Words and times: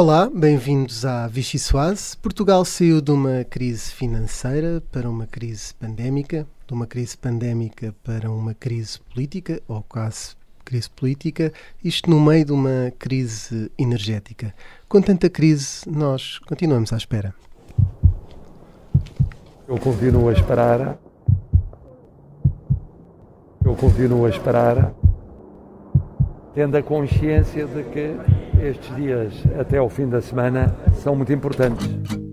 Olá, 0.00 0.30
bem-vindos 0.32 1.04
à 1.04 1.26
Vichy 1.26 1.58
Soase. 1.58 2.16
Portugal 2.18 2.64
saiu 2.64 3.00
de 3.00 3.10
uma 3.10 3.42
crise 3.42 3.90
financeira 3.90 4.80
para 4.92 5.10
uma 5.10 5.26
crise 5.26 5.74
pandémica, 5.74 6.46
de 6.68 6.72
uma 6.72 6.86
crise 6.86 7.18
pandémica 7.18 7.92
para 8.04 8.30
uma 8.30 8.54
crise 8.54 9.00
política, 9.12 9.60
ou 9.66 9.82
quase 9.82 10.36
crise 10.64 10.88
política, 10.88 11.52
isto 11.82 12.08
no 12.08 12.20
meio 12.20 12.44
de 12.44 12.52
uma 12.52 12.92
crise 12.96 13.72
energética. 13.76 14.54
Com 14.88 15.02
tanta 15.02 15.28
crise, 15.28 15.80
nós 15.90 16.38
continuamos 16.46 16.92
à 16.92 16.96
espera. 16.96 17.34
Eu 19.66 19.78
continuo 19.78 20.28
a 20.28 20.32
esperar. 20.32 20.96
Eu 23.64 23.74
continuo 23.74 24.26
a 24.26 24.30
esperar, 24.30 24.94
tendo 26.58 26.76
a 26.76 26.82
consciência 26.82 27.66
de 27.66 27.84
que 27.84 28.16
estes 28.60 28.96
dias 28.96 29.32
até 29.60 29.78
ao 29.78 29.88
fim 29.88 30.08
da 30.08 30.20
semana 30.20 30.76
são 30.92 31.14
muito 31.14 31.32
importantes. 31.32 32.27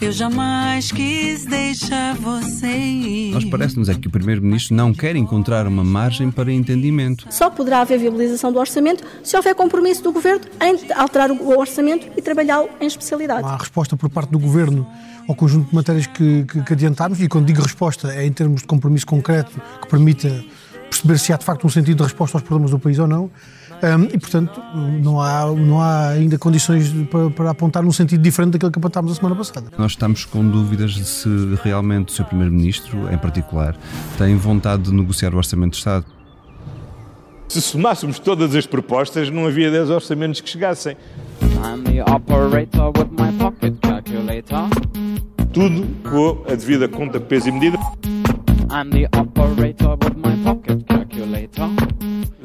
Eu 0.00 0.12
jamais 0.12 0.90
quis 0.90 1.44
deixar 1.44 2.14
você 2.14 2.66
ir. 2.66 3.32
Nós 3.34 3.44
parece-nos 3.44 3.90
é 3.90 3.94
que 3.94 4.08
o 4.08 4.10
Primeiro-Ministro 4.10 4.74
não 4.74 4.94
quer 4.94 5.14
encontrar 5.14 5.66
uma 5.66 5.84
margem 5.84 6.30
para 6.30 6.50
entendimento. 6.50 7.26
Só 7.28 7.50
poderá 7.50 7.82
haver 7.82 7.98
viabilização 7.98 8.50
do 8.50 8.58
orçamento 8.58 9.04
se 9.22 9.36
houver 9.36 9.54
compromisso 9.54 10.02
do 10.02 10.10
Governo 10.10 10.40
em 10.58 10.90
alterar 10.94 11.30
o 11.30 11.58
orçamento 11.58 12.08
e 12.16 12.22
trabalhá-lo 12.22 12.70
em 12.80 12.86
especialidade. 12.86 13.46
Há 13.46 13.58
resposta 13.58 13.94
por 13.94 14.08
parte 14.08 14.30
do 14.30 14.38
Governo 14.38 14.86
ao 15.28 15.34
conjunto 15.34 15.68
de 15.68 15.74
matérias 15.74 16.06
que, 16.06 16.44
que, 16.44 16.62
que 16.62 16.72
adiantámos 16.72 17.20
e 17.20 17.28
quando 17.28 17.44
digo 17.44 17.60
resposta 17.60 18.10
é 18.14 18.24
em 18.24 18.32
termos 18.32 18.62
de 18.62 18.66
compromisso 18.66 19.04
concreto 19.04 19.52
que 19.82 19.86
permita 19.86 20.42
perceber 20.88 21.18
se 21.18 21.30
há 21.30 21.36
de 21.36 21.44
facto 21.44 21.66
um 21.66 21.70
sentido 21.70 21.98
de 21.98 22.04
resposta 22.04 22.38
aos 22.38 22.42
problemas 22.42 22.70
do 22.70 22.78
país 22.78 22.98
ou 22.98 23.06
não. 23.06 23.30
Um, 23.82 24.04
e, 24.04 24.18
portanto, 24.18 24.60
não 25.02 25.20
há, 25.20 25.46
não 25.46 25.80
há 25.80 26.08
ainda 26.10 26.38
condições 26.38 26.92
para, 27.10 27.30
para, 27.30 27.50
apontar 27.50 27.82
num 27.82 27.92
sentido 27.92 28.20
diferente 28.20 28.52
daquilo 28.52 28.70
que 28.70 28.78
apontámos 28.78 29.12
a 29.12 29.14
semana 29.14 29.34
passada. 29.34 29.68
Nós 29.78 29.92
estamos 29.92 30.24
com 30.26 30.46
dúvidas 30.46 30.92
de 30.92 31.04
se 31.04 31.28
realmente 31.62 32.12
o 32.12 32.12
Sr. 32.12 32.24
Primeiro-Ministro, 32.26 33.10
em 33.10 33.16
particular, 33.16 33.74
tem 34.18 34.36
vontade 34.36 34.82
de 34.84 34.92
negociar 34.92 35.34
o 35.34 35.38
Orçamento 35.38 35.72
de 35.72 35.78
Estado. 35.78 36.04
Se 37.48 37.60
somássemos 37.60 38.18
todas 38.18 38.54
as 38.54 38.66
propostas, 38.66 39.30
não 39.30 39.46
havia 39.46 39.70
10 39.70 39.90
orçamentos 39.90 40.40
que 40.40 40.48
chegassem. 40.48 40.96
Tudo 45.52 45.86
com 46.08 46.44
a 46.52 46.54
devida 46.54 46.88
conta, 46.88 47.18
peso 47.18 47.48
e 47.48 47.52
medida. 47.52 47.78
I'm 48.72 48.90
the 48.90 49.08
operator 49.18 49.96
with 49.98 50.16
my 50.16 50.36
pocket 50.44 50.76
calculator. 50.79 50.79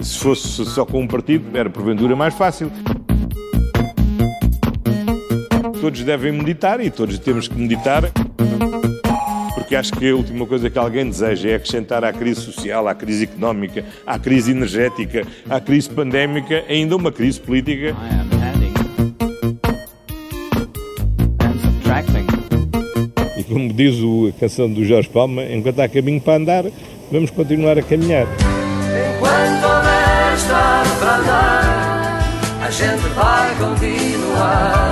Se 0.06 0.20
fosse 0.20 0.64
só 0.66 0.86
com 0.86 1.02
um 1.02 1.08
partido, 1.08 1.58
era 1.58 1.68
porventura 1.68 2.16
mais 2.16 2.36
fácil. 2.36 2.72
Todos 5.82 6.04
devem 6.04 6.32
meditar 6.32 6.80
e 6.80 6.92
todos 6.92 7.18
temos 7.18 7.48
que 7.48 7.56
meditar. 7.56 8.12
Porque 9.56 9.76
acho 9.76 9.92
que 9.94 10.08
a 10.08 10.16
última 10.16 10.46
coisa 10.46 10.70
que 10.70 10.78
alguém 10.78 11.10
deseja 11.10 11.50
é 11.50 11.56
acrescentar 11.56 12.04
à 12.04 12.14
crise 12.14 12.40
social, 12.40 12.88
à 12.88 12.94
crise 12.94 13.24
económica, 13.24 13.84
à 14.06 14.20
crise 14.20 14.52
energética, 14.52 15.26
à 15.50 15.60
crise 15.60 15.90
pandémica, 15.90 16.64
ainda 16.70 16.96
uma 16.96 17.12
crise 17.12 17.42
política. 17.42 17.96
E 23.36 23.44
como 23.44 23.74
diz 23.74 23.96
a 23.96 24.40
canção 24.40 24.72
do 24.72 24.86
Jorge 24.86 25.10
Palma, 25.10 25.44
enquanto 25.46 25.80
há 25.80 25.90
caminho 25.90 26.22
para 26.22 26.36
andar, 26.36 26.66
vamos 27.12 27.32
continuar 27.32 27.80
a 27.80 27.82
caminhar. 27.82 28.28
Enquanto 29.18 29.75
para 31.00 31.16
a 32.66 32.70
gente 32.70 33.08
vai 33.10 33.56
continuar. 33.56 34.92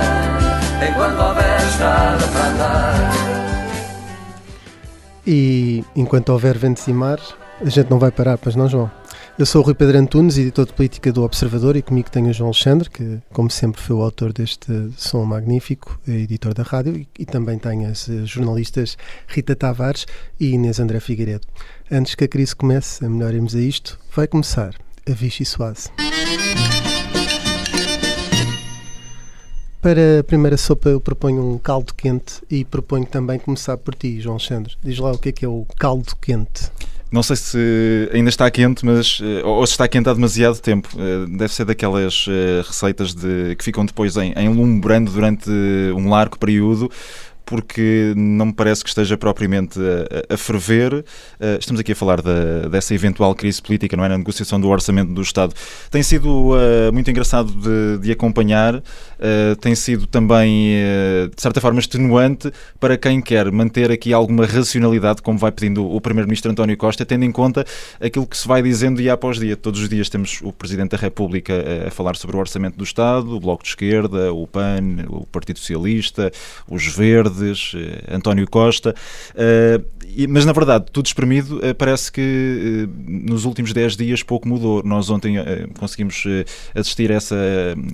Enquanto 0.88 1.20
houver 1.20 1.60
estrada 1.68 2.26
para 2.28 2.48
andar. 2.48 3.10
E 5.26 5.84
enquanto 5.96 6.28
houver 6.30 6.56
e 6.56 7.66
a 7.66 7.70
gente 7.70 7.90
não 7.90 7.98
vai 7.98 8.10
parar, 8.10 8.38
pois 8.38 8.56
não, 8.56 8.68
João? 8.68 8.90
Eu 9.38 9.44
sou 9.44 9.62
o 9.62 9.64
Rui 9.64 9.74
Pedro 9.74 9.98
Antunes, 9.98 10.38
editor 10.38 10.66
de 10.66 10.72
política 10.72 11.12
do 11.12 11.24
Observador, 11.24 11.76
e 11.76 11.82
comigo 11.82 12.10
tenho 12.10 12.28
o 12.28 12.32
João 12.32 12.48
Alexandre, 12.48 12.88
que, 12.88 13.20
como 13.32 13.50
sempre, 13.50 13.80
foi 13.80 13.96
o 13.96 14.02
autor 14.02 14.32
deste 14.32 14.92
som 14.96 15.24
magnífico, 15.24 15.98
editor 16.06 16.54
da 16.54 16.62
rádio, 16.62 16.96
e, 16.96 17.08
e 17.18 17.26
também 17.26 17.58
tenho 17.58 17.90
as 17.90 18.06
jornalistas 18.24 18.96
Rita 19.26 19.56
Tavares 19.56 20.06
e 20.38 20.50
Inês 20.50 20.78
André 20.78 21.00
Figueiredo. 21.00 21.46
Antes 21.90 22.14
que 22.14 22.24
a 22.24 22.28
crise 22.28 22.54
comece, 22.54 23.04
a 23.04 23.08
melhor 23.08 23.34
irmos 23.34 23.54
a 23.54 23.60
isto, 23.60 23.98
vai 24.14 24.26
começar 24.26 24.83
a 25.08 25.12
Vichy 25.12 25.44
Soase. 25.44 25.90
Para 29.80 30.20
a 30.20 30.24
primeira 30.24 30.56
sopa 30.56 30.88
eu 30.88 31.00
proponho 31.00 31.46
um 31.46 31.58
caldo 31.58 31.92
quente 31.94 32.42
e 32.50 32.64
proponho 32.64 33.04
também 33.04 33.38
começar 33.38 33.76
por 33.76 33.94
ti, 33.94 34.18
João 34.18 34.36
Alexandre. 34.36 34.74
Diz 34.82 34.98
lá 34.98 35.12
o 35.12 35.18
que 35.18 35.28
é 35.28 35.32
que 35.32 35.44
é 35.44 35.48
o 35.48 35.66
caldo 35.78 36.16
quente. 36.20 36.70
Não 37.12 37.22
sei 37.22 37.36
se 37.36 38.10
ainda 38.12 38.30
está 38.30 38.50
quente, 38.50 38.84
mas 38.84 39.20
ou 39.44 39.64
se 39.66 39.74
está 39.74 39.86
quente 39.86 40.08
há 40.08 40.14
demasiado 40.14 40.58
tempo. 40.58 40.88
Deve 41.36 41.52
ser 41.52 41.64
daquelas 41.64 42.26
receitas 42.66 43.14
de, 43.14 43.54
que 43.56 43.62
ficam 43.62 43.84
depois 43.84 44.16
em, 44.16 44.32
em 44.32 44.48
lumbrando 44.48 45.12
durante 45.12 45.50
um 45.50 46.08
largo 46.08 46.38
período 46.38 46.90
porque 47.44 48.12
não 48.16 48.46
me 48.46 48.52
parece 48.52 48.82
que 48.82 48.88
esteja 48.88 49.16
propriamente 49.16 49.78
a, 49.78 50.34
a 50.34 50.36
ferver. 50.36 50.94
Uh, 50.94 51.58
estamos 51.58 51.80
aqui 51.80 51.92
a 51.92 51.96
falar 51.96 52.22
da, 52.22 52.68
dessa 52.68 52.94
eventual 52.94 53.34
crise 53.34 53.60
política, 53.60 53.96
não 53.96 54.04
é? 54.04 54.08
Na 54.08 54.18
negociação 54.18 54.60
do 54.60 54.68
orçamento 54.68 55.12
do 55.12 55.22
Estado. 55.22 55.54
Tem 55.90 56.02
sido 56.02 56.52
uh, 56.52 56.92
muito 56.92 57.10
engraçado 57.10 57.52
de, 57.52 57.98
de 57.98 58.12
acompanhar, 58.12 58.82
uh, 59.24 59.56
tem 59.56 59.74
sido 59.74 60.06
também, 60.06 60.74
de 61.34 61.40
certa 61.40 61.60
forma, 61.60 61.80
extenuante 61.80 62.52
para 62.78 62.96
quem 62.96 63.20
quer 63.20 63.50
manter 63.50 63.90
aqui 63.90 64.12
alguma 64.12 64.46
racionalidade, 64.46 65.22
como 65.22 65.38
vai 65.38 65.50
pedindo 65.50 65.88
o 65.88 66.00
Primeiro-Ministro 66.00 66.50
António 66.50 66.76
Costa, 66.76 67.04
tendo 67.04 67.24
em 67.24 67.32
conta 67.32 67.64
aquilo 68.00 68.26
que 68.26 68.36
se 68.36 68.46
vai 68.46 68.62
dizendo 68.62 68.98
dia 68.98 69.12
após 69.12 69.38
dia. 69.38 69.56
Todos 69.56 69.80
os 69.80 69.88
dias 69.88 70.08
temos 70.08 70.40
o 70.42 70.52
Presidente 70.52 70.90
da 70.90 70.98
República 70.98 71.52
a, 71.84 71.88
a 71.88 71.90
falar 71.90 72.16
sobre 72.16 72.36
o 72.36 72.38
orçamento 72.38 72.76
do 72.76 72.84
Estado, 72.84 73.34
o 73.34 73.40
Bloco 73.40 73.62
de 73.62 73.70
Esquerda, 73.70 74.32
o 74.32 74.46
PAN, 74.46 75.06
o 75.08 75.26
Partido 75.26 75.58
Socialista, 75.58 76.30
os 76.68 76.86
Verdes 76.86 77.72
eh, 77.74 78.14
António 78.14 78.48
Costa, 78.48 78.94
eh, 79.34 79.80
mas 80.28 80.44
na 80.44 80.52
verdade, 80.52 80.86
tudo 80.92 81.06
espremido, 81.06 81.60
eh, 81.62 81.74
parece 81.74 82.10
que 82.12 82.88
nos 83.06 83.44
últimos 83.44 83.72
10 83.72 83.96
dias 83.96 84.22
pouco 84.22 84.46
mudou. 84.46 84.82
Nós 84.84 85.10
ontem 85.10 85.36
conseguimos 85.78 86.24
assistir 86.74 87.10
a 87.10 87.14
essa 87.16 87.36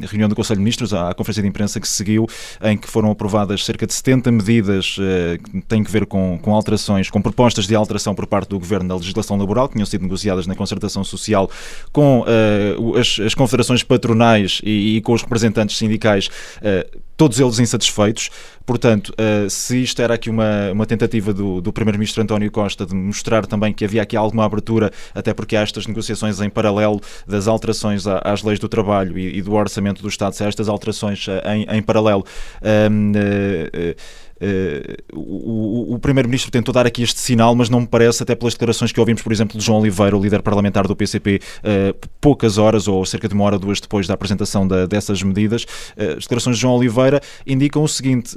reunião 0.03 0.29
do 0.29 0.35
Conselho 0.35 0.59
de 0.59 0.65
Ministros, 0.65 0.93
à 0.93 1.15
conferência 1.21 1.43
de 1.43 1.49
imprensa 1.49 1.79
que 1.79 1.87
se 1.87 1.95
seguiu, 1.95 2.27
em 2.63 2.77
que 2.77 2.89
foram 2.89 3.11
aprovadas 3.11 3.65
cerca 3.65 3.87
de 3.87 3.93
70 3.95 4.33
medidas 4.33 4.97
que 5.45 5.61
têm 5.63 5.85
que 5.85 5.91
ver 5.91 6.07
com, 6.07 6.39
com 6.41 6.55
alterações, 6.55 7.11
com 7.11 7.21
propostas 7.21 7.67
de 7.67 7.75
alteração 7.75 8.15
por 8.15 8.27
parte 8.27 8.49
do 8.49 8.59
Governo 8.59 8.89
da 8.89 8.97
legislação 8.97 9.37
laboral, 9.37 9.69
que 9.69 9.75
tinham 9.75 9.87
sido 9.87 10.03
negociadas 10.03 10.47
na 10.47 10.55
concertação 10.55 11.05
social 11.05 11.51
com 11.93 12.21
uh, 12.21 12.97
as, 12.99 13.19
as, 13.21 13.35
confederações 13.35 13.83
patronais 13.83 14.61
e, 14.65 14.97
e, 14.97 15.01
com 15.01 15.13
os 15.13 15.23
representantes 15.23 15.77
sindicais, 15.77 16.29
uh, 16.59 17.01
todos 17.17 17.39
eles 17.39 17.59
insatisfeitos. 17.59 18.31
Portanto, 18.65 19.13
uh, 19.13 19.49
se 19.51 19.83
isto 19.83 20.01
era 20.01 20.15
aqui 20.15 20.31
uma, 20.31 20.71
uma 20.73 20.87
tentativa 20.87 21.33
do, 21.33 21.61
do 21.61 21.73
Primeiro-Ministro 21.73 22.23
António 22.23 22.51
Costa 22.51 22.87
de 22.87 22.95
mostrar 22.95 23.47
também 23.47 23.73
que 23.73 23.85
havia 23.85 24.03
aqui 24.03 24.17
alguma 24.17 24.45
abertura, 24.45 24.91
até 25.15 25.35
porque 25.35 25.57
há 25.57 25.63
estas 25.63 25.87
negociações 25.87 26.41
em 26.41 26.49
paralelo 26.49 27.01
das 27.27 27.49
alterações 27.49 28.07
às 28.07 28.43
leis 28.43 28.59
do 28.59 28.69
trabalho 28.69 29.19
e, 29.19 29.39
e 29.39 29.43
do 29.43 29.53
orçamento 29.55 30.03
do 30.03 30.09
Estado, 30.09 30.35
se 30.35 30.45
há 30.45 30.49
estas 30.49 30.69
alterações 30.69 31.27
em, 31.45 31.67
em 31.77 31.83
paralelo. 31.83 32.25
Um, 32.63 33.13
uh, 33.13 33.91
uh, 33.91 34.30
Uh, 34.41 35.19
o, 35.19 35.95
o 35.95 35.99
Primeiro-Ministro 35.99 36.51
tentou 36.51 36.73
dar 36.73 36.87
aqui 36.87 37.03
este 37.03 37.21
sinal, 37.21 37.55
mas 37.55 37.69
não 37.69 37.81
me 37.81 37.87
parece, 37.87 38.23
até 38.23 38.35
pelas 38.35 38.55
declarações 38.55 38.91
que 38.91 38.99
ouvimos, 38.99 39.23
por 39.23 39.33
exemplo, 39.33 39.59
de 39.59 39.65
João 39.65 39.81
Oliveira, 39.81 40.17
o 40.17 40.23
líder 40.23 40.43
parlamentar 40.43 40.87
do 40.87 40.97
PCP, 40.97 41.37
uh, 41.37 41.61
eh, 41.63 41.95
poucas 42.21 42.59
horas 42.59 42.89
ou 42.89 43.05
cerca 43.05 43.29
de 43.29 43.35
uma 43.35 43.45
hora, 43.45 43.59
duas 43.59 43.81
depois 43.81 44.07
da 44.07 44.15
apresentação 44.15 44.67
da, 44.67 44.87
dessas 44.87 45.23
medidas. 45.23 45.65
Uh, 45.65 46.17
as 46.17 46.25
declarações 46.25 46.57
de 46.57 46.63
João 46.63 46.75
Oliveira 46.75 47.21
indicam 47.47 47.83
o 47.83 47.89
seguinte: 47.89 48.35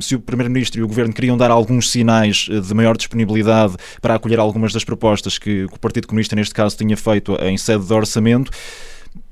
se 0.00 0.14
o 0.14 0.20
Primeiro-Ministro 0.20 0.80
e 0.80 0.82
o 0.84 0.88
Governo 0.88 1.12
queriam 1.12 1.36
dar 1.36 1.50
alguns 1.50 1.90
sinais 1.90 2.48
de 2.48 2.74
maior 2.74 2.96
disponibilidade 2.96 3.74
para 4.00 4.14
acolher 4.14 4.38
algumas 4.38 4.72
das 4.72 4.84
propostas 4.84 5.38
que, 5.38 5.66
que 5.66 5.74
o 5.74 5.78
Partido 5.80 6.06
Comunista, 6.06 6.36
neste 6.36 6.54
caso, 6.54 6.76
tinha 6.76 6.96
feito 6.96 7.36
em 7.42 7.56
sede 7.56 7.84
de 7.84 7.92
orçamento 7.92 8.50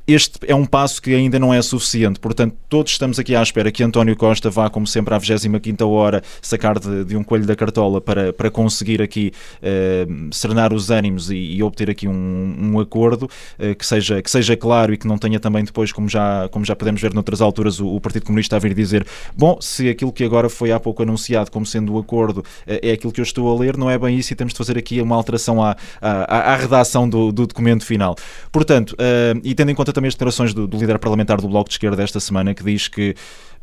este 0.08 0.38
é 0.46 0.54
um 0.54 0.64
passo 0.64 1.02
que 1.02 1.14
ainda 1.14 1.38
não 1.38 1.52
é 1.52 1.60
suficiente. 1.60 2.18
Portanto, 2.18 2.56
todos 2.66 2.92
estamos 2.92 3.18
aqui 3.18 3.36
à 3.36 3.42
espera 3.42 3.70
que 3.70 3.84
António 3.84 4.16
Costa 4.16 4.48
vá, 4.48 4.70
como 4.70 4.86
sempre, 4.86 5.12
à 5.12 5.18
25 5.18 5.86
hora, 5.86 6.22
sacar 6.40 6.78
de, 6.78 7.04
de, 7.04 7.14
um 7.14 7.22
coelho 7.22 7.44
da 7.44 7.54
cartola 7.54 8.00
para, 8.00 8.32
para 8.32 8.50
conseguir 8.50 9.02
aqui 9.02 9.32
uh, 9.58 10.34
serenar 10.34 10.72
os 10.72 10.90
ânimos 10.90 11.30
e, 11.30 11.36
e 11.36 11.62
obter 11.62 11.90
aqui 11.90 12.08
um, 12.08 12.56
um 12.58 12.80
acordo 12.80 13.24
uh, 13.24 13.74
que, 13.74 13.84
seja, 13.84 14.22
que 14.22 14.30
seja 14.30 14.56
claro 14.56 14.94
e 14.94 14.96
que 14.96 15.06
não 15.06 15.18
tenha 15.18 15.38
também 15.38 15.62
depois, 15.62 15.92
como 15.92 16.08
já, 16.08 16.48
como 16.48 16.64
já 16.64 16.74
podemos 16.74 17.02
ver 17.02 17.12
noutras 17.12 17.42
alturas, 17.42 17.78
o, 17.78 17.94
o 17.94 18.00
Partido 18.00 18.24
Comunista 18.24 18.56
a 18.56 18.58
vir 18.58 18.72
dizer: 18.72 19.06
bom, 19.36 19.58
se 19.60 19.90
aquilo 19.90 20.10
que 20.10 20.24
agora 20.24 20.48
foi 20.48 20.72
há 20.72 20.80
pouco 20.80 21.02
anunciado 21.02 21.50
como 21.50 21.66
sendo 21.66 21.92
o 21.92 21.98
acordo 21.98 22.38
uh, 22.38 22.44
é 22.80 22.92
aquilo 22.92 23.12
que 23.12 23.20
eu 23.20 23.24
estou 23.24 23.54
a 23.54 23.60
ler, 23.60 23.76
não 23.76 23.90
é 23.90 23.98
bem 23.98 24.16
isso 24.16 24.32
e 24.32 24.36
temos 24.36 24.54
de 24.54 24.56
fazer 24.56 24.78
aqui 24.78 25.02
uma 25.02 25.14
alteração 25.14 25.62
à, 25.62 25.76
à, 26.00 26.54
à 26.54 26.56
redação 26.56 27.06
do, 27.06 27.30
do 27.30 27.46
documento 27.46 27.84
final. 27.84 28.16
Portanto, 28.50 28.96
e 29.44 29.54
tendo 29.54 29.70
em 29.70 29.74
conta 29.74 29.92
também 29.98 30.08
as 30.08 30.14
declarações 30.14 30.54
do, 30.54 30.66
do 30.66 30.78
líder 30.78 30.98
parlamentar 30.98 31.40
do 31.40 31.48
Bloco 31.48 31.68
de 31.68 31.74
Esquerda 31.74 32.02
esta 32.02 32.20
semana, 32.20 32.54
que 32.54 32.62
diz 32.62 32.88
que 32.88 33.14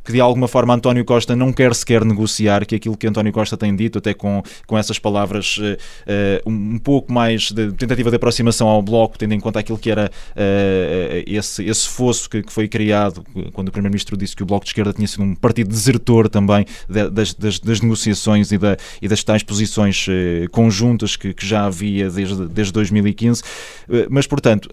que 0.05 0.11
de 0.11 0.21
alguma 0.21 0.47
forma 0.47 0.73
António 0.73 1.03
Costa 1.03 1.35
não 1.35 1.51
quer 1.51 1.73
sequer 1.73 2.05
negociar, 2.05 2.65
que 2.65 2.75
aquilo 2.75 2.95
que 2.95 3.07
António 3.07 3.33
Costa 3.33 3.57
tem 3.57 3.75
dito, 3.75 3.97
até 3.97 4.13
com, 4.13 4.43
com 4.67 4.77
essas 4.77 4.99
palavras 4.99 5.57
uh, 5.57 5.63
uh, 6.45 6.49
um 6.49 6.77
pouco 6.77 7.11
mais 7.11 7.51
de 7.51 7.71
tentativa 7.73 8.11
de 8.11 8.15
aproximação 8.15 8.67
ao 8.67 8.83
Bloco, 8.83 9.17
tendo 9.17 9.33
em 9.33 9.39
conta 9.39 9.59
aquilo 9.59 9.79
que 9.79 9.89
era 9.89 10.11
uh, 10.31 11.23
esse, 11.25 11.65
esse 11.65 11.89
fosso 11.89 12.29
que, 12.29 12.43
que, 12.43 12.53
foi 12.53 12.67
criado 12.67 13.23
quando 13.51 13.69
o 13.69 13.71
Primeiro-Ministro 13.71 14.15
disse 14.15 14.35
que 14.35 14.43
o 14.43 14.45
Bloco 14.45 14.63
de 14.63 14.69
Esquerda 14.69 14.93
tinha 14.93 15.07
sido 15.07 15.23
um 15.23 15.33
partido 15.33 15.69
desertor 15.69 16.29
também 16.29 16.65
de, 16.88 17.09
das, 17.09 17.33
das, 17.33 17.59
das, 17.59 17.81
negociações 17.81 18.51
e, 18.51 18.57
da, 18.59 18.77
e 19.01 19.07
das 19.07 19.23
tais 19.23 19.41
posições 19.41 20.05
conjuntas 20.51 21.15
que, 21.15 21.33
que, 21.33 21.45
já 21.45 21.65
havia 21.65 22.09
desde, 22.09 22.47
desde 22.47 22.71
2015. 22.71 23.41
mas, 24.09 24.27
portanto, 24.27 24.69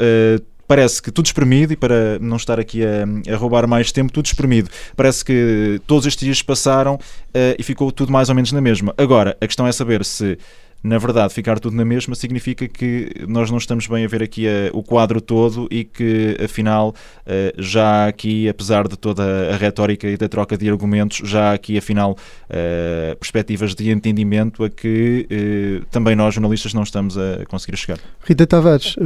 parece 0.72 1.02
que 1.02 1.10
tudo 1.10 1.26
espremido, 1.26 1.74
e 1.74 1.76
para 1.76 2.18
não 2.18 2.38
estar 2.38 2.58
aqui 2.58 2.80
a, 2.82 3.04
a, 3.30 3.36
roubar 3.36 3.68
mais 3.68 3.92
tempo, 3.92 4.10
tudo 4.10 4.24
espremido. 4.24 4.70
Parece 4.96 5.22
que 5.22 5.78
todos 5.86 6.06
estes 6.06 6.24
dias 6.24 6.40
passaram 6.40 6.94
uh, 6.94 6.98
e 7.58 7.62
ficou 7.62 7.92
tudo 7.92 8.10
mais 8.10 8.30
ou 8.30 8.34
menos 8.34 8.52
na 8.52 8.60
mesma. 8.62 8.94
Agora, 8.96 9.36
a 9.38 9.46
questão 9.46 9.66
é 9.66 9.72
saber 9.72 10.02
se 10.02 10.38
na 10.82 10.98
verdade, 10.98 11.32
ficar 11.32 11.60
tudo 11.60 11.76
na 11.76 11.84
mesma 11.84 12.14
significa 12.14 12.66
que 12.66 13.24
nós 13.28 13.50
não 13.50 13.58
estamos 13.58 13.86
bem 13.86 14.04
a 14.04 14.08
ver 14.08 14.22
aqui 14.22 14.48
a, 14.48 14.50
eh, 14.50 14.70
o 14.72 14.82
quadro 14.82 15.20
todo 15.20 15.68
e 15.70 15.84
que, 15.84 16.36
afinal, 16.42 16.90
uh, 16.90 17.62
já 17.62 18.08
aqui, 18.08 18.48
apesar 18.48 18.88
de 18.88 18.96
toda 18.96 19.52
a 19.52 19.56
retórica 19.56 20.08
e 20.08 20.16
da 20.16 20.28
troca 20.28 20.56
de 20.58 20.68
argumentos, 20.68 21.20
já 21.28 21.52
aqui, 21.52 21.78
afinal, 21.78 22.12
uh, 22.12 23.16
perspectivas 23.16 23.74
de 23.74 23.90
entendimento 23.90 24.64
a 24.64 24.70
que 24.70 25.82
também 25.90 26.16
nós, 26.16 26.34
jornalistas, 26.34 26.74
não 26.74 26.82
estamos 26.82 27.16
a 27.16 27.44
conseguir 27.46 27.76
chegar. 27.76 27.98
Rita 28.24 28.46
Tavares, 28.46 28.96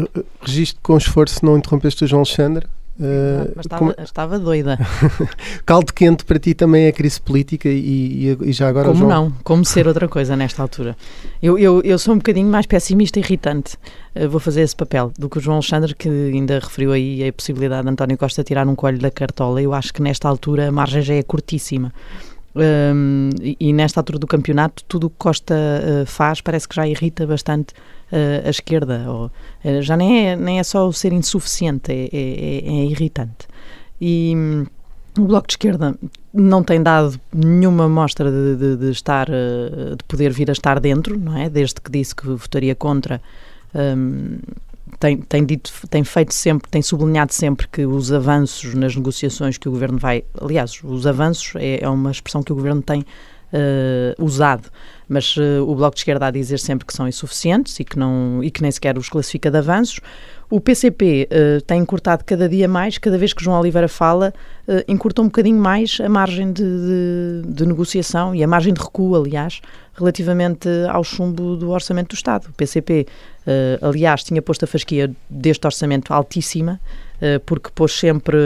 registro 0.41 0.81
com 0.83 0.97
esforço, 0.97 1.45
não 1.45 1.59
interrompeste 1.59 2.05
o 2.05 2.07
João 2.07 2.21
Alexandre? 2.21 2.67
Uh, 2.99 3.53
Mas 3.55 3.67
estava, 3.67 3.79
como... 3.79 3.95
estava 3.99 4.39
doida. 4.39 4.79
Caldo 5.67 5.93
quente 5.93 6.25
para 6.25 6.39
ti 6.39 6.55
também 6.55 6.87
é 6.87 6.93
crise 6.93 7.21
política 7.21 7.69
e, 7.69 8.37
e, 8.43 8.53
já 8.53 8.69
agora. 8.69 8.89
Como 8.89 9.01
João... 9.01 9.11
não? 9.11 9.33
Como 9.45 9.65
ser 9.65 9.87
outra 9.87 10.09
coisa 10.09 10.35
nesta 10.35 10.63
altura? 10.63 10.97
Eu, 11.43 11.59
eu, 11.59 11.83
eu 11.83 11.99
sou 11.99 12.15
um 12.15 12.19
bocadinho 12.19 12.49
mais 12.49 12.65
pessimista 12.65 13.19
e 13.19 13.23
irritante. 13.23 13.77
Uh, 14.15 14.29
vou 14.29 14.41
fazer 14.41 14.63
esse 14.63 14.75
papel 14.75 15.13
do 15.19 15.29
que 15.29 15.37
o 15.37 15.41
João 15.41 15.57
Alexandre, 15.57 15.95
que 15.95 16.09
ainda 16.09 16.59
referiu 16.59 16.93
aí 16.93 17.29
a 17.29 17.33
possibilidade 17.33 17.83
de 17.83 17.91
António 17.91 18.17
Costa 18.17 18.43
tirar 18.43 18.67
um 18.67 18.75
coelho 18.75 18.99
da 18.99 19.11
cartola. 19.11 19.61
Eu 19.61 19.75
acho 19.75 19.93
que 19.93 20.01
nesta 20.01 20.27
altura 20.29 20.69
a 20.69 20.73
margem 20.73 21.03
já 21.03 21.15
é 21.15 21.23
curtíssima. 21.23 21.93
Um, 22.55 23.29
e, 23.43 23.57
e, 23.61 23.73
nesta 23.75 24.01
altura 24.01 24.19
do 24.19 24.27
campeonato, 24.27 24.83
tudo 24.89 25.09
o 25.09 25.11
que 25.11 25.17
Costa 25.19 25.55
uh, 25.55 26.07
faz 26.07 26.41
parece 26.41 26.67
que 26.67 26.75
já 26.75 26.89
irrita 26.89 27.27
bastante 27.27 27.75
uh, 28.13 28.47
a 28.47 28.51
esquerda. 28.51 29.05
Ou, 29.09 29.27
uh, 29.27 29.83
já 29.83 29.97
nem 29.97 30.29
é, 30.29 30.37
nem 30.37 30.59
é 30.59 30.63
só 30.65 30.87
o 30.87 30.93
ser 30.93 31.13
insuficiente, 31.13 31.93
é, 31.93 32.05
é, 32.05 32.09
é, 32.13 32.69
é 32.69 32.85
irritante. 32.85 33.47
E 34.01 34.33
um, 34.37 34.67
o 35.19 35.27
Bloco 35.27 35.47
de 35.47 35.55
Esquerda 35.55 35.97
não 36.33 36.63
tem 36.63 36.83
dado 36.83 37.19
nenhuma 37.33 37.89
mostra 37.89 38.31
de, 38.31 38.57
de, 38.57 38.77
de, 38.77 38.91
estar, 38.91 39.27
de 39.27 40.05
poder 40.07 40.31
vir 40.31 40.51
a 40.51 40.53
estar 40.53 40.79
dentro, 40.79 41.19
não 41.19 41.37
é? 41.37 41.49
Desde 41.49 41.81
que 41.81 41.91
disse 41.91 42.15
que 42.15 42.27
votaria 42.27 42.75
contra. 42.75 43.23
Um, 43.75 44.39
tem, 44.99 45.19
tem, 45.19 45.45
dito, 45.45 45.73
tem 45.91 46.05
feito 46.05 46.33
sempre, 46.33 46.71
tem 46.71 46.81
sublinhado 46.81 47.33
sempre 47.33 47.67
que 47.69 47.85
os 47.85 48.13
avanços 48.13 48.75
nas 48.75 48.95
negociações 48.95 49.59
que 49.59 49.69
o 49.69 49.73
governo 49.73 49.99
vai. 49.99 50.25
Aliás, 50.41 50.81
os 50.83 51.07
avanços 51.07 51.53
é, 51.57 51.83
é 51.83 51.89
uma 51.89 52.11
expressão 52.11 52.43
que 52.43 52.53
o 52.53 52.57
governo 52.57 52.83
tem 52.83 53.05
uh, 53.57 54.25
usado, 54.25 54.71
mas 55.09 55.37
uh, 55.37 55.63
o 55.67 55.75
Bloco 55.75 55.95
de 55.95 56.01
Esquerda 56.01 56.27
a 56.27 56.31
dizer 56.31 56.59
sempre 56.59 56.87
que 56.87 56.93
são 56.93 57.09
insuficientes 57.09 57.79
e 57.81 57.85
que, 57.85 57.99
não, 57.99 58.43
e 58.43 58.51
que 58.51 58.63
nem 58.63 58.71
sequer 58.71 58.99
os 58.99 59.09
classifica 59.09 59.51
de 59.51 59.59
avanços. 59.59 60.01
O 60.49 60.61
PCP 60.61 61.29
uh, 61.29 61.35
eh, 61.35 61.61
tem 61.67 61.81
encurtado 61.81 62.23
cada 62.25 62.49
dia 62.49 62.69
mais, 62.69 62.99
cada 62.99 63.19
vez 63.19 63.33
que 63.33 63.43
João 63.43 63.59
Oliveira 63.59 63.89
fala, 63.89 64.33
uh, 64.69 64.85
encurta 64.87 65.21
um 65.21 65.25
bocadinho 65.25 65.61
mais 65.61 65.99
a 66.01 66.09
margem 66.09 66.53
de, 66.53 66.63
de, 66.63 67.43
de, 67.53 67.67
negociação 67.67 68.33
e 68.33 68.45
a 68.45 68.47
margem 68.47 68.73
de 68.73 68.81
recuo, 68.81 69.17
aliás, 69.17 69.61
relativamente 69.95 70.69
ao 70.89 71.03
chumbo 71.03 71.57
do 71.57 71.71
Orçamento 71.71 72.11
do 72.11 72.15
Estado. 72.15 72.47
O 72.49 72.53
PCP, 72.53 73.09
uh, 73.45 73.87
aliás, 73.89 74.23
tinha 74.23 74.41
posto 74.41 74.65
a 74.65 74.69
fasquia 74.69 75.11
deste 75.29 75.67
orçamento 75.67 76.15
altíssima, 76.15 76.81
porque 77.45 77.71
pôs 77.75 77.93
sempre, 77.93 78.37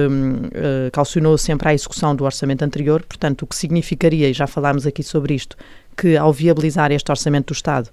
calcionou 0.92 1.36
sempre 1.36 1.68
a 1.68 1.74
execução 1.74 2.14
do 2.14 2.24
orçamento 2.24 2.64
anterior, 2.64 3.02
portanto, 3.02 3.42
o 3.42 3.46
que 3.46 3.56
significaria, 3.56 4.28
e 4.28 4.32
já 4.32 4.46
falámos 4.46 4.86
aqui 4.86 5.02
sobre 5.02 5.34
isto, 5.34 5.56
que 5.96 6.16
ao 6.16 6.32
viabilizar 6.32 6.92
este 6.92 7.10
orçamento 7.10 7.48
do 7.48 7.56
Estado, 7.56 7.90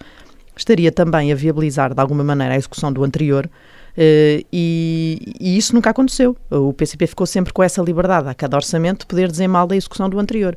estaria 0.56 0.92
também 0.92 1.32
a 1.32 1.36
viabilizar 1.36 1.94
de 1.94 2.00
alguma 2.00 2.24
maneira 2.24 2.54
a 2.54 2.58
execução 2.58 2.92
do 2.92 3.04
anterior, 3.04 3.50
Uh, 3.98 4.46
e, 4.54 5.34
e, 5.40 5.58
isso 5.58 5.74
nunca 5.74 5.90
aconteceu. 5.90 6.38
O 6.52 6.72
PCP 6.72 7.08
ficou 7.08 7.26
sempre 7.26 7.52
com 7.52 7.64
essa 7.64 7.82
liberdade 7.82 8.30
a 8.30 8.34
cada 8.36 8.56
orçamento 8.56 9.00
de 9.00 9.06
poder 9.08 9.32
dizer 9.32 9.48
mal 9.48 9.66
da 9.66 9.76
execução 9.76 10.08
do 10.08 10.20
anterior. 10.20 10.56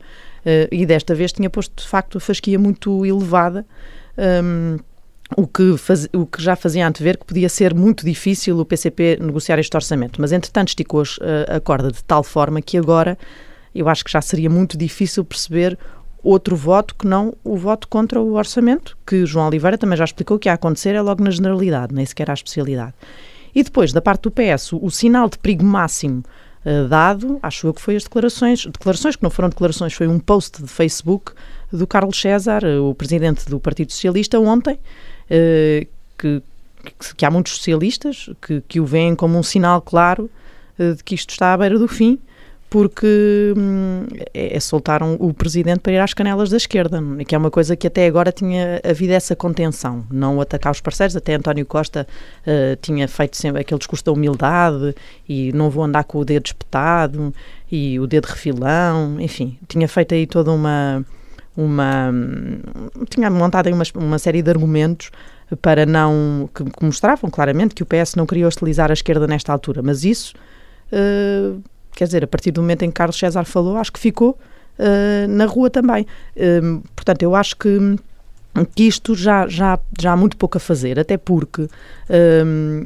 E 0.70 0.84
desta 0.84 1.14
vez 1.14 1.32
tinha 1.32 1.48
posto, 1.48 1.82
de 1.82 1.88
facto, 1.88 2.18
a 2.18 2.20
fasquia 2.20 2.58
muito 2.58 3.04
elevada. 3.06 3.64
Um, 4.18 4.78
o 5.36 5.46
que, 5.46 5.76
faz, 5.76 6.08
o 6.12 6.26
que 6.26 6.42
já 6.42 6.56
fazia 6.56 6.86
antever 6.86 7.18
que 7.18 7.24
podia 7.24 7.48
ser 7.48 7.74
muito 7.74 8.04
difícil 8.04 8.58
o 8.58 8.64
PCP 8.64 9.18
negociar 9.20 9.58
este 9.58 9.76
orçamento. 9.76 10.20
Mas, 10.20 10.32
entretanto, 10.32 10.68
esticou 10.68 11.02
a, 11.02 11.56
a 11.56 11.60
corda 11.60 11.90
de 11.90 12.02
tal 12.04 12.22
forma 12.22 12.60
que 12.60 12.76
agora 12.76 13.16
eu 13.74 13.88
acho 13.88 14.04
que 14.04 14.10
já 14.10 14.20
seria 14.20 14.50
muito 14.50 14.76
difícil 14.76 15.24
perceber 15.24 15.78
outro 16.22 16.54
voto 16.56 16.94
que 16.94 17.06
não 17.06 17.32
o 17.42 17.56
voto 17.56 17.88
contra 17.88 18.20
o 18.20 18.34
orçamento, 18.34 18.96
que 19.06 19.24
João 19.24 19.48
Oliveira 19.48 19.78
também 19.78 19.96
já 19.96 20.04
explicou 20.04 20.38
que 20.38 20.48
ia 20.48 20.52
acontecer 20.52 20.94
é 20.94 21.00
logo 21.00 21.22
na 21.22 21.30
generalidade, 21.30 21.94
nem 21.94 22.04
sequer 22.04 22.30
à 22.30 22.34
especialidade. 22.34 22.94
E 23.54 23.62
depois, 23.62 23.92
da 23.92 24.00
parte 24.00 24.22
do 24.22 24.30
PS, 24.30 24.72
o, 24.72 24.84
o 24.84 24.90
sinal 24.90 25.28
de 25.28 25.38
perigo 25.38 25.64
máximo 25.64 26.22
uh, 26.64 26.88
dado, 26.88 27.38
acho 27.42 27.66
eu 27.66 27.74
que 27.74 27.80
foi 27.80 27.96
as 27.96 28.04
declarações, 28.04 28.66
declarações 28.66 29.16
que 29.16 29.22
não 29.22 29.30
foram 29.30 29.48
declarações, 29.48 29.92
foi 29.92 30.06
um 30.06 30.18
post 30.18 30.62
de 30.62 30.68
Facebook 30.68 31.32
do 31.72 31.86
Carlos 31.86 32.20
César, 32.20 32.62
uh, 32.64 32.88
o 32.88 32.94
presidente 32.94 33.48
do 33.48 33.58
Partido 33.58 33.92
Socialista, 33.92 34.38
ontem, 34.38 34.78
uh, 35.30 35.86
que, 36.18 36.42
que, 37.16 37.24
há 37.24 37.30
muitos 37.30 37.54
socialistas 37.54 38.30
que, 38.42 38.62
que 38.66 38.80
o 38.80 38.86
veem 38.86 39.14
como 39.14 39.38
um 39.38 39.42
sinal 39.42 39.80
claro 39.80 40.30
de 40.78 41.04
que 41.04 41.14
isto 41.14 41.30
está 41.30 41.52
à 41.52 41.56
beira 41.58 41.78
do 41.78 41.86
fim 41.86 42.18
porque 42.70 43.52
hum, 43.56 44.06
é, 44.32 44.56
é 44.56 44.60
soltaram 44.60 45.16
o 45.18 45.34
presidente 45.34 45.80
para 45.80 45.92
ir 45.92 45.98
às 45.98 46.14
canelas 46.14 46.48
da 46.48 46.56
esquerda, 46.56 47.02
que 47.26 47.34
é 47.34 47.38
uma 47.38 47.50
coisa 47.50 47.74
que 47.74 47.88
até 47.88 48.06
agora 48.06 48.30
tinha 48.30 48.80
havido 48.88 49.12
essa 49.12 49.34
contenção, 49.34 50.06
não 50.08 50.40
atacar 50.40 50.70
os 50.70 50.80
parceiros, 50.80 51.16
até 51.16 51.34
António 51.34 51.66
Costa 51.66 52.06
uh, 52.46 52.76
tinha 52.80 53.08
feito 53.08 53.36
sempre 53.36 53.60
aquele 53.60 53.78
discurso 53.78 54.04
da 54.04 54.12
humildade 54.12 54.94
e 55.28 55.52
não 55.52 55.68
vou 55.68 55.82
andar 55.82 56.04
com 56.04 56.18
o 56.18 56.24
dedo 56.24 56.46
espetado 56.46 57.34
e 57.70 57.98
o 57.98 58.06
dedo 58.06 58.26
refilão, 58.26 59.20
enfim, 59.20 59.58
tinha 59.66 59.88
feito 59.88 60.14
aí 60.14 60.24
toda 60.24 60.52
uma 60.52 61.04
uma 61.56 62.12
tinha 63.08 63.30
montado 63.30 63.68
uma, 63.70 63.84
uma 63.94 64.18
série 64.18 64.42
de 64.42 64.50
argumentos 64.50 65.10
para 65.60 65.84
não 65.84 66.48
que, 66.54 66.64
que, 66.64 66.84
mostravam 66.84 67.30
claramente 67.30 67.74
que 67.74 67.82
o 67.82 67.86
PS 67.86 68.14
não 68.14 68.26
queria 68.26 68.46
hostilizar 68.46 68.90
a 68.90 68.92
esquerda 68.92 69.26
nesta 69.26 69.52
altura, 69.52 69.82
mas 69.82 70.04
isso 70.04 70.34
uh, 70.92 71.60
quer 71.92 72.04
dizer, 72.04 72.24
a 72.24 72.26
partir 72.26 72.50
do 72.50 72.60
momento 72.60 72.82
em 72.82 72.88
que 72.88 72.94
Carlos 72.94 73.18
César 73.18 73.44
falou, 73.44 73.76
acho 73.76 73.92
que 73.92 74.00
ficou 74.00 74.38
uh, 74.78 75.28
na 75.28 75.46
rua 75.46 75.68
também. 75.68 76.06
Uh, 76.36 76.82
portanto, 76.94 77.22
eu 77.22 77.34
acho 77.34 77.56
que 77.56 77.96
que 78.74 78.82
isto 78.82 79.14
já, 79.14 79.46
já, 79.46 79.78
já 79.96 80.12
há 80.12 80.16
muito 80.16 80.36
pouco 80.36 80.58
a 80.58 80.60
fazer, 80.60 80.98
até 80.98 81.16
porque, 81.16 81.68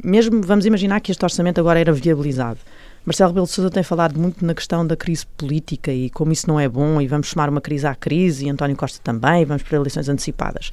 mesmo 0.05 0.43
vamos 0.43 0.67
imaginar 0.67 1.01
que 1.01 1.11
este 1.11 1.25
orçamento 1.25 1.59
agora 1.59 1.81
era 1.81 1.91
viabilizado. 1.91 2.59
Marcelo 3.05 3.31
Rebelo 3.31 3.47
de 3.47 3.53
Sousa 3.53 3.71
tem 3.71 3.83
falado 3.83 4.19
muito 4.19 4.45
na 4.45 4.55
questão 4.55 4.87
da 4.87 4.97
crise 4.97 5.27
política 5.37 5.93
e 5.93 6.09
como 6.11 6.33
isso 6.33 6.49
não 6.49 6.59
é 6.59 6.69
bom 6.69 7.01
e 7.01 7.07
vamos 7.07 7.27
chamar 7.29 7.49
uma 7.49 7.61
crise 7.61 7.87
à 7.87 7.95
crise 7.95 8.47
e 8.47 8.51
António 8.51 8.77
Costa 8.77 8.99
também, 9.03 9.45
vamos 9.45 9.63
para 9.63 9.77
eleições 9.77 10.09
antecipadas. 10.09 10.71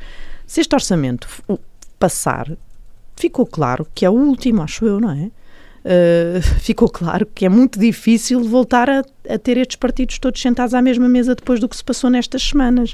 Se 0.47 0.61
este 0.61 0.73
orçamento 0.73 1.27
passar, 1.99 2.49
ficou 3.15 3.45
claro 3.45 3.85
que 3.93 4.05
é 4.05 4.09
o 4.09 4.13
último, 4.13 4.61
acho 4.61 4.85
eu, 4.85 4.99
não 4.99 5.11
é? 5.11 5.29
uh, 5.85 6.41
ficou 6.59 6.89
claro 6.89 7.25
que 7.25 7.45
é 7.45 7.49
muito 7.49 7.79
difícil 7.79 8.43
voltar 8.43 8.89
a, 8.89 9.03
a, 9.29 9.37
ter 9.37 9.57
estes 9.57 9.75
partidos 9.75 10.19
todos 10.19 10.41
sentados 10.41 10.73
à 10.73 10.81
mesma 10.81 11.07
mesa 11.07 11.35
depois 11.35 11.59
do 11.59 11.67
que 11.67 11.75
se 11.75 11.83
passou 11.83 12.09
nestas 12.09 12.41
semanas. 12.43 12.93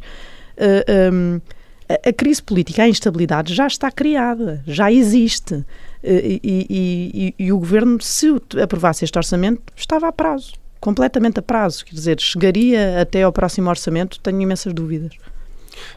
Uh, 0.58 0.84
eh, 0.88 1.10
um, 1.12 1.36
ehm, 1.36 1.41
a, 1.89 2.10
a, 2.10 2.13
crise 2.13 2.41
política, 2.41 2.84
a 2.84 2.89
instabilidade 2.89 3.53
já 3.53 3.67
está 3.67 3.91
criada, 3.91 4.62
já 4.65 4.91
existe. 4.91 5.56
Uh, 5.56 5.65
e, 6.03 6.41
e, 6.44 7.36
e, 7.39 7.46
e, 7.46 7.51
o 7.51 7.58
governo, 7.58 8.01
se 8.01 8.27
aprovasse 8.62 9.03
este 9.03 9.17
orçamento, 9.17 9.62
estava 9.75 10.08
a 10.08 10.12
prazo, 10.12 10.53
completamente 10.79 11.39
a 11.39 11.41
prazo. 11.41 11.86
Quer 11.86 11.96
dizer, 11.96 12.20
chegaria 12.20 13.01
até 13.01 13.24
ao 13.24 13.32
próximo 13.32 13.70
orçamento, 13.70 14.20
tenho 14.20 14.41
imensas 14.41 14.74
dúvidas. 14.74 15.13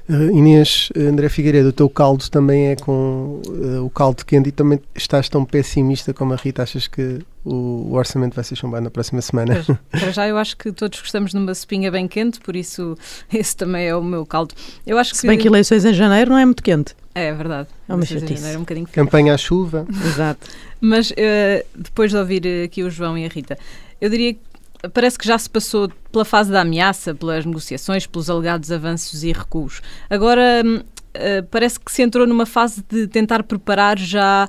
Uh, 0.09 0.37
Inês, 0.37 0.91
André 0.97 1.29
Figueiredo, 1.29 1.69
o 1.69 1.73
teu 1.73 1.89
caldo 1.89 2.29
também 2.31 2.69
é 2.69 2.77
com 2.77 3.41
uh, 3.47 3.85
o 3.85 3.91
caldo 3.91 4.25
quente 4.25 4.49
e 4.49 4.53
também 4.53 4.81
estás 4.95 5.29
tão 5.29 5.45
pessimista 5.45 6.13
como 6.13 6.33
a 6.33 6.37
Rita, 6.37 6.63
achas 6.63 6.87
que 6.87 7.21
o, 7.45 7.89
o 7.91 7.95
orçamento 7.95 8.35
vai 8.35 8.45
ser 8.45 8.57
chumbado 8.57 8.85
na 8.85 8.91
próxima 8.91 9.21
semana? 9.23 9.65
Para 9.91 10.11
já 10.11 10.29
eu 10.29 10.37
acho 10.37 10.57
que 10.57 10.73
todos 10.73 11.01
gostamos 11.01 11.31
de 11.31 11.39
uma 11.39 11.55
sopinha 11.55 11.91
bem 11.91 12.07
quente, 12.07 12.41
por 12.41 12.57
isso 12.57 12.97
esse 13.33 13.57
também 13.57 13.87
é 13.87 13.95
o 13.95 14.03
meu 14.03 14.27
caldo. 14.27 14.55
Eu 14.87 14.99
acho 14.99 15.15
Se 15.15 15.23
que... 15.23 15.29
bem 15.29 15.39
que 15.39 15.49
eleições 15.49 15.85
em 15.85 15.95
janeiro 15.95 16.31
não 16.31 16.39
é 16.39 16.45
muito 16.45 16.63
quente. 16.63 16.95
É 17.15 17.33
verdade. 17.33 17.69
É 17.89 17.95
uma 17.95 18.05
chatice. 18.05 18.35
janeiro 18.37 18.55
É 18.55 18.59
um 18.59 18.61
bocadinho 18.61 18.87
Campanha 18.87 19.35
à 19.35 19.37
chuva. 19.37 19.87
Exato. 20.07 20.49
Mas 20.81 21.13
eh, 21.17 21.67
depois 21.75 22.11
de 22.11 22.17
ouvir 22.17 22.47
eh, 22.47 22.65
aqui 22.65 22.83
o 22.83 22.91
João 22.91 23.19
e 23.19 23.27
a 23.27 23.29
Rita, 23.29 23.59
eu 24.01 24.09
diria 24.09 24.35
que 24.35 24.41
parece 24.89 25.19
que 25.19 25.27
já 25.27 25.39
se 25.39 25.49
passou 25.49 25.91
pela 26.11 26.25
fase 26.25 26.51
da 26.51 26.63
ameaça, 26.63 27.15
pelas 27.15 27.45
negociações, 27.45 28.07
pelos 28.07 28.31
alegados 28.31 28.71
avanços 28.73 29.23
e 29.23 29.33
recuos. 29.33 29.83
Agora 30.09 30.63
hum, 30.65 30.81
eh, 31.15 31.43
parece 31.43 31.79
que 31.79 31.91
se 31.93 32.03
entrou 32.03 32.27
numa 32.27 32.47
fase 32.47 32.85
de 32.89 33.07
tentar 33.07 33.43
preparar 33.43 33.99
já 33.99 34.49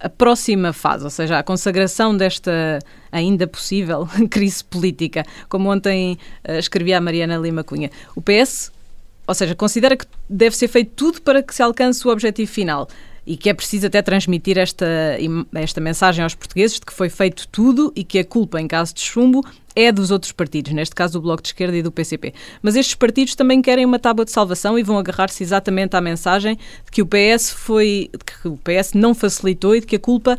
a 0.00 0.08
próxima 0.08 0.72
fase, 0.72 1.04
ou 1.04 1.10
seja, 1.10 1.38
a 1.38 1.42
consagração 1.42 2.16
desta 2.16 2.78
ainda 3.12 3.46
possível 3.46 4.08
crise 4.30 4.64
política, 4.64 5.24
como 5.48 5.70
ontem 5.70 6.18
eh, 6.42 6.58
escrevia 6.58 6.98
a 6.98 7.00
Mariana 7.00 7.36
Lima 7.36 7.62
Cunha. 7.62 7.90
O 8.16 8.22
PS 8.22 8.72
ou 9.26 9.34
seja, 9.34 9.54
considera 9.54 9.96
que 9.96 10.04
deve 10.28 10.56
ser 10.56 10.66
feito 10.66 10.90
tudo 10.96 11.22
para 11.22 11.40
que 11.40 11.54
se 11.54 11.62
alcance 11.62 12.04
o 12.04 12.10
objetivo 12.10 12.50
final 12.50 12.88
e 13.26 13.36
que 13.36 13.48
é 13.48 13.54
preciso 13.54 13.86
até 13.86 14.02
transmitir 14.02 14.58
esta, 14.58 14.86
esta 15.54 15.80
mensagem 15.80 16.22
aos 16.22 16.34
portugueses 16.34 16.78
de 16.78 16.86
que 16.86 16.92
foi 16.92 17.08
feito 17.08 17.46
tudo 17.48 17.92
e 17.94 18.04
que 18.04 18.18
a 18.18 18.24
culpa 18.24 18.60
em 18.60 18.66
caso 18.66 18.94
de 18.94 19.00
chumbo 19.00 19.44
é 19.74 19.92
dos 19.92 20.10
outros 20.10 20.32
partidos, 20.32 20.72
neste 20.72 20.94
caso 20.94 21.14
do 21.14 21.22
Bloco 21.22 21.42
de 21.42 21.48
Esquerda 21.48 21.76
e 21.76 21.82
do 21.82 21.92
PCP. 21.92 22.34
Mas 22.62 22.76
estes 22.76 22.94
partidos 22.94 23.34
também 23.34 23.62
querem 23.62 23.84
uma 23.84 23.98
tábua 23.98 24.24
de 24.24 24.32
salvação 24.32 24.78
e 24.78 24.82
vão 24.82 24.98
agarrar-se 24.98 25.42
exatamente 25.42 25.96
à 25.96 26.00
mensagem 26.00 26.56
de 26.56 26.90
que 26.90 27.02
o 27.02 27.06
PS 27.06 27.50
foi, 27.50 28.10
que 28.42 28.48
o 28.48 28.56
PS 28.56 28.94
não 28.94 29.14
facilitou 29.14 29.74
e 29.76 29.80
de 29.80 29.86
que 29.86 29.96
a 29.96 30.00
culpa 30.00 30.38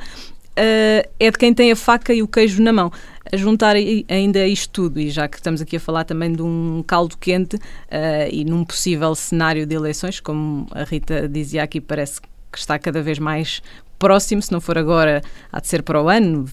eh, 0.55 1.09
é 1.19 1.31
de 1.31 1.37
quem 1.37 1.53
tem 1.53 1.71
a 1.71 1.75
faca 1.75 2.13
e 2.13 2.21
o 2.21 2.27
queijo 2.27 2.61
na 2.61 2.73
mão. 2.73 2.91
A 3.31 3.37
juntar 3.37 3.75
ainda 3.75 4.45
isto 4.45 4.69
tudo, 4.71 4.99
e 4.99 5.09
já 5.09 5.27
que 5.27 5.37
estamos 5.37 5.61
aqui 5.61 5.77
a 5.77 5.79
falar 5.79 6.03
também 6.03 6.33
de 6.33 6.41
um 6.41 6.83
caldo 6.85 7.17
quente 7.17 7.57
eh, 7.89 8.29
e 8.31 8.43
num 8.43 8.65
possível 8.65 9.15
cenário 9.15 9.65
de 9.65 9.73
eleições, 9.73 10.19
como 10.19 10.67
a 10.71 10.83
Rita 10.83 11.29
dizia 11.29 11.63
aqui, 11.63 11.79
parece 11.79 12.19
que 12.21 12.30
está 12.59 12.77
cada 12.79 13.01
vez 13.01 13.19
mais 13.19 13.61
próximo, 14.01 14.41
se 14.41 14.51
não 14.51 14.59
for 14.59 14.79
agora, 14.79 15.21
há 15.51 15.59
de 15.59 15.67
ser 15.67 15.83
para 15.83 16.01
o 16.01 16.09
ano, 16.09 16.49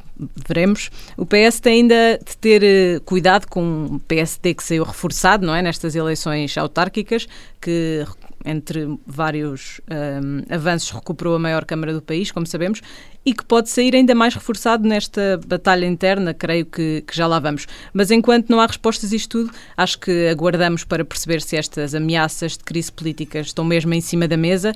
veremos. 0.47 0.91
O 1.17 1.25
PS 1.25 1.61
tem 1.61 1.81
ainda 1.81 2.19
de 2.19 2.37
ter 2.37 2.63
eh, 2.63 3.01
cuidado 3.07 3.47
com 3.47 3.87
o 3.87 4.01
PSD 4.01 4.53
que 4.53 4.63
saiu 4.63 4.85
reforçado, 4.85 5.47
não 5.47 5.55
é, 5.55 5.63
nestas 5.63 5.95
eleições 5.95 6.59
autárquicas, 6.59 7.27
que 7.59 8.05
entre 8.45 8.99
vários 9.07 9.81
hum, 9.91 10.43
avanços 10.51 10.91
recuperou 10.91 11.35
a 11.35 11.39
maior 11.39 11.65
Câmara 11.65 11.93
do 11.93 12.03
país, 12.03 12.31
como 12.31 12.47
sabemos, 12.47 12.83
e 13.25 13.33
que 13.33 13.45
pode 13.45 13.69
sair 13.71 13.95
ainda 13.95 14.15
mais 14.15 14.35
reforçado 14.35 14.87
nesta 14.87 15.41
batalha 15.47 15.87
interna, 15.87 16.33
creio 16.35 16.67
que, 16.67 17.03
que 17.07 17.17
já 17.17 17.27
lá 17.27 17.39
vamos. 17.39 17.67
Mas 17.93 18.11
enquanto 18.11 18.51
não 18.51 18.61
há 18.61 18.67
respostas 18.67 19.13
a 19.13 19.17
isto 19.17 19.45
tudo, 19.45 19.57
acho 19.77 19.99
que 19.99 20.29
aguardamos 20.29 20.85
para 20.85 21.05
perceber 21.05 21.41
se 21.41 21.57
estas 21.57 21.95
ameaças 21.95 22.53
de 22.53 22.65
crise 22.65 22.93
política 22.93 23.41
estão 23.41 23.65
mesmo 23.65 23.93
em 23.95 24.01
cima 24.01 24.29
da 24.29 24.37
mesa 24.37 24.75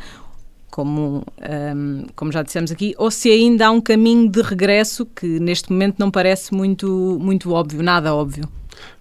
como, 0.72 1.22
hum, 1.76 2.06
como 2.16 2.32
já 2.32 2.42
dissemos 2.42 2.72
aqui, 2.72 2.94
ou 2.96 3.10
se 3.10 3.30
ainda 3.30 3.66
há 3.66 3.70
um 3.70 3.80
caminho 3.80 4.28
de 4.28 4.40
regresso 4.40 5.04
que 5.04 5.38
neste 5.38 5.70
momento 5.70 5.96
não 5.98 6.10
parece 6.10 6.54
muito, 6.54 7.18
muito 7.20 7.52
óbvio, 7.52 7.82
nada 7.82 8.14
óbvio. 8.14 8.48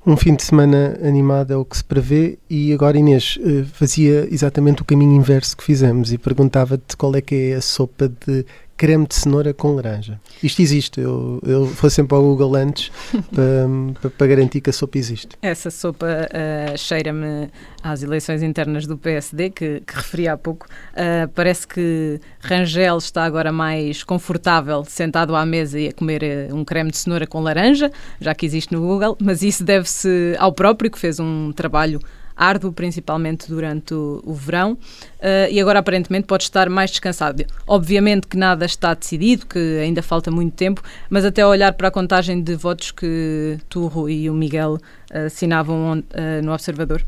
Um 0.06 0.18
fim 0.18 0.36
de 0.36 0.44
semana 0.44 0.98
animado 1.04 1.54
é 1.54 1.56
o 1.56 1.64
que 1.64 1.78
se 1.78 1.84
prevê 1.84 2.40
e 2.50 2.74
agora 2.74 2.98
Inês 2.98 3.38
eh, 3.40 3.64
fazia 3.72 4.28
exatamente 4.32 4.82
o 4.82 4.86
caminho 4.86 5.16
inverso 5.16 5.56
que 5.56 5.64
fizemos 5.64 6.12
e 6.12 6.18
perguntava-te 6.18 6.98
qual 6.98 7.16
é 7.16 7.22
que 7.22 7.52
é 7.52 7.56
a 7.56 7.62
sopa 7.62 8.10
de 8.10 8.44
creme 8.82 9.06
de 9.06 9.14
cenoura 9.14 9.54
com 9.54 9.76
laranja. 9.76 10.20
Isto 10.42 10.60
existe, 10.60 11.00
eu, 11.00 11.40
eu 11.46 11.66
vou 11.68 11.88
sempre 11.88 12.18
ao 12.18 12.24
Google 12.24 12.56
antes 12.56 12.92
para, 13.32 14.10
para, 14.10 14.26
garantir 14.26 14.60
que 14.60 14.72
a 14.72 14.74
sopa 14.74 14.98
existe. 14.98 15.38
Essa 15.40 15.70
sopa 15.70 16.08
uh, 16.08 16.76
cheira-me 16.76 17.52
às 17.84 18.02
eleições 18.02 18.42
internas 18.42 18.88
do 18.88 18.98
PSD, 18.98 19.52
que, 19.52 19.84
que 19.86 19.96
referi 19.96 20.28
há 20.28 20.36
pouco. 20.36 20.66
Uh, 20.94 21.30
parece 21.36 21.68
que 21.68 22.20
Rangel 22.40 22.98
está 22.98 23.24
agora 23.24 23.52
mais 23.52 24.04
confortável 24.04 24.84
sentado 24.84 25.36
à 25.36 25.46
mesa 25.46 25.80
e 25.80 25.90
a 25.90 25.94
comer 25.94 26.50
uh, 26.50 26.56
um 26.56 26.66
creme 26.66 26.90
de 26.90 26.98
cenoura 26.98 27.28
com 27.28 27.40
laranja, 27.40 27.92
já 28.20 28.34
que 28.34 28.48
existe 28.48 28.74
no 28.74 28.82
Google, 28.82 29.16
mas 29.22 29.44
isso 29.44 29.64
deve-se 29.92 30.36
ao 30.40 30.54
próprio, 30.54 30.90
que 30.90 30.98
fez 30.98 31.20
um 31.20 31.52
trabalho 31.52 32.00
árduo, 32.36 32.72
principalmente 32.72 33.48
durante 33.48 33.94
o, 33.94 34.22
o 34.26 34.34
verão, 34.34 34.74
uh, 34.74 35.52
e 35.52 35.60
agora 35.60 35.80
aparentemente 35.80 36.26
pode 36.26 36.44
estar 36.44 36.70
mais 36.70 36.90
descansado. 36.90 37.44
Obviamente 37.68 38.26
que 38.26 38.38
nada 38.38 38.66
está 38.66 38.94
decidido, 38.94 39.46
que 39.46 39.80
ainda 39.80 40.02
falta 40.02 40.32
muito 40.32 40.56
tempo, 40.56 40.82
mas 41.10 41.24
até 41.26 41.46
olhar 41.46 41.74
para 41.74 41.90
a 41.90 41.92
contagem 41.92 42.42
de 42.42 42.56
votos 42.56 42.92
que 42.92 43.60
tu, 43.70 43.86
Rui 43.88 44.14
e 44.14 44.30
o 44.30 44.34
Miguel 44.34 44.78
uh, 45.14 45.26
assinavam 45.26 46.00
uh, 46.00 46.44
no 46.44 46.54
Observador. 46.54 47.04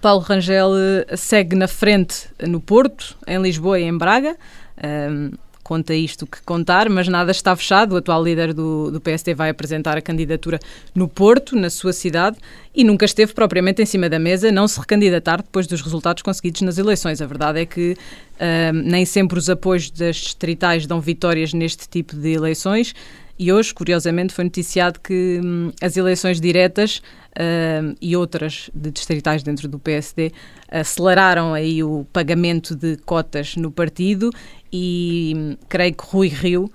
Paulo 0.00 0.22
Rangel 0.22 0.72
segue 1.16 1.54
na 1.54 1.68
frente 1.68 2.26
no 2.40 2.60
Porto, 2.60 3.16
em 3.28 3.40
Lisboa 3.40 3.78
e 3.78 3.84
em 3.84 3.96
Braga. 3.96 4.36
Um, 4.82 5.30
conta 5.64 5.94
isto 5.94 6.26
que 6.26 6.42
contar, 6.42 6.88
mas 6.90 7.08
nada 7.08 7.32
está 7.32 7.56
fechado. 7.56 7.94
O 7.94 7.96
atual 7.96 8.22
líder 8.22 8.52
do, 8.52 8.90
do 8.90 9.00
PSD 9.00 9.34
vai 9.34 9.48
apresentar 9.48 9.96
a 9.96 10.02
candidatura 10.02 10.60
no 10.94 11.08
Porto, 11.08 11.56
na 11.56 11.70
sua 11.70 11.92
cidade, 11.92 12.36
e 12.74 12.84
nunca 12.84 13.06
esteve 13.06 13.32
propriamente 13.32 13.80
em 13.82 13.86
cima 13.86 14.08
da 14.08 14.18
mesa 14.18 14.52
não 14.52 14.68
se 14.68 14.78
recandidatar 14.78 15.38
depois 15.38 15.66
dos 15.66 15.80
resultados 15.80 16.22
conseguidos 16.22 16.60
nas 16.60 16.76
eleições. 16.76 17.22
A 17.22 17.26
verdade 17.26 17.60
é 17.60 17.66
que 17.66 17.92
uh, 17.92 18.72
nem 18.72 19.06
sempre 19.06 19.38
os 19.38 19.48
apoios 19.48 19.90
das 19.90 20.16
distritais 20.16 20.86
dão 20.86 21.00
vitórias 21.00 21.54
neste 21.54 21.88
tipo 21.88 22.14
de 22.14 22.32
eleições. 22.32 22.94
E 23.38 23.52
hoje, 23.52 23.74
curiosamente, 23.74 24.32
foi 24.32 24.44
noticiado 24.44 25.00
que 25.00 25.40
hum, 25.42 25.72
as 25.82 25.96
eleições 25.96 26.40
diretas 26.40 27.02
uh, 27.38 27.96
e 28.00 28.16
outras 28.16 28.70
de 28.74 28.90
distritais 28.90 29.42
dentro 29.42 29.68
do 29.68 29.78
PSD 29.78 30.32
aceleraram 30.68 31.54
aí 31.54 31.82
o 31.82 32.06
pagamento 32.12 32.74
de 32.74 32.96
cotas 32.98 33.56
no 33.56 33.70
partido 33.70 34.30
e 34.72 35.32
hum, 35.36 35.56
creio 35.68 35.94
que 35.94 36.04
Rui 36.04 36.28
Rio 36.28 36.70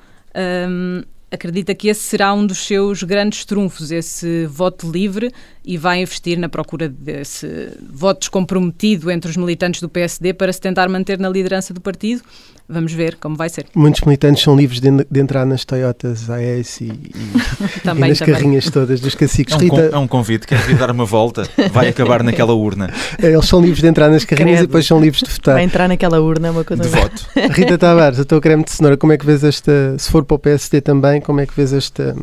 um, 0.70 1.04
acredita 1.32 1.76
que 1.76 1.88
esse 1.88 2.02
será 2.02 2.34
um 2.34 2.46
dos 2.46 2.60
seus 2.60 3.04
grandes 3.04 3.46
trunfos, 3.46 3.92
esse 3.92 4.46
voto 4.48 4.90
livre, 4.92 5.32
e 5.64 5.78
vai 5.78 6.02
investir 6.02 6.38
na 6.40 6.50
procura 6.50 6.90
desse 6.90 7.78
voto 7.90 8.20
descomprometido 8.22 9.12
entre 9.12 9.30
os 9.30 9.38
militantes 9.38 9.82
do 9.82 9.90
PSD 9.90 10.34
para 10.34 10.52
se 10.52 10.60
tentar 10.60 10.90
manter 10.90 11.20
na 11.20 11.30
liderança 11.30 11.74
do 11.74 11.82
partido. 11.82 12.24
Vamos 12.72 12.94
ver 12.94 13.18
como 13.20 13.36
vai 13.36 13.50
ser. 13.50 13.66
Muitos 13.74 14.02
militantes 14.02 14.44
são 14.44 14.56
livres 14.56 14.80
de, 14.80 14.90
de 15.10 15.20
entrar 15.20 15.44
nas 15.44 15.66
Toyotas 15.66 16.30
AS 16.30 16.82
e, 16.82 16.86
e, 16.86 17.80
também, 17.84 18.06
e 18.06 18.10
nas 18.10 18.20
também. 18.20 18.34
carrinhas 18.36 18.70
todas 18.70 19.00
dos 19.00 19.16
caciques. 19.16 19.56
É 19.56 19.58
um, 19.58 19.60
Rita, 19.60 19.82
é 19.92 19.98
um 19.98 20.08
convite, 20.08 20.46
quer 20.46 20.60
vir 20.60 20.78
dar 20.78 20.92
uma 20.92 21.04
volta, 21.04 21.50
vai 21.72 21.88
acabar 21.88 22.22
naquela 22.22 22.54
urna. 22.54 22.94
Eles 23.18 23.46
são 23.46 23.60
livres 23.60 23.82
de 23.82 23.88
entrar 23.88 24.10
nas 24.10 24.24
carrinhas 24.24 24.52
Credo. 24.52 24.64
e 24.64 24.68
depois 24.68 24.86
são 24.86 25.02
livres 25.02 25.24
de 25.24 25.32
votar. 25.32 25.56
Vai 25.56 25.64
entrar 25.64 25.88
naquela 25.88 26.22
urna 26.22 26.50
é 26.50 26.52
uma 26.52 26.64
coisa 26.64 26.84
de 26.84 26.90
voto. 26.90 27.28
Rita 27.52 27.76
Tavares, 27.76 28.20
o 28.20 28.26
teu 28.26 28.40
creme 28.40 28.64
de 28.64 28.72
cenoura, 28.72 28.98
como 28.98 29.14
é 29.14 29.18
que 29.18 29.26
vês 29.26 29.44
esta, 29.44 29.98
se 29.98 30.12
for 30.12 30.24
para 30.24 30.36
o 30.36 30.40
PSD 30.40 30.80
também, 30.80 31.20
como 31.22 31.40
é 31.40 31.48
que 31.48 31.56
vês 31.56 31.74
esta, 31.74 32.16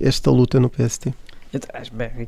esta 0.00 0.30
luta 0.32 0.58
no 0.58 0.68
PSD? 0.68 1.12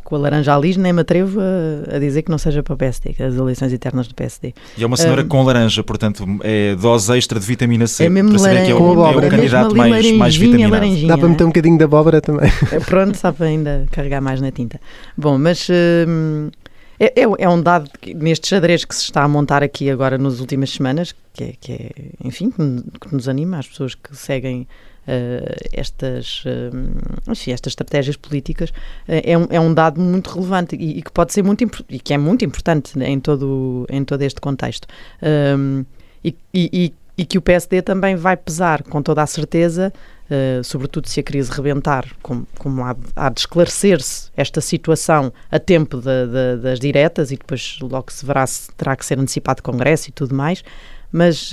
Com 0.05 0.17
a 0.17 0.19
laranja 0.19 0.55
à 0.55 0.59
lis 0.59 0.77
nem 0.77 0.93
me 0.93 1.01
atrevo 1.01 1.41
a, 1.41 1.97
a, 1.97 1.99
dizer 1.99 2.23
que 2.23 2.31
não 2.31 2.39
seja 2.39 2.63
para 2.63 2.75
o 2.75 2.77
PSD, 2.77 3.15
as 3.19 3.35
eleições 3.35 3.73
internas 3.73 4.09
do 4.09 4.15
PSD. 4.15 4.55
E 4.77 4.83
é 4.83 4.87
uma 4.87 4.97
cenoura 4.97 5.23
um, 5.23 5.29
com 5.29 5.43
laranja, 5.43 5.83
portanto 5.83 6.25
é 6.43 6.75
dose 6.77 7.17
extra 7.17 7.39
de 7.39 7.47
vitamina 7.47 7.87
C. 7.87 8.05
É 8.05 8.09
mesmo 8.09 8.33
para 8.33 8.43
laranja, 8.43 8.65
que 8.65 8.71
é 8.71 8.75
o, 8.75 8.79
com 8.79 8.93
abóbora. 8.93 9.27
é 9.27 9.29
o 9.29 9.31
candidato 9.31 9.77
mais, 9.77 10.13
mais 10.13 10.37
vitaminado. 10.37 11.07
Dá 11.07 11.19
para 11.19 11.29
meter 11.29 11.45
um 11.45 11.49
bocadinho 11.49 11.79
de 11.79 11.85
abóbora 11.85 12.21
também. 12.21 12.51
É, 12.73 12.81
pronto, 12.81 13.17
só 13.17 13.33
para 13.33 13.47
ainda 13.47 13.87
carregar 13.91 14.21
mais 14.21 14.41
na 14.41 14.51
tinta. 14.51 14.81
Bom, 15.17 15.39
mas... 15.39 15.69
Hum, 15.71 16.51
é, 17.01 17.13
é, 17.17 17.49
um 17.49 17.63
dado 17.63 17.89
que, 18.01 18.13
neste 18.13 18.49
xadrez 18.49 18.85
que 18.85 18.95
se 18.95 19.05
está 19.05 19.23
a 19.23 19.29
montar 19.29 19.63
aqui 19.63 19.89
agora 19.89 20.19
nas 20.19 20.41
últimas 20.41 20.71
semanas, 20.71 21.15
que 21.33 21.45
é, 21.45 21.53
que 21.61 21.73
é 21.73 21.91
enfim, 22.25 22.51
que 22.51 23.15
nos 23.15 23.29
anima, 23.29 23.59
as 23.59 23.69
pessoas 23.69 23.95
que 23.95 24.17
seguem 24.17 24.67
estas, 25.73 26.45
uh, 26.45 27.31
enfim, 27.33 27.53
estas 27.53 27.71
estratégias 27.71 28.17
políticas 28.17 28.71
uh, 28.71 28.75
é, 29.07 29.39
um, 29.39 29.47
é 29.51 29.59
um 29.59 29.73
dado 29.73 30.01
muito 30.01 30.31
relevante 30.31 30.77
e, 30.77 30.99
e, 30.99 31.03
que 31.03 31.11
pode 31.11 31.33
ser 31.33 31.43
muito 31.43 31.65
e 31.89 31.99
que 31.99 32.13
é 32.13 32.19
muito 32.19 32.45
importante 32.45 32.99
em 33.01 33.19
todo, 33.19 33.87
em 33.89 34.05
todo 34.05 34.23
este 34.23 34.41
contexto. 34.41 34.87
Um, 35.23 35.85
e, 36.23 36.37
e, 36.53 36.93
e, 37.17 37.25
que 37.25 37.39
o 37.39 37.43
PSD 37.43 37.81
também 37.81 38.17
vai 38.17 38.37
pesar 38.37 38.83
com 38.83 39.01
toda 39.01 39.23
a 39.23 39.27
certeza 39.27 39.93
sobretudo 40.63 41.09
se 41.09 41.21
a 41.21 41.23
crise 41.23 41.51
rebentar 41.51 42.05
como, 42.21 42.47
como 42.59 42.85
há, 42.85 42.95
há 43.17 43.31
de 43.31 43.41
esclarecer-se 43.41 44.31
esta 44.37 44.61
situação 44.61 45.33
a 45.51 45.59
tempo 45.59 45.97
de, 45.97 46.27
de, 46.27 46.63
das 46.63 46.79
diretas 46.79 47.31
e 47.31 47.37
depois 47.37 47.79
logo 47.81 48.13
se 48.13 48.27
verá 48.27 48.47
se 48.47 48.71
terá 48.73 48.95
que 48.95 49.07
ser 49.07 49.19
antecipado 49.19 49.63
Congresso 49.63 50.11
e 50.11 50.13
tudo 50.13 50.35
mais. 50.35 50.63
Mas 51.11 51.51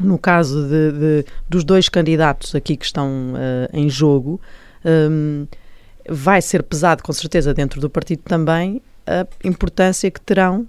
no 0.00 0.18
caso 0.18 0.62
de, 0.62 0.92
de, 0.92 1.24
dos 1.48 1.64
dois 1.64 1.88
candidatos 1.88 2.54
aqui 2.54 2.76
que 2.76 2.84
estão 2.84 3.34
uh, 3.34 3.68
em 3.72 3.88
jogo, 3.88 4.40
um, 4.84 5.46
vai 6.08 6.40
ser 6.40 6.62
pesado 6.62 7.02
com 7.02 7.12
certeza 7.12 7.52
dentro 7.52 7.80
do 7.80 7.90
partido 7.90 8.22
também 8.22 8.80
a 9.06 9.26
importância 9.44 10.10
que 10.10 10.20
terão 10.20 10.66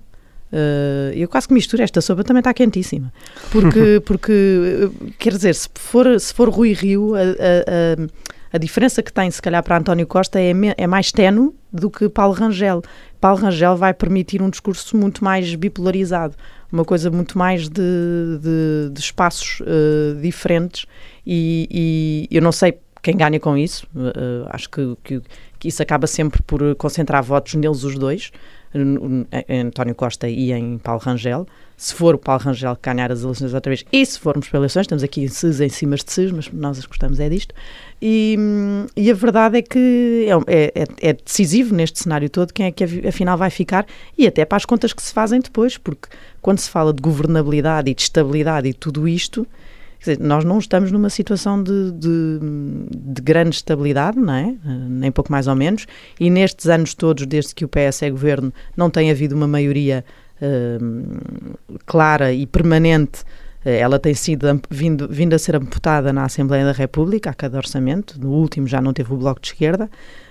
Uh, 0.52 1.12
eu 1.14 1.28
quase 1.28 1.46
que 1.48 1.54
misturo 1.54 1.84
esta 1.84 2.00
sopa, 2.00 2.24
também 2.24 2.40
está 2.40 2.54
quentíssima. 2.54 3.12
Porque, 3.52 4.02
porque 4.06 4.90
quer 5.20 5.34
dizer, 5.34 5.54
se 5.54 5.68
for, 5.76 6.20
se 6.20 6.34
for 6.34 6.50
Rui 6.50 6.72
Rio, 6.72 7.16
a, 7.16 7.20
a, 7.20 7.24
a, 7.24 8.54
a 8.54 8.58
diferença 8.58 9.04
que 9.04 9.12
tem, 9.12 9.30
se 9.30 9.42
calhar, 9.42 9.62
para 9.62 9.78
António 9.78 10.08
Costa 10.08 10.40
é, 10.40 10.54
é 10.78 10.88
mais 10.88 11.12
tenue 11.12 11.54
do 11.72 11.90
que 11.90 12.08
Paulo 12.08 12.34
Rangel. 12.34 12.82
Paulo 13.20 13.42
Rangel 13.42 13.76
vai 13.76 13.94
permitir 13.94 14.42
um 14.42 14.50
discurso 14.50 14.96
muito 14.96 15.24
mais 15.24 15.54
bipolarizado, 15.54 16.36
uma 16.72 16.84
coisa 16.84 17.10
muito 17.10 17.38
mais 17.38 17.70
de, 17.70 18.40
de, 18.42 18.90
de 18.92 19.00
espaços 19.00 19.60
uh, 19.62 20.20
diferentes. 20.22 20.86
E, 21.26 22.28
e, 22.30 22.36
eu 22.36 22.42
não 22.42 22.52
sei 22.52 22.78
quem 23.02 23.16
ganha 23.16 23.40
com 23.40 23.58
isso, 23.58 23.88
uh, 23.96 24.48
acho 24.50 24.70
que, 24.70 24.98
que, 25.04 25.22
que 25.60 25.68
isso 25.68 25.82
acaba 25.82 26.08
sempre 26.08 26.42
por 26.44 26.76
concentrar 26.76 27.24
votos 27.24 27.54
neles 27.56 27.84
os 27.84 27.96
dois 27.98 28.32
em 28.74 29.62
António 29.62 29.96
Costa 29.96 30.28
e 30.28 30.52
em 30.52 30.78
Paulo 30.78 31.02
Rangel. 31.02 31.48
Se 31.76 31.94
for 31.94 32.16
o 32.16 32.18
Paulo 32.18 32.42
Rangel 32.42 32.76
que 32.76 32.90
ganhar 32.90 33.12
as 33.12 33.22
eleições 33.22 33.54
outra 33.54 33.70
vez, 33.70 33.86
e 33.92 34.04
se 34.04 34.20
formos 34.20 34.50
para 34.50 34.60
eleições, 34.60 34.82
estamos 34.84 35.04
aqui 35.04 35.22
em 35.22 35.28
SES 35.28 35.60
em 35.60 35.70
cima 35.70 35.96
de 35.96 36.12
SES, 36.12 36.32
mas 36.32 36.52
nós 36.52 36.84
gostamos 36.86 37.20
é 37.20 37.30
disto. 37.30 37.54
E, 38.02 38.36
e 38.96 39.12
a 39.12 39.14
verdade 39.14 39.60
é 39.60 39.62
que 39.62 40.28
é, 40.48 40.64
é, 40.64 41.10
é, 41.10 41.14
decisivo 41.14 41.76
neste 41.76 42.00
cenário 42.00 42.30
todo 42.30 42.52
quem 42.52 42.66
é 42.66 42.72
que 42.72 42.84
afinal 43.08 43.38
vai 43.38 43.52
ficar 43.52 43.86
e 44.18 44.26
até 44.26 44.44
para 44.44 44.58
as 44.58 44.66
contas 44.66 44.92
que 44.92 45.02
se 45.02 45.14
fazem 45.14 45.40
depois, 45.40 45.78
porque 45.78 46.10
quando 46.42 46.60
se 46.60 46.70
fala 46.70 46.92
de 46.92 47.02
governabilidade 47.02 47.92
e 47.92 47.94
de 47.94 48.02
estabilidade 48.02 48.68
e 48.68 48.74
tudo 48.74 49.08
isto, 49.08 49.46
Dizer, 50.00 50.20
nós 50.20 50.44
não 50.44 50.60
estamos 50.60 50.92
numa 50.92 51.10
situação 51.10 51.62
de, 51.62 51.92
de, 51.92 52.40
de, 52.94 53.22
grande 53.22 53.56
estabilidade, 53.56 54.20
não 54.20 54.34
é? 54.34 54.56
nem 54.90 55.12
pouco 55.12 55.32
mais 55.32 55.48
ou 55.48 55.56
menos, 55.56 55.86
e 56.20 56.30
nestes 56.30 56.68
anos 56.68 56.94
todos, 56.94 57.26
desde 57.26 57.56
que 57.56 57.66
o 57.66 57.68
PS 57.68 58.04
é 58.04 58.10
governo, 58.10 58.54
não 58.76 58.90
tem 58.90 59.10
havido 59.10 59.36
uma 59.36 59.48
maioria 59.48 60.06
uh, 60.42 61.80
clara 61.86 62.32
e 62.32 62.46
permanente. 62.46 63.24
Eh, 63.66 63.80
ela 63.80 64.00
tem 64.00 64.14
sido 64.14 64.48
vindo, 64.70 65.08
vindo 65.10 65.34
a 65.34 65.40
ser 65.40 65.56
amputada 65.56 66.14
na 66.14 66.24
Assembleia 66.24 66.64
da 66.64 66.72
República 66.72 67.32
a 67.32 67.34
cada 67.34 67.58
orçamento. 67.58 68.20
No 68.20 68.30
último 68.30 68.66
já 68.68 68.80
não 68.82 68.94
teve 68.94 69.14
o 69.14 69.18
Bloco 69.18 69.42
de 69.42 69.48
Esquerda. 69.48 69.90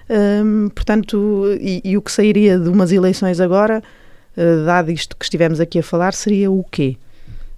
Um, 0.09 0.69
portanto, 0.69 1.45
e, 1.61 1.83
e, 1.85 1.97
o 1.99 2.03
que 2.03 2.13
sairia 2.13 2.59
de 2.59 2.69
umas 2.69 2.93
eleições 2.93 3.41
agora, 3.41 3.83
uh, 4.37 4.65
dado 4.65 4.91
isto 4.91 5.17
que 5.17 5.25
estivemos 5.25 5.61
aqui 5.61 5.81
a 5.81 5.83
falar, 5.83 6.15
seria 6.15 6.51
o 6.51 6.65
quê? 6.65 6.97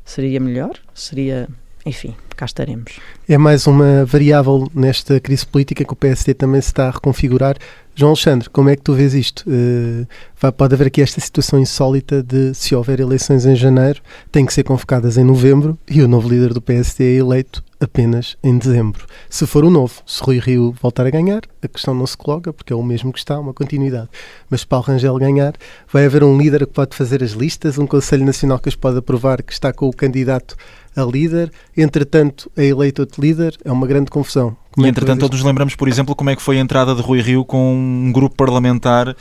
Seria 0.05 0.41
melhor? 0.41 0.73
Seria 0.95 1.49
enfim, 1.85 2.15
cá 2.37 2.47
estaremos. 2.47 3.01
É 3.29 3.39
mais 3.39 3.67
uma 3.67 4.05
variável 4.05 4.69
nesta 4.75 5.19
crise 5.21 5.47
política 5.47 5.85
que 5.85 5.93
o 5.93 5.97
PSD 5.97 6.35
também 6.35 6.61
se 6.61 6.69
está 6.69 6.89
a 6.89 6.91
reconfigurar. 6.91 7.57
João 7.95 8.11
Alexandre, 8.11 8.49
como 8.51 8.69
é 8.69 8.77
que 8.77 8.83
tu 8.83 8.95
vês 8.95 9.13
isto? 9.13 9.45
Uh, 9.49 10.53
pode 10.53 10.75
haver 10.75 10.87
aqui 10.87 11.03
esta 11.03 11.21
situação 11.21 11.59
insólita 11.59 12.23
de, 12.23 12.55
se 12.55 12.75
houver 12.75 13.01
eleições 13.01 13.45
em 13.45 13.57
janeiro, 13.57 14.01
têm 14.31 14.47
que 14.47 14.55
ser 14.55 14.63
convocadas 14.63 15.19
em 15.19 15.25
novembro 15.25 15.77
e 15.91 16.01
o 16.01 16.07
novo 16.07 16.29
líder 16.29 16.55
do 16.55 16.61
PSD 16.61 17.17
é 17.17 17.19
eleito 17.19 17.65
apenas 17.81 18.37
em 18.43 18.57
dezembro. 18.57 19.05
Se 19.29 19.47
for 19.47 19.65
o 19.65 19.71
novo, 19.71 20.01
se 20.07 20.23
Rui 20.23 20.39
Rio 20.39 20.75
voltar 20.81 21.07
a 21.07 21.11
ganhar, 21.11 21.43
a 21.63 21.69
questão 21.69 21.95
não 21.95 22.07
se 22.07 22.17
coloca, 22.17 22.53
porque 22.53 22.73
é 22.73 22.77
o 22.77 22.83
mesmo 22.83 23.13
que 23.13 23.19
está, 23.19 23.39
uma 23.39 23.55
continuidade. 23.55 24.09
Mas 24.49 24.61
se 24.61 24.67
Paulo 24.67 24.87
Rangel 24.87 25.17
ganhar, 25.17 25.55
vai 25.93 26.05
haver 26.05 26.23
um 26.23 26.39
líder 26.39 26.67
que 26.67 26.73
pode 26.73 26.97
fazer 26.97 27.23
as 27.23 27.33
listas, 27.33 27.79
um 27.79 27.87
Conselho 27.87 28.25
Nacional 28.25 28.59
que 28.59 28.69
as 28.69 28.77
pode 28.77 28.99
aprovar, 28.99 29.43
que 29.43 29.53
está 29.53 29.73
com 29.73 29.89
o 29.89 29.93
candidato 29.93 30.57
a 30.99 31.05
líder, 31.05 31.53
entretanto 31.77 32.51
é 32.57 32.67
eleito 32.67 33.03
outro 33.03 33.23
líder, 33.23 33.57
é 33.65 33.71
uma 33.71 33.87
grande 33.87 34.11
confusão. 34.11 34.57
Como 34.73 34.87
e 34.87 34.89
é 34.89 34.91
entretanto 34.91 35.21
todos 35.21 35.39
nos 35.39 35.47
lembramos, 35.47 35.75
por 35.75 35.89
exemplo, 35.89 36.15
como 36.15 36.31
é 36.31 36.37
que 36.37 36.43
foi 36.43 36.59
a 36.59 36.61
entrada 36.61 36.95
de 36.95 37.01
Rui 37.01 37.21
Rio 37.21 37.45
com 37.45 37.75
um 37.75 38.13
grupo 38.13 38.37
parlamentar 38.37 39.09
uh, 39.09 39.15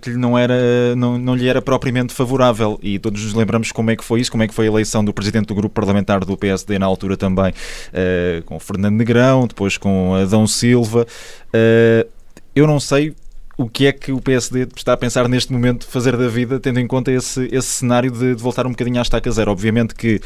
que 0.00 0.10
não, 0.10 0.36
era, 0.36 0.94
não, 0.96 1.18
não 1.18 1.34
lhe 1.34 1.48
era 1.48 1.62
propriamente 1.62 2.12
favorável 2.12 2.78
e 2.82 2.98
todos 2.98 3.22
nos 3.24 3.34
lembramos 3.34 3.72
como 3.72 3.90
é 3.90 3.96
que 3.96 4.04
foi 4.04 4.20
isso, 4.20 4.30
como 4.30 4.42
é 4.42 4.48
que 4.48 4.54
foi 4.54 4.66
a 4.66 4.68
eleição 4.68 5.04
do 5.04 5.12
presidente 5.12 5.46
do 5.46 5.54
grupo 5.54 5.74
parlamentar 5.74 6.24
do 6.24 6.36
PSD 6.36 6.78
na 6.78 6.86
altura 6.86 7.16
também, 7.16 7.50
uh, 7.50 8.42
com 8.44 8.58
Fernando 8.58 8.96
Negrão, 8.96 9.46
depois 9.46 9.76
com 9.76 10.14
Adão 10.14 10.46
Silva. 10.46 11.06
Uh, 11.54 12.08
eu 12.54 12.66
não 12.66 12.80
sei 12.80 13.14
o 13.60 13.68
que 13.68 13.86
é 13.86 13.92
que 13.92 14.10
o 14.10 14.18
PSD 14.22 14.66
está 14.74 14.94
a 14.94 14.96
pensar 14.96 15.28
neste 15.28 15.52
momento 15.52 15.86
fazer 15.86 16.16
da 16.16 16.28
vida, 16.28 16.58
tendo 16.58 16.80
em 16.80 16.86
conta 16.86 17.12
esse, 17.12 17.46
esse 17.52 17.68
cenário 17.68 18.10
de, 18.10 18.34
de 18.34 18.42
voltar 18.42 18.66
um 18.66 18.70
bocadinho 18.70 18.98
à 18.98 19.02
estaca 19.02 19.30
zero. 19.30 19.50
Obviamente 19.50 19.94
que 19.94 20.18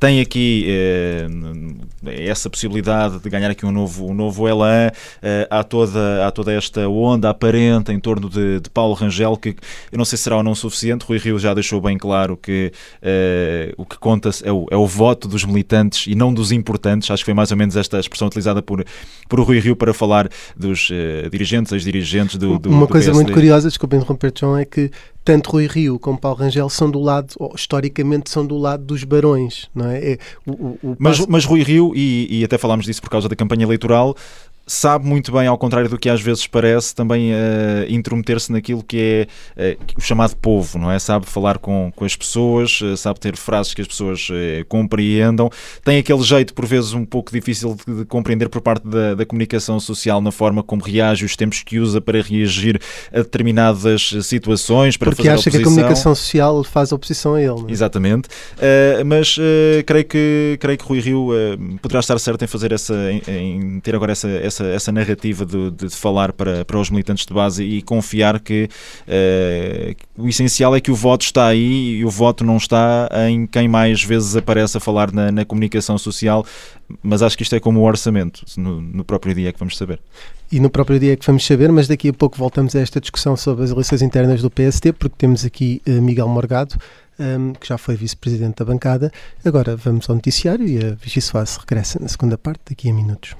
tem 0.00 0.22
aqui 0.22 0.64
eh, 0.66 1.26
essa 2.26 2.48
possibilidade 2.48 3.18
de 3.18 3.28
ganhar 3.28 3.50
aqui 3.50 3.66
um 3.66 3.70
novo, 3.70 4.06
um 4.06 4.14
novo 4.14 4.48
elan, 4.48 4.90
eh, 5.20 5.46
há, 5.50 5.62
toda, 5.62 6.26
há 6.26 6.30
toda 6.30 6.50
esta 6.50 6.88
onda 6.88 7.28
aparente 7.28 7.92
em 7.92 8.00
torno 8.00 8.30
de, 8.30 8.60
de, 8.60 8.70
Paulo 8.70 8.94
Rangel, 8.94 9.36
que 9.36 9.50
eu 9.92 9.98
não 9.98 10.06
sei 10.06 10.16
se 10.16 10.24
será 10.24 10.38
ou 10.38 10.42
não 10.42 10.54
suficiente. 10.54 11.04
Rui 11.04 11.18
Rio 11.18 11.38
já 11.38 11.52
deixou 11.52 11.78
bem 11.78 11.98
claro 11.98 12.38
que 12.38 12.72
eh, 13.02 13.74
o 13.76 13.84
que 13.84 13.98
conta 13.98 14.30
é 14.44 14.50
o, 14.50 14.66
é 14.70 14.76
o 14.76 14.86
voto 14.86 15.28
dos 15.28 15.44
militantes 15.44 16.06
e 16.06 16.14
não 16.14 16.32
dos 16.32 16.52
importantes. 16.52 17.10
Acho 17.10 17.22
que 17.22 17.26
foi 17.26 17.34
mais 17.34 17.50
ou 17.50 17.56
menos 17.58 17.76
esta 17.76 18.00
expressão 18.00 18.28
utilizada 18.28 18.62
por, 18.62 18.82
por 19.28 19.40
Rui 19.40 19.60
Rio 19.60 19.76
para 19.76 19.92
falar 19.92 20.30
dos 20.56 20.88
eh, 20.90 21.28
dirigentes, 21.30 21.70
ex-dirigentes 21.72 22.36
do, 22.36 22.61
do, 22.62 22.70
Uma 22.70 22.86
do 22.86 22.92
coisa 22.92 23.06
PSD. 23.06 23.12
muito 23.24 23.32
curiosa, 23.32 23.68
desculpa 23.68 23.96
interromper, 23.96 24.32
João, 24.34 24.56
é 24.56 24.64
que 24.64 24.90
tanto 25.24 25.50
Rui 25.50 25.66
Rio 25.66 25.98
como 25.98 26.18
Paulo 26.18 26.38
Rangel 26.38 26.68
são 26.68 26.90
do 26.90 27.00
lado, 27.00 27.34
ou, 27.38 27.52
historicamente, 27.54 28.30
são 28.30 28.46
do 28.46 28.56
lado 28.56 28.84
dos 28.84 29.04
barões, 29.04 29.68
não 29.74 29.86
é? 29.86 30.12
é 30.12 30.18
o, 30.46 30.52
o, 30.52 30.78
o 30.82 30.96
mas, 30.98 31.24
mas 31.26 31.44
Rui 31.44 31.62
Rio, 31.62 31.92
e, 31.94 32.40
e 32.40 32.44
até 32.44 32.56
falámos 32.56 32.86
disso 32.86 33.02
por 33.02 33.10
causa 33.10 33.28
da 33.28 33.36
campanha 33.36 33.64
eleitoral, 33.64 34.16
sabe 34.66 35.06
muito 35.06 35.32
bem, 35.32 35.46
ao 35.46 35.58
contrário 35.58 35.88
do 35.88 35.98
que 35.98 36.08
às 36.08 36.20
vezes 36.20 36.46
parece, 36.46 36.94
também 36.94 37.32
uh, 37.32 37.36
intrometer-se 37.88 38.52
naquilo 38.52 38.82
que 38.82 39.26
é 39.56 39.74
uh, 39.76 39.98
o 39.98 40.00
chamado 40.00 40.36
povo, 40.36 40.78
não 40.78 40.90
é? 40.90 40.98
Sabe 40.98 41.26
falar 41.26 41.58
com, 41.58 41.92
com 41.94 42.04
as 42.04 42.14
pessoas, 42.14 42.80
uh, 42.80 42.96
sabe 42.96 43.18
ter 43.20 43.36
frases 43.36 43.74
que 43.74 43.80
as 43.80 43.88
pessoas 43.88 44.28
compreendam, 44.68 45.50
tem 45.84 45.98
aquele 45.98 46.22
jeito, 46.22 46.54
por 46.54 46.66
vezes, 46.66 46.92
um 46.92 47.04
pouco 47.04 47.32
difícil 47.32 47.76
de, 47.86 47.94
de 47.98 48.04
compreender 48.04 48.48
por 48.48 48.60
parte 48.60 48.86
da, 48.86 49.14
da, 49.14 49.26
comunicação 49.26 49.80
social 49.80 50.20
na 50.20 50.30
forma 50.30 50.62
como 50.62 50.82
reage, 50.82 51.24
os 51.24 51.36
tempos 51.36 51.62
que 51.62 51.78
usa 51.78 52.00
para 52.00 52.20
reagir 52.22 52.80
a 53.12 53.18
determinadas 53.18 54.14
situações, 54.22 54.96
para 54.96 55.10
Porque 55.10 55.22
fazer 55.22 55.34
acha 55.34 55.50
oposição. 55.50 55.60
que 55.60 55.68
a 55.68 55.70
comunicação 55.70 56.14
social 56.14 56.64
faz 56.64 56.92
oposição 56.92 57.34
a 57.34 57.42
ele. 57.42 57.64
É? 57.68 57.72
Exatamente. 57.72 58.28
mas 59.04 59.36
creio, 59.86 60.04
que, 60.04 60.56
creio 60.60 60.78
que 60.78 60.84
Rui 60.84 61.00
Rio 61.00 61.28
poderá 61.80 62.00
estar 62.00 62.18
certo 62.18 62.42
em 62.44 62.46
fazer 62.46 62.72
essa, 62.72 62.94
em, 63.10 63.22
em 63.28 63.80
ter 63.80 63.94
agora 63.94 64.12
essa, 64.12 64.28
essa 64.28 64.61
essa, 64.62 64.66
essa 64.66 64.92
narrativa 64.92 65.44
de, 65.44 65.70
de, 65.70 65.90
falar 65.90 66.32
para, 66.32 66.64
para 66.64 66.78
os 66.78 66.90
militantes 66.90 67.26
de 67.26 67.34
base 67.34 67.64
e 67.64 67.82
confiar 67.82 68.40
que 68.40 68.68
uh, 69.08 70.22
o 70.22 70.28
essencial 70.28 70.74
é 70.76 70.80
que 70.80 70.90
o 70.90 70.94
voto 70.94 71.22
está 71.22 71.46
aí 71.46 71.96
e 71.96 72.04
o 72.04 72.10
voto 72.10 72.44
não 72.44 72.56
está 72.56 73.08
em 73.28 73.46
quem 73.46 73.68
mais 73.68 74.02
vezes 74.02 74.36
aparece 74.36 74.76
a 74.76 74.80
falar 74.80 75.12
na, 75.12 75.32
na 75.32 75.44
comunicação 75.44 75.98
social, 75.98 76.46
mas 77.02 77.22
acho 77.22 77.36
que 77.36 77.42
isto 77.42 77.54
é 77.54 77.60
como 77.60 77.80
o 77.80 77.84
orçamento, 77.84 78.44
no, 78.56 78.80
no 78.80 79.04
próprio 79.04 79.34
dia 79.34 79.48
é 79.48 79.52
que 79.52 79.58
vamos 79.58 79.76
saber 79.76 80.00
e 80.50 80.60
no 80.60 80.68
próprio 80.68 81.00
dia 81.00 81.14
é 81.14 81.16
que 81.16 81.26
vamos 81.26 81.46
saber, 81.46 81.72
mas 81.72 81.88
daqui 81.88 82.10
a 82.10 82.12
pouco 82.12 82.36
voltamos 82.36 82.76
a 82.76 82.80
esta 82.80 83.00
discussão 83.00 83.34
sobre 83.38 83.64
as 83.64 83.70
eleições 83.70 84.02
internas 84.02 84.42
do 84.42 84.50
PST, 84.50 84.92
porque 84.92 85.14
temos 85.16 85.46
aqui 85.46 85.80
uh, 85.88 85.92
Miguel 85.92 86.28
Morgado, 86.28 86.74
um, 87.18 87.24
ehm, 87.24 87.52
que 87.54 87.66
já 87.66 87.78
foi 87.78 87.96
vice-presidente 87.96 88.56
da 88.56 88.64
bancada. 88.66 89.10
Agora 89.42 89.74
vamos 89.76 90.10
ao 90.10 90.14
noticiário 90.14 90.68
e 90.68 90.76
a 90.76 90.90
Vichy 90.90 91.22
Soares 91.22 91.56
regressa 91.56 91.98
na 91.98 92.08
segunda 92.08 92.36
parte, 92.36 92.60
daqui 92.68 92.90
a 92.90 92.92
minutos. 92.92 93.34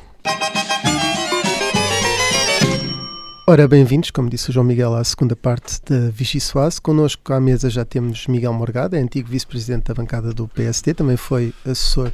Ora, 3.45 3.67
bem-vindos, 3.67 4.13
como 4.13 4.31
disse 4.31 4.51
o 4.51 4.53
João 4.53 4.65
Miguel, 4.65 4.95
à 4.95 5.03
segunda 5.03 5.35
parte 5.35 5.81
da 5.85 6.11
Vichy 6.11 6.41
Soase. 6.41 6.81
Connosco 6.81 7.33
à 7.33 7.41
mesa 7.41 7.69
já 7.69 7.85
temos 7.85 8.29
Miguel 8.29 8.53
Morgado, 8.53 8.95
é 8.95 9.01
antigo 9.01 9.29
vice-presidente 9.29 9.89
da 9.89 9.95
bancada 9.95 10.33
do 10.33 10.47
PSD, 10.47 10.95
também 10.95 11.17
foi 11.17 11.53
assessor 11.67 12.13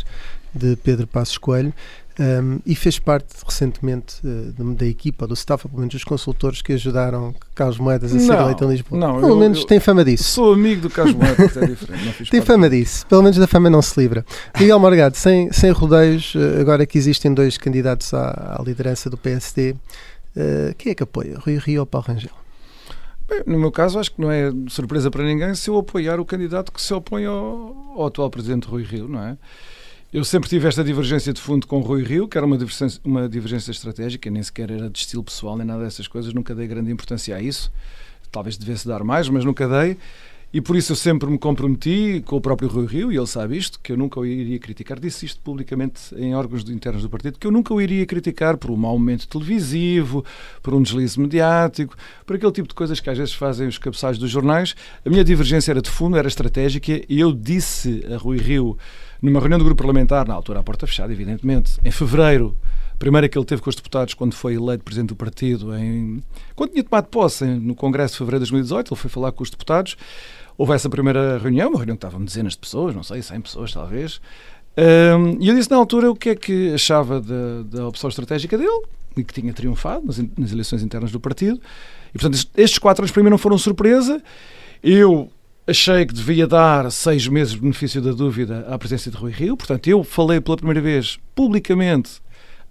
de 0.55 0.75
Pedro 0.77 1.07
Passos 1.07 1.37
Coelho 1.37 1.75
um, 2.19 2.59
e 2.65 2.75
fez 2.75 2.99
parte 2.99 3.27
recentemente 3.47 4.17
uh, 4.27 4.75
da 4.75 4.87
equipa, 4.87 5.27
do 5.27 5.35
staff, 5.35 5.69
pelo 5.69 5.79
menos 5.79 5.95
dos 5.95 6.03
consultores 6.03 6.63
que 6.63 6.73
ajudaram 6.73 7.35
Carlos 7.55 7.79
Moedas 7.79 8.15
a 8.15 8.19
ser 8.19 8.27
não, 8.27 8.45
eleito 8.45 8.65
em 8.65 8.69
Lisboa. 8.69 8.99
Não, 8.99 9.21
pelo 9.21 9.33
eu, 9.33 9.37
menos 9.37 9.59
eu 9.59 9.67
tem 9.67 9.79
fama 9.79 10.05
disso. 10.05 10.25
Sou 10.25 10.55
amigo 10.55 10.81
do 10.81 10.91
Carlos 10.91 11.15
Moedas, 11.15 11.57
é 11.59 11.67
diferente. 11.69 12.31
tem 12.31 12.41
fama 12.41 12.71
disso, 12.71 13.07
pelo 13.07 13.23
menos 13.23 13.37
da 13.37 13.47
fama 13.47 13.69
não 13.69 13.83
se 13.83 14.01
livra. 14.01 14.25
Miguel 14.59 14.79
Morgado, 14.81 15.15
sem, 15.15 15.53
sem 15.53 15.71
rodeios, 15.73 16.33
eh, 16.35 16.61
agora 16.61 16.87
que 16.87 16.97
existem 16.97 17.35
dois 17.35 17.59
candidatos 17.59 18.15
à, 18.15 18.57
à 18.59 18.63
liderança 18.65 19.11
do 19.11 19.19
PSD, 19.19 19.77
Uh, 20.39 20.73
quem 20.79 20.93
é 20.93 20.95
que 20.95 21.03
apoia? 21.03 21.37
Rui 21.37 21.57
Rio 21.57 21.81
ou 21.81 21.87
Paulo 21.87 22.07
Rangel? 22.07 22.31
Bem, 23.29 23.43
no 23.45 23.59
meu 23.59 23.73
caso, 23.73 23.99
acho 23.99 24.13
que 24.13 24.21
não 24.21 24.31
é 24.31 24.53
surpresa 24.69 25.11
para 25.11 25.25
ninguém 25.25 25.53
se 25.57 25.69
eu 25.69 25.77
apoiar 25.77 26.21
o 26.21 26.25
candidato 26.25 26.71
que 26.71 26.81
se 26.81 26.95
opõe 26.95 27.25
ao, 27.25 27.35
ao 27.97 28.07
atual 28.07 28.31
presidente 28.31 28.69
Rui 28.69 28.85
Rio, 28.85 29.09
não 29.09 29.21
é? 29.21 29.37
Eu 30.13 30.25
sempre 30.25 30.49
tive 30.49 30.69
esta 30.69 30.85
divergência 30.85 31.33
de 31.33 31.41
fundo 31.41 31.67
com 31.67 31.81
Rui 31.81 32.05
Rio, 32.05 32.29
que 32.29 32.39
era 32.39 32.47
uma 32.47 32.57
divergência, 32.57 33.01
uma 33.05 33.29
divergência 33.29 33.73
estratégica, 33.73 34.31
nem 34.31 34.43
sequer 34.43 34.71
era 34.71 34.89
de 34.89 34.99
estilo 35.01 35.25
pessoal, 35.25 35.57
nem 35.57 35.67
nada 35.67 35.83
dessas 35.83 36.07
coisas, 36.07 36.33
nunca 36.33 36.55
dei 36.55 36.69
grande 36.69 36.91
importância 36.91 37.37
a 37.37 37.43
isso. 37.43 37.71
Talvez 38.31 38.57
devesse 38.57 38.87
dar 38.87 39.03
mais, 39.03 39.29
mas 39.29 39.45
nunca 39.45 39.69
dei. 39.69 39.99
E 40.51 40.63
por 40.63 40.77
isso 40.77 40.93
eu 40.93 40.97
sempre 40.97 41.29
me 41.29 41.37
comprometi 41.37 42.23
com 42.25 42.37
o 42.37 42.41
próprio 42.41 42.71
Rui 42.71 42.87
Rio, 42.87 43.13
e 43.13 43.19
ele 43.19 43.27
sabe 43.27 43.59
isto, 43.59 43.79
que 43.83 43.93
eu 43.93 43.99
nunca 43.99 44.19
o 44.19 44.25
iria 44.25 44.59
criticar. 44.59 44.99
Disse 44.99 45.27
isto 45.27 45.43
publicamente 45.43 46.15
em 46.17 46.35
órgãos 46.35 46.67
internos 46.71 47.03
do 47.03 47.11
partido, 47.11 47.39
que 47.39 47.47
eu 47.47 47.51
nunca 47.51 47.75
o 47.75 47.83
iria 47.83 48.07
criticar 48.07 48.57
por 48.57 48.71
um 48.71 48.77
mau 48.77 48.99
momento 48.99 49.29
televisivo, 49.29 50.25
por 50.63 50.73
um 50.73 50.83
deslize 50.83 51.21
mediático, 51.21 51.95
por 52.25 52.37
aquele 52.37 52.53
tipo 52.53 52.67
de 52.67 52.75
coisas 52.75 52.99
que 52.99 53.11
às 53.11 53.19
vezes 53.19 53.35
fazem 53.35 53.69
os 53.69 53.77
cabeçalhos 53.77 54.17
dos 54.17 54.31
jornais. 54.31 54.75
A 55.05 55.11
minha 55.11 55.23
divergência 55.23 55.71
era 55.71 55.83
de 55.83 55.91
fundo, 55.91 56.17
era 56.17 56.27
estratégica, 56.27 56.93
e 57.07 57.21
eu 57.21 57.31
disse 57.31 58.03
a 58.11 58.17
Rui 58.17 58.39
Rio, 58.39 58.79
numa 59.21 59.41
reunião 59.41 59.59
do 59.59 59.67
grupo 59.67 59.83
parlamentar, 59.83 60.27
na 60.27 60.33
altura 60.33 60.61
à 60.61 60.63
porta 60.63 60.87
fechada, 60.87 61.13
evidentemente, 61.13 61.73
em 61.85 61.91
fevereiro, 61.91 62.57
primeira 62.99 63.29
que 63.29 63.39
ele 63.39 63.45
teve 63.45 63.63
com 63.63 63.71
os 63.71 63.77
deputados 63.77 64.15
quando 64.15 64.35
foi 64.35 64.55
eleito 64.55 64.85
presidente 64.85 65.09
do 65.09 65.17
partido, 65.17 65.77
em, 65.77 66.23
quando 66.55 66.73
tinha 66.73 66.85
tomado 66.85 67.07
posse 67.07 67.45
no 67.45 67.75
Congresso 67.75 68.15
de 68.15 68.19
fevereiro 68.19 68.45
de 68.45 68.51
2018, 68.51 68.93
ele 68.93 69.01
foi 69.01 69.11
falar 69.11 69.33
com 69.33 69.43
os 69.43 69.51
deputados. 69.51 69.97
Houve 70.57 70.73
essa 70.73 70.91
primeira 70.91 71.39
reunião, 71.39 71.69
uma 71.69 71.79
reunião 71.79 71.97
que 71.97 72.05
estavam 72.05 72.25
dezenas 72.25 72.55
de 72.55 72.59
pessoas, 72.59 72.95
não 72.95 73.03
sei, 73.03 73.23
100 73.23 73.41
pessoas 73.41 73.73
talvez. 73.73 74.21
Um, 74.77 75.37
e 75.41 75.49
eu 75.49 75.55
disse 75.55 75.71
na 75.71 75.77
altura 75.77 76.11
o 76.11 76.15
que 76.15 76.31
é 76.31 76.35
que 76.35 76.73
achava 76.73 77.21
da, 77.21 77.63
da 77.65 77.89
opção 77.89 78.09
estratégica 78.09 78.57
dele 78.57 78.83
e 79.17 79.25
que 79.25 79.35
tinha 79.35 79.53
triunfado 79.53 80.07
nas, 80.07 80.19
nas 80.37 80.53
eleições 80.53 80.83
internas 80.83 81.11
do 81.11 81.21
partido. 81.21 81.61
E 82.11 82.19
portanto, 82.19 82.49
estes 82.57 82.79
quatro 82.79 83.03
anos 83.03 83.13
para 83.13 83.23
mim 83.23 83.31
não 83.31 83.39
foram 83.39 83.59
surpresa. 83.59 84.23
Eu 84.83 85.31
achei 85.67 86.07
que 86.07 86.15
devia 86.15 86.47
dar 86.47 86.91
seis 86.91 87.27
meses 87.29 87.55
de 87.55 87.61
benefício 87.61 88.01
da 88.01 88.13
dúvida 88.13 88.67
à 88.69 88.79
presença 88.79 89.11
de 89.11 89.17
Rui 89.17 89.33
Rio. 89.33 89.57
Portanto, 89.57 89.87
eu 89.89 90.03
falei 90.05 90.41
pela 90.41 90.57
primeira 90.57 90.81
vez 90.81 91.19
publicamente 91.35 92.21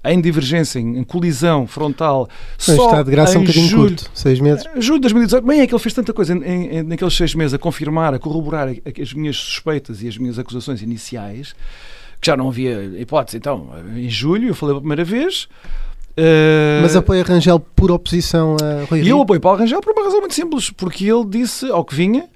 em 0.04 0.22
divergência, 0.22 0.80
em 0.80 1.04
colisão 1.04 1.68
frontal. 1.68 2.30
Mas 2.58 2.76
só 2.76 2.86
está 2.86 3.04
de 3.04 3.12
graça 3.12 3.38
um 3.38 3.42
bocadinho 3.42 3.68
julho, 3.68 3.88
curto, 3.90 4.12
seis 4.14 4.40
meses. 4.40 4.66
Eh, 4.66 4.82
julho 4.82 5.00
de 5.00 5.04
2018. 5.04 5.46
Bem, 5.46 5.62
é 5.62 5.68
que 5.68 5.74
ele 5.74 5.82
fez 5.82 5.94
tanta 5.94 6.14
coisa 6.14 6.34
em, 6.34 6.78
em, 6.78 6.84
naqueles 6.84 7.16
seis 7.16 7.34
meses 7.36 7.54
a 7.54 7.58
confirmar, 7.58 8.14
a 8.14 8.20
corroborar 8.20 8.70
as 8.70 9.14
minhas 9.14 9.38
suspeitas 9.38 10.02
e 10.02 10.08
as 10.08 10.18
minhas 10.18 10.40
acusações 10.40 10.82
iniciais, 10.82 11.54
que 12.22 12.28
já 12.28 12.38
não 12.38 12.48
havia 12.50 12.84
hipótese. 13.00 13.38
Então, 13.38 13.70
em 13.96 14.10
julho, 14.10 14.50
eu 14.50 14.56
falei 14.56 14.74
pela 14.74 14.82
primeira 14.82 15.04
vez. 15.04 15.48
Uh... 16.18 16.82
Mas 16.82 16.96
apoia 16.96 17.24
Rangel 17.24 17.60
por 17.60 17.92
oposição 17.92 18.58
a 18.60 18.86
Rui 18.86 19.04
E 19.04 19.10
eu 19.10 19.22
apoio 19.22 19.40
Paulo 19.40 19.60
Rangel 19.60 19.80
por 19.82 19.94
uma 19.94 20.04
razão 20.04 20.20
muito 20.20 20.34
simples, 20.34 20.72
porque 20.72 21.06
ele 21.06 21.26
disse 21.26 21.70
ao 21.70 21.86
que 21.86 21.94
vinha 21.94 22.28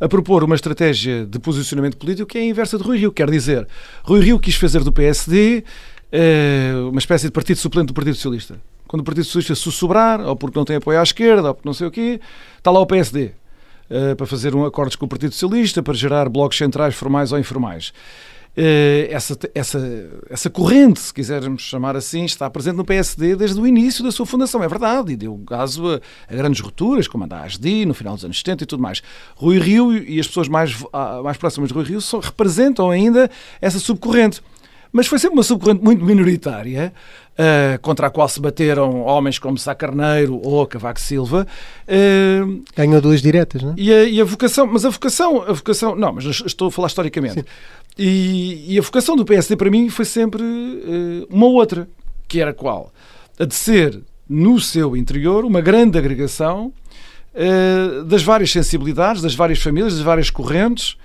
a 0.00 0.08
propor 0.08 0.44
uma 0.44 0.54
estratégia 0.54 1.26
de 1.26 1.38
posicionamento 1.38 1.96
político 1.96 2.28
que 2.28 2.38
é 2.38 2.42
a 2.42 2.44
inversa 2.44 2.78
de 2.78 2.84
Rui 2.84 2.98
Rio. 2.98 3.12
Quer 3.12 3.30
dizer, 3.30 3.66
Rui 4.02 4.20
Rio 4.20 4.38
quis 4.38 4.54
fazer 4.54 4.82
do 4.82 4.92
PSD 4.92 5.64
uma 6.90 6.98
espécie 6.98 7.26
de 7.26 7.32
partido 7.32 7.56
suplente 7.58 7.88
do 7.88 7.94
Partido 7.94 8.14
Socialista. 8.14 8.60
Quando 8.86 9.00
o 9.00 9.04
Partido 9.04 9.24
Socialista 9.24 9.54
sussurrar, 9.54 10.20
ou 10.20 10.36
porque 10.36 10.58
não 10.58 10.64
tem 10.64 10.76
apoio 10.76 11.00
à 11.00 11.02
esquerda, 11.02 11.48
ou 11.48 11.54
porque 11.54 11.68
não 11.68 11.74
sei 11.74 11.86
o 11.86 11.90
quê, 11.90 12.20
está 12.58 12.70
lá 12.70 12.80
o 12.80 12.86
PSD. 12.86 13.32
Eh, 13.88 14.14
para 14.16 14.26
fazer 14.26 14.54
um 14.54 14.64
acordos 14.64 14.96
com 14.96 15.06
o 15.06 15.08
Partido 15.08 15.32
Socialista, 15.32 15.82
para 15.82 15.94
gerar 15.94 16.28
blocos 16.28 16.58
centrais 16.58 16.94
formais 16.94 17.30
ou 17.30 17.38
informais. 17.38 17.92
Uh, 18.58 19.04
essa, 19.10 19.38
essa, 19.54 20.10
essa 20.30 20.48
corrente, 20.48 20.98
se 20.98 21.12
quisermos 21.12 21.60
chamar 21.60 21.94
assim, 21.94 22.24
está 22.24 22.48
presente 22.48 22.76
no 22.76 22.86
PSD 22.86 23.36
desde 23.36 23.60
o 23.60 23.66
início 23.66 24.02
da 24.02 24.10
sua 24.10 24.24
fundação, 24.24 24.64
é 24.64 24.66
verdade, 24.66 25.12
e 25.12 25.16
deu 25.16 25.38
caso 25.46 25.86
a, 25.86 26.00
a 26.26 26.34
grandes 26.34 26.60
rupturas, 26.60 27.06
como 27.06 27.24
a 27.24 27.26
da 27.26 27.42
ASDI, 27.42 27.84
no 27.84 27.92
final 27.92 28.14
dos 28.14 28.24
anos 28.24 28.38
70 28.38 28.64
e 28.64 28.66
tudo 28.66 28.82
mais. 28.82 29.02
Rui 29.34 29.58
Rio 29.58 29.92
e 29.92 30.18
as 30.18 30.26
pessoas 30.26 30.48
mais, 30.48 30.74
mais 31.22 31.36
próximas 31.36 31.68
de 31.68 31.74
Rui 31.74 31.84
Rio 31.84 32.00
representam 32.22 32.90
ainda 32.90 33.30
essa 33.60 33.78
subcorrente 33.78 34.40
mas 34.96 35.06
foi 35.06 35.18
sempre 35.18 35.36
uma 35.36 35.42
subcorrente 35.42 35.84
muito 35.84 36.02
minoritária, 36.02 36.90
uh, 37.32 37.78
contra 37.82 38.06
a 38.06 38.10
qual 38.10 38.26
se 38.30 38.40
bateram 38.40 39.02
homens 39.02 39.38
como 39.38 39.58
Sá 39.58 39.74
Carneiro 39.74 40.40
ou 40.42 40.66
Cavaco 40.66 40.98
Silva. 40.98 41.46
Uh, 41.86 42.64
Ganhou 42.74 42.98
duas 43.02 43.20
diretas, 43.20 43.62
não 43.62 43.72
é? 43.72 43.74
E 43.76 43.92
a, 43.92 44.04
e 44.04 44.20
a, 44.22 44.24
vocação, 44.24 44.66
mas 44.66 44.86
a 44.86 44.88
vocação, 44.88 45.42
a 45.42 45.52
vocação, 45.52 45.94
não, 45.94 46.14
mas 46.14 46.24
estou 46.24 46.68
a 46.68 46.70
falar 46.70 46.88
historicamente. 46.88 47.44
E, 47.98 48.74
e, 48.74 48.78
a 48.78 48.82
vocação 48.82 49.16
do 49.16 49.24
PSD 49.24 49.54
para 49.56 49.70
mim 49.70 49.90
foi 49.90 50.06
sempre 50.06 50.42
uh, 50.42 51.26
uma 51.28 51.46
outra, 51.46 51.86
que 52.26 52.40
era 52.40 52.54
qual? 52.54 52.90
A 53.38 53.44
de 53.44 53.54
ser, 53.54 54.00
no 54.26 54.58
seu 54.58 54.96
interior, 54.96 55.44
uma 55.44 55.60
grande 55.60 55.98
agregação 55.98 56.72
das 58.06 58.22
várias 58.22 58.50
sensibilidades, 58.50 59.20
das 59.20 59.34
várias 59.34 59.60
famílias, 59.60 59.92
das 59.92 60.02
várias 60.02 60.30
correntes, 60.30 60.96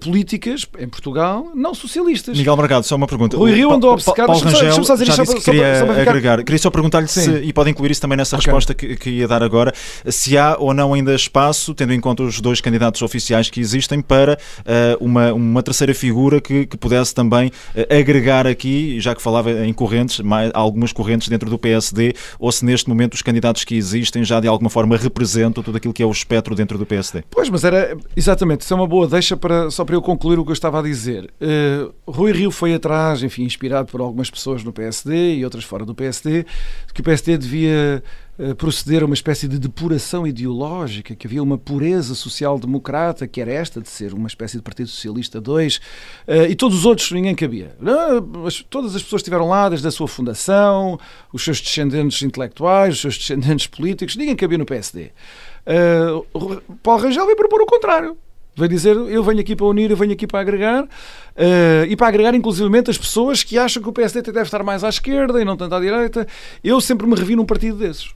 políticas 0.00 0.66
em 0.78 0.88
Portugal 0.88 1.50
não 1.54 1.74
socialistas. 1.74 2.38
Miguel 2.38 2.56
Margado, 2.56 2.86
só 2.86 2.96
uma 2.96 3.06
pergunta. 3.06 3.36
Rui 3.36 3.52
Rio 3.52 3.70
andou 3.70 3.92
obcecado. 3.92 4.26
Paulo 4.26 4.42
Rangel 4.42 4.72
só, 4.72 4.96
só 4.96 5.04
já 5.04 5.22
disse 5.22 5.36
que 5.36 5.42
queria 5.42 5.80
só, 5.80 5.86
só 5.86 5.92
agregar. 6.00 6.42
Queria 6.42 6.58
só 6.58 6.70
perguntar-lhe 6.70 7.08
se, 7.08 7.30
e 7.40 7.52
pode 7.52 7.70
incluir 7.70 7.90
isso 7.90 8.00
também 8.00 8.16
nessa 8.16 8.36
okay. 8.36 8.46
resposta 8.46 8.74
que, 8.74 8.96
que, 8.96 9.10
ia 9.10 9.28
dar 9.28 9.42
agora, 9.42 9.74
se 10.06 10.38
há 10.38 10.56
ou 10.58 10.72
não 10.72 10.94
ainda 10.94 11.14
espaço, 11.14 11.74
tendo 11.74 11.92
em 11.92 12.00
conta 12.00 12.22
os 12.22 12.40
dois 12.40 12.62
candidatos 12.62 13.02
oficiais 13.02 13.50
que 13.50 13.60
existem, 13.60 14.00
para 14.00 14.38
uh, 14.60 15.04
uma, 15.04 15.32
uma 15.34 15.62
terceira 15.62 15.94
figura 15.94 16.40
que, 16.40 16.64
que 16.66 16.76
pudesse 16.78 17.14
também 17.14 17.48
uh, 17.48 17.94
agregar 17.94 18.46
aqui, 18.46 18.98
já 19.00 19.14
que 19.14 19.20
falava 19.20 19.50
em 19.50 19.72
correntes, 19.72 20.20
mais, 20.20 20.50
algumas 20.54 20.92
correntes 20.92 21.28
dentro 21.28 21.50
do 21.50 21.58
PSD, 21.58 22.14
ou 22.38 22.50
se 22.50 22.64
neste 22.64 22.88
momento 22.88 23.14
os 23.14 23.22
candidatos 23.22 23.64
que 23.64 23.76
existem 23.76 24.24
já 24.24 24.40
de 24.40 24.48
alguma 24.48 24.70
forma 24.70 24.96
representam 24.96 25.62
tudo 25.62 25.76
aquilo 25.76 25.92
que 25.92 26.02
é 26.02 26.06
o 26.06 26.10
espectro 26.10 26.54
dentro 26.54 26.78
do 26.78 26.86
PSD. 26.86 27.22
Pois, 27.30 27.50
mas 27.50 27.64
era 27.64 27.96
exatamente, 28.16 28.62
isso 28.62 28.72
é 28.72 28.76
uma 28.76 28.86
boa 28.86 29.06
deixa 29.06 29.36
para 29.36 29.70
só 29.74 29.84
para 29.84 29.96
eu 29.96 30.02
concluir 30.02 30.38
o 30.38 30.44
que 30.44 30.50
eu 30.50 30.54
estava 30.54 30.78
a 30.78 30.82
dizer. 30.82 31.32
Uh, 31.40 31.92
Rui 32.10 32.32
Rio 32.32 32.50
foi 32.50 32.74
atrás, 32.74 33.22
enfim, 33.22 33.42
inspirado 33.42 33.90
por 33.90 34.00
algumas 34.00 34.30
pessoas 34.30 34.62
no 34.62 34.72
PSD 34.72 35.34
e 35.34 35.44
outras 35.44 35.64
fora 35.64 35.84
do 35.84 35.94
PSD, 35.94 36.46
que 36.92 37.00
o 37.00 37.04
PSD 37.04 37.36
devia 37.36 38.02
uh, 38.38 38.54
proceder 38.54 39.02
a 39.02 39.06
uma 39.06 39.14
espécie 39.14 39.48
de 39.48 39.58
depuração 39.58 40.26
ideológica, 40.26 41.14
que 41.14 41.26
havia 41.26 41.42
uma 41.42 41.58
pureza 41.58 42.14
social-democrata, 42.14 43.26
que 43.26 43.40
era 43.40 43.52
esta, 43.52 43.80
de 43.80 43.88
ser 43.88 44.14
uma 44.14 44.28
espécie 44.28 44.56
de 44.56 44.62
Partido 44.62 44.88
Socialista 44.88 45.40
2, 45.40 45.76
uh, 45.76 45.80
eh, 46.28 46.50
e 46.50 46.54
todos 46.54 46.78
os 46.78 46.86
outros 46.86 47.10
ninguém 47.10 47.34
cabia. 47.34 47.76
todas 48.70 48.94
as 48.94 49.02
pessoas 49.02 49.20
estiveram 49.20 49.48
lá 49.48 49.68
desde 49.68 49.88
a 49.88 49.90
sua 49.90 50.06
fundação, 50.06 50.98
os 51.32 51.42
seus 51.42 51.60
descendentes 51.60 52.22
intelectuais, 52.22 52.94
os 52.94 53.00
seus 53.00 53.18
descendentes 53.18 53.66
políticos, 53.66 54.16
ninguém 54.16 54.36
cabia 54.36 54.58
no 54.58 54.64
PSD. 54.64 55.10
Paulo 56.82 57.02
Rangel 57.02 57.24
veio 57.26 57.36
propor 57.36 57.60
o 57.62 57.66
contrário. 57.66 58.16
Vai 58.56 58.68
dizer, 58.68 58.96
eu 58.96 59.22
venho 59.24 59.40
aqui 59.40 59.56
para 59.56 59.66
unir, 59.66 59.90
eu 59.90 59.96
venho 59.96 60.12
aqui 60.12 60.26
para 60.26 60.40
agregar, 60.40 60.84
uh, 60.84 61.86
e 61.88 61.96
para 61.96 62.06
agregar 62.06 62.34
inclusivamente 62.34 62.90
as 62.90 62.96
pessoas 62.96 63.42
que 63.42 63.58
acham 63.58 63.82
que 63.82 63.88
o 63.88 63.92
PSD 63.92 64.30
deve 64.30 64.46
estar 64.46 64.62
mais 64.62 64.84
à 64.84 64.88
esquerda 64.88 65.40
e 65.40 65.44
não 65.44 65.56
tanto 65.56 65.74
à 65.74 65.80
direita. 65.80 66.26
Eu 66.62 66.80
sempre 66.80 67.06
me 67.06 67.16
revi 67.16 67.34
num 67.34 67.44
partido 67.44 67.78
desses. 67.78 68.06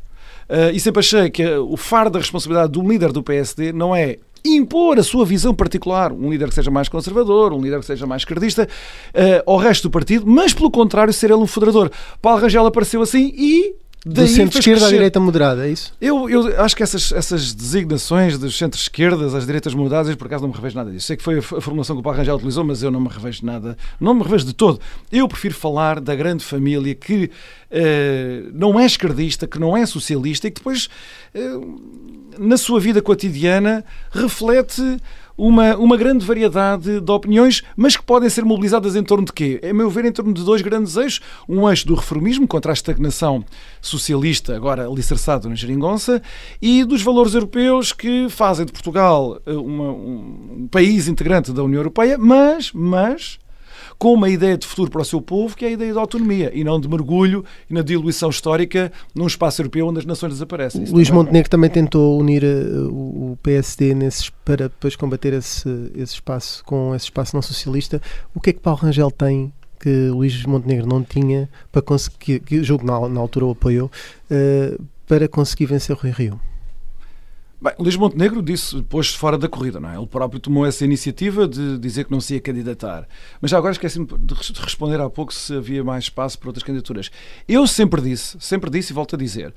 Uh, 0.49 0.71
e 0.73 0.81
sempre 0.81 1.01
achei 1.01 1.29
que 1.29 1.45
o 1.45 1.77
fardo 1.77 2.13
da 2.13 2.19
responsabilidade 2.21 2.73
do 2.73 2.89
líder 2.89 3.13
do 3.13 3.23
PSD 3.23 3.73
não 3.73 3.95
é 3.95 4.17
impor 4.45 4.99
a 4.99 5.03
sua 5.03 5.27
visão 5.27 5.53
particular, 5.53 6.13
um 6.13 6.31
líder 6.31 6.49
que 6.49 6.55
seja 6.55 6.71
mais 6.71 6.89
conservador, 6.89 7.53
um 7.53 7.61
líder 7.61 7.81
que 7.81 7.87
seja 7.87 8.07
mais 8.07 8.23
esquerdista, 8.23 8.69
uh, 9.15 9.51
ao 9.51 9.57
resto 9.59 9.89
do 9.89 9.91
partido, 9.91 10.25
mas 10.27 10.55
pelo 10.55 10.71
contrário, 10.71 11.13
ser 11.13 11.31
ele 11.31 11.41
um 11.41 11.47
federador. 11.47 11.91
Paulo 12.23 12.41
Rangel 12.41 12.65
apareceu 12.65 13.03
assim 13.03 13.33
e 13.37 13.75
do 14.09 14.27
centro-esquerda 14.27 14.87
à 14.87 14.91
direita 14.91 15.21
moderada, 15.21 15.67
é 15.67 15.71
isso? 15.71 15.93
Eu, 16.01 16.29
eu 16.31 16.63
acho 16.63 16.75
que 16.75 16.83
essas, 16.83 17.13
essas 17.13 17.53
designações 17.53 18.39
dos 18.39 18.57
centro-esquerdas 18.57 19.35
às 19.35 19.45
direitas 19.45 19.75
moderadas, 19.75 20.15
por 20.15 20.27
acaso 20.27 20.43
não 20.43 20.51
me 20.51 20.57
revejo 20.57 20.77
nada 20.77 20.91
disso. 20.91 21.07
Sei 21.07 21.17
que 21.17 21.23
foi 21.23 21.39
a, 21.39 21.43
formulação 21.43 21.95
que 21.95 22.01
o 22.01 22.03
Paulo 22.03 22.19
Rangel 22.19 22.37
utilizou, 22.37 22.65
mas 22.65 22.83
eu 22.83 22.91
não 22.91 23.01
me 23.01 23.09
revejo 23.09 23.45
nada, 23.45 23.77
não 24.01 24.15
me 24.15 24.23
revejo 24.23 24.47
de 24.47 24.55
todo. 24.55 24.81
Eu 25.13 25.29
prefiro 25.29 25.55
falar 25.55 26.01
da 26.01 26.15
grande 26.15 26.43
família 26.45 26.95
que 26.95 27.25
uh, 27.25 28.51
não 28.55 28.81
é 28.81 28.87
esquerdista, 28.87 29.47
que 29.47 29.59
não 29.59 29.77
é 29.77 29.85
socialista 29.85 30.49
e 30.49 30.51
que 30.51 30.61
depois, 30.61 30.89
uh, 31.35 31.81
na 32.39 32.57
sua 32.57 32.81
vida 32.81 33.03
cotidiana, 33.03 33.85
reflete 34.11 34.99
uma, 35.39 35.77
uma 35.77 35.97
grande 35.97 36.27
variedade 36.27 37.01
de 37.01 37.13
opiniões, 37.13 37.63
mas 37.77 37.97
que 37.97 38.03
podem 38.03 38.29
ser 38.29 38.45
mobilizadas 38.45 38.97
em 38.97 39.03
torno 39.05 39.25
de 39.25 39.33
quê? 39.33 39.61
A 39.63 39.73
meu 39.73 39.89
ver, 39.89 40.05
em 40.05 40.13
torno 40.13 40.35
de 40.35 40.45
dois 40.45 40.61
grandes 40.61 40.97
eixos. 40.97 41.21
Um 41.49 41.69
eixo 41.71 41.87
do 41.87 41.95
reformismo 41.95 42.47
contra 42.47 42.73
a 42.73 42.75
estagnação 42.75 43.45
socialista, 43.81 44.57
agora 44.57 44.87
alicerçado 44.87 45.49
na 45.49 45.55
geringonça, 45.55 46.21
e 46.61 46.85
dos 46.85 47.03
valores 47.03 47.35
europeus 47.35 47.93
que 47.93 48.29
fazem 48.29 48.67
de 48.67 48.73
Portugal 48.73 49.41
eh, 49.47 49.53
uma, 49.53 49.93
um 49.93 50.69
país 50.69 51.07
integrante 51.07 51.53
da 51.53 51.63
União 51.63 51.79
Europeia, 51.79 52.19
mas, 52.19 52.73
mas 52.73 53.39
com 53.99 54.15
uma 54.15 54.29
ideia 54.29 54.57
de 54.57 54.67
futuro 54.67 54.91
para 54.91 55.03
o 55.03 55.05
seu 55.05 55.21
povo, 55.21 55.57
que 55.57 55.65
é 55.65 55.69
a 55.69 55.71
ideia 55.73 55.93
da 55.93 56.01
autonomia, 56.01 56.51
e 56.55 56.63
não 56.63 56.81
de 56.81 56.89
mergulho 56.89 57.45
e 57.69 57.75
na 57.75 57.83
diluição 57.83 58.31
histórica 58.31 58.93
num 59.15 59.27
espaço 59.27 59.61
europeu 59.61 59.89
onde 59.89 59.99
as 59.99 60.07
nações 60.07 60.35
desaparecem. 60.35 60.85
Isso 60.85 60.95
Luís 60.95 61.09
também... 61.09 61.25
Montenegro 61.25 61.51
também 61.51 61.71
tentou 61.71 62.19
unir 62.19 62.45
uh, 62.45 62.89
o 63.33 63.39
PSD 63.43 63.95
nesses, 63.95 64.31
para 64.31 64.69
depois 64.69 64.95
combater 64.95 65.33
esse, 65.33 65.69
esse 65.97 66.15
espaço 66.15 66.63
com 66.65 66.95
esse 66.95 67.07
espaço 67.07 67.35
não 67.35 67.43
socialista. 67.43 68.01
O 68.35 68.41
que 68.41 68.51
é 68.51 68.53
que 68.53 68.61
Paulo 68.61 68.81
Rangel 68.81 69.11
tem 69.11 69.53
que 69.81 70.09
Luís 70.09 70.45
Montenegro 70.45 70.87
não 70.87 71.03
tinha 71.03 71.49
para 71.71 71.83
conseguir, 71.83 72.41
que 72.41 72.63
julgo 72.63 72.85
na, 72.85 73.09
na 73.09 73.21
altura 73.21 73.47
o 73.47 73.51
apoiou, 73.51 73.91
uh, 74.31 74.85
para 75.07 75.29
conseguir 75.29 75.67
vencer 75.67 75.95
o 75.97 75.99
Rui 75.99 76.11
Rio? 76.11 76.41
Bem, 77.61 77.73
Luís 77.77 77.97
Montenegro 77.97 78.41
disse, 78.41 78.81
pôs-se 78.83 79.17
fora 79.19 79.37
da 79.37 79.49
corrida, 79.49 79.81
não 79.81 79.91
é? 79.91 79.97
Ele 79.97 80.07
próprio 80.07 80.39
tomou 80.39 80.65
essa 80.65 80.85
iniciativa 80.85 81.49
de 81.49 81.77
dizer 81.79 82.05
que 82.05 82.11
não 82.13 82.21
se 82.21 82.35
ia 82.35 82.41
candidatar. 82.41 83.09
Mas 83.41 83.51
já 83.51 83.59
agora 83.59 83.73
esqueci-me 83.73 84.07
de 84.07 84.33
res- 84.35 84.53
de 84.53 84.61
responder 84.61 85.01
há 85.01 85.11
pouco 85.11 85.35
se 85.35 85.57
havia 85.57 85.83
mais 85.83 86.05
espaço 86.05 86.39
para 86.39 86.51
outras 86.51 86.63
candidaturas. 86.63 87.11
Eu 87.49 87.67
sempre 87.67 88.01
disse, 88.01 88.37
sempre 88.39 88.71
disse 88.71 88.93
e 88.93 88.95
volto 88.95 89.17
a 89.17 89.19
dizer, 89.19 89.53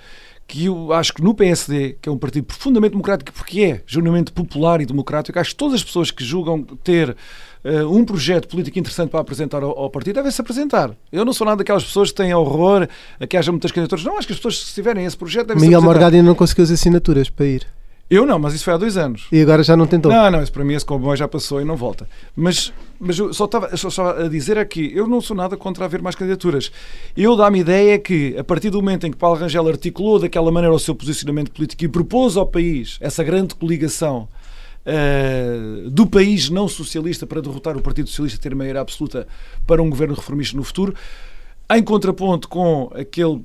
que 0.48 0.66
eu 0.66 0.92
acho 0.92 1.14
que 1.14 1.22
no 1.24 1.36
PSD, 1.36 1.98
que 2.02 2.10
é 2.10 2.12
um 2.12 2.18
partido 2.18 2.44
profundamente 2.46 2.94
democrático, 2.94 3.32
porque 3.34 3.62
é 3.62 3.84
genuinamente 3.86 4.32
popular 4.32 4.82
e 4.82 4.86
democrático, 4.88 5.38
acho 5.38 5.52
que 5.52 5.56
todas 5.58 5.76
as 5.76 5.84
pessoas 5.84 6.10
que 6.10 6.24
julgam 6.24 6.64
ter 6.64 7.16
eh, 7.64 7.86
um 7.86 8.04
projeto 8.04 8.48
político 8.48 8.80
interessante 8.80 9.12
para 9.12 9.20
apresentar 9.20 9.62
ao, 9.62 9.78
ao 9.78 9.92
partido 9.92 10.16
devem 10.16 10.32
se 10.32 10.42
apresentar. 10.42 10.90
Eu 11.12 11.24
não 11.24 11.34
sou 11.34 11.46
nada 11.46 11.58
daquelas 11.58 11.84
pessoas 11.84 12.10
que 12.10 12.16
têm 12.18 12.34
horror 12.34 12.88
a 13.20 13.28
que 13.28 13.38
haja 13.38 13.52
muitas 13.52 13.72
candidaturas. 13.72 14.04
Não, 14.04 14.18
acho 14.18 14.26
que 14.26 14.34
as 14.34 14.40
pessoas, 14.40 14.58
se 14.60 14.74
tiverem 14.74 15.06
esse 15.06 15.16
projeto, 15.16 15.46
devem 15.50 15.60
se 15.62 15.68
Miguel 15.68 15.78
apresentar. 15.82 15.94
Morgado 16.00 16.16
ainda 16.16 16.28
não 16.28 16.36
conseguiu 16.36 16.64
as 16.64 16.72
assinaturas 16.72 17.30
para 17.30 17.46
ir. 17.46 17.68
Eu 18.12 18.26
não, 18.26 18.38
mas 18.38 18.54
isso 18.54 18.66
foi 18.66 18.74
há 18.74 18.78
dois 18.78 18.98
anos. 18.98 19.26
E 19.32 19.42
agora 19.42 19.64
já 19.64 19.78
não 19.78 19.88
tentou. 19.88 20.12
Não, 20.12 20.30
não, 20.30 20.44
isso 20.44 20.52
para 20.52 20.66
mim 20.66 20.74
esse 20.74 20.86
comboio 20.86 21.16
já 21.16 21.30
passou 21.30 21.62
e 21.62 21.64
não 21.64 21.78
volta. 21.78 22.06
Mas, 22.36 22.74
mas 23.00 23.18
eu 23.18 23.34
só 23.34 23.46
estava 23.46 23.78
só 23.78 23.88
estava 23.88 24.26
a 24.26 24.28
dizer 24.28 24.58
aqui, 24.58 24.92
eu 24.94 25.08
não 25.08 25.22
sou 25.22 25.34
nada 25.34 25.56
contra 25.56 25.86
haver 25.86 26.02
mais 26.02 26.14
candidaturas. 26.14 26.74
Eu 27.16 27.38
dá-me 27.38 27.60
ideia 27.60 27.98
que, 27.98 28.38
a 28.38 28.44
partir 28.44 28.70
do 28.70 28.80
momento 28.80 29.08
em 29.08 29.12
que 29.12 29.18
Paulo 29.18 29.40
Rangel 29.40 29.66
articulou 29.66 30.20
daquela 30.20 30.52
maneira 30.52 30.76
o 30.76 30.80
seu 30.80 30.94
posicionamento 30.94 31.52
político 31.52 31.86
e 31.86 31.88
propôs 31.88 32.36
ao 32.36 32.46
país 32.46 32.98
essa 33.00 33.24
grande 33.24 33.56
coligação 33.56 34.28
eh, 34.86 35.84
do 35.86 36.06
país 36.06 36.50
não 36.50 36.68
socialista 36.68 37.26
para 37.26 37.42
derrotar 37.42 37.78
o 37.78 37.82
Partido 37.82 38.10
Socialista 38.10 38.38
e 38.38 38.42
ter 38.42 38.54
maioria 38.54 38.82
absoluta 38.82 39.26
para 39.66 39.82
um 39.82 39.90
governo 39.90 40.16
reformista 40.16 40.58
no 40.58 40.66
futuro, 40.66 40.94
em 41.74 41.82
contraponto 41.82 42.50
com 42.50 42.92
aquele 42.94 43.42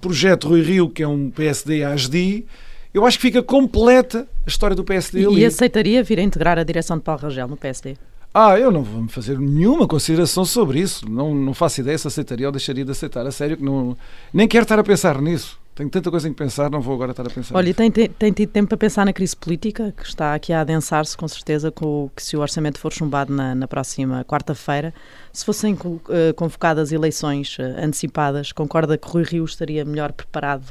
projeto 0.00 0.48
Rui 0.48 0.62
Rio, 0.62 0.88
que 0.88 1.04
é 1.04 1.06
um 1.06 1.30
PSD-ASDI, 1.30 2.44
eu 2.92 3.04
acho 3.06 3.18
que 3.18 3.22
fica 3.22 3.42
completa 3.42 4.26
a 4.46 4.48
história 4.48 4.74
do 4.74 4.84
PSD 4.84 5.20
E, 5.20 5.26
ali. 5.26 5.40
e 5.40 5.44
aceitaria 5.44 6.02
vir 6.02 6.18
a 6.18 6.22
integrar 6.22 6.58
a 6.58 6.62
direção 6.64 6.96
de 6.96 7.02
Paulo 7.04 7.22
Rangel 7.22 7.48
no 7.48 7.56
PSD? 7.56 7.96
Ah, 8.32 8.58
eu 8.58 8.70
não 8.70 8.82
vou 8.82 9.02
me 9.02 9.08
fazer 9.08 9.38
nenhuma 9.38 9.88
consideração 9.88 10.44
sobre 10.44 10.80
isso. 10.80 11.08
Não, 11.08 11.34
não 11.34 11.54
faço 11.54 11.80
ideia 11.80 11.96
se 11.96 12.06
aceitaria 12.06 12.46
ou 12.46 12.52
deixaria 12.52 12.84
de 12.84 12.90
aceitar. 12.90 13.26
A 13.26 13.32
sério 13.32 13.56
que 13.56 13.62
não. 13.64 13.96
Nem 14.32 14.46
quero 14.46 14.62
estar 14.64 14.78
a 14.78 14.84
pensar 14.84 15.20
nisso. 15.20 15.58
Tenho 15.74 15.88
tanta 15.88 16.10
coisa 16.10 16.28
em 16.28 16.32
que 16.32 16.38
pensar, 16.38 16.68
não 16.68 16.80
vou 16.80 16.92
agora 16.92 17.12
estar 17.12 17.24
a 17.24 17.30
pensar. 17.30 17.54
Olha, 17.56 17.66
nisso. 17.66 17.76
tem, 17.76 17.90
tem, 17.90 18.08
tem 18.08 18.32
tido 18.32 18.50
tempo 18.50 18.68
para 18.68 18.76
pensar 18.76 19.06
na 19.06 19.12
crise 19.12 19.36
política, 19.36 19.94
que 19.96 20.04
está 20.04 20.34
aqui 20.34 20.52
a 20.52 20.60
adensar-se 20.60 21.16
com 21.16 21.28
certeza, 21.28 21.70
com 21.70 22.06
o 22.06 22.10
que 22.14 22.20
se 22.20 22.36
o 22.36 22.40
orçamento 22.40 22.80
for 22.80 22.92
chumbado 22.92 23.32
na, 23.32 23.54
na 23.54 23.68
próxima 23.68 24.24
quarta-feira, 24.24 24.92
se 25.32 25.44
fossem 25.44 25.78
eh, 26.10 26.32
convocadas 26.32 26.90
eleições 26.90 27.56
eh, 27.60 27.62
antecipadas, 27.84 28.50
concorda 28.50 28.98
que 28.98 29.08
Rui 29.08 29.22
Rio 29.22 29.44
estaria 29.44 29.84
melhor 29.84 30.10
preparado 30.12 30.64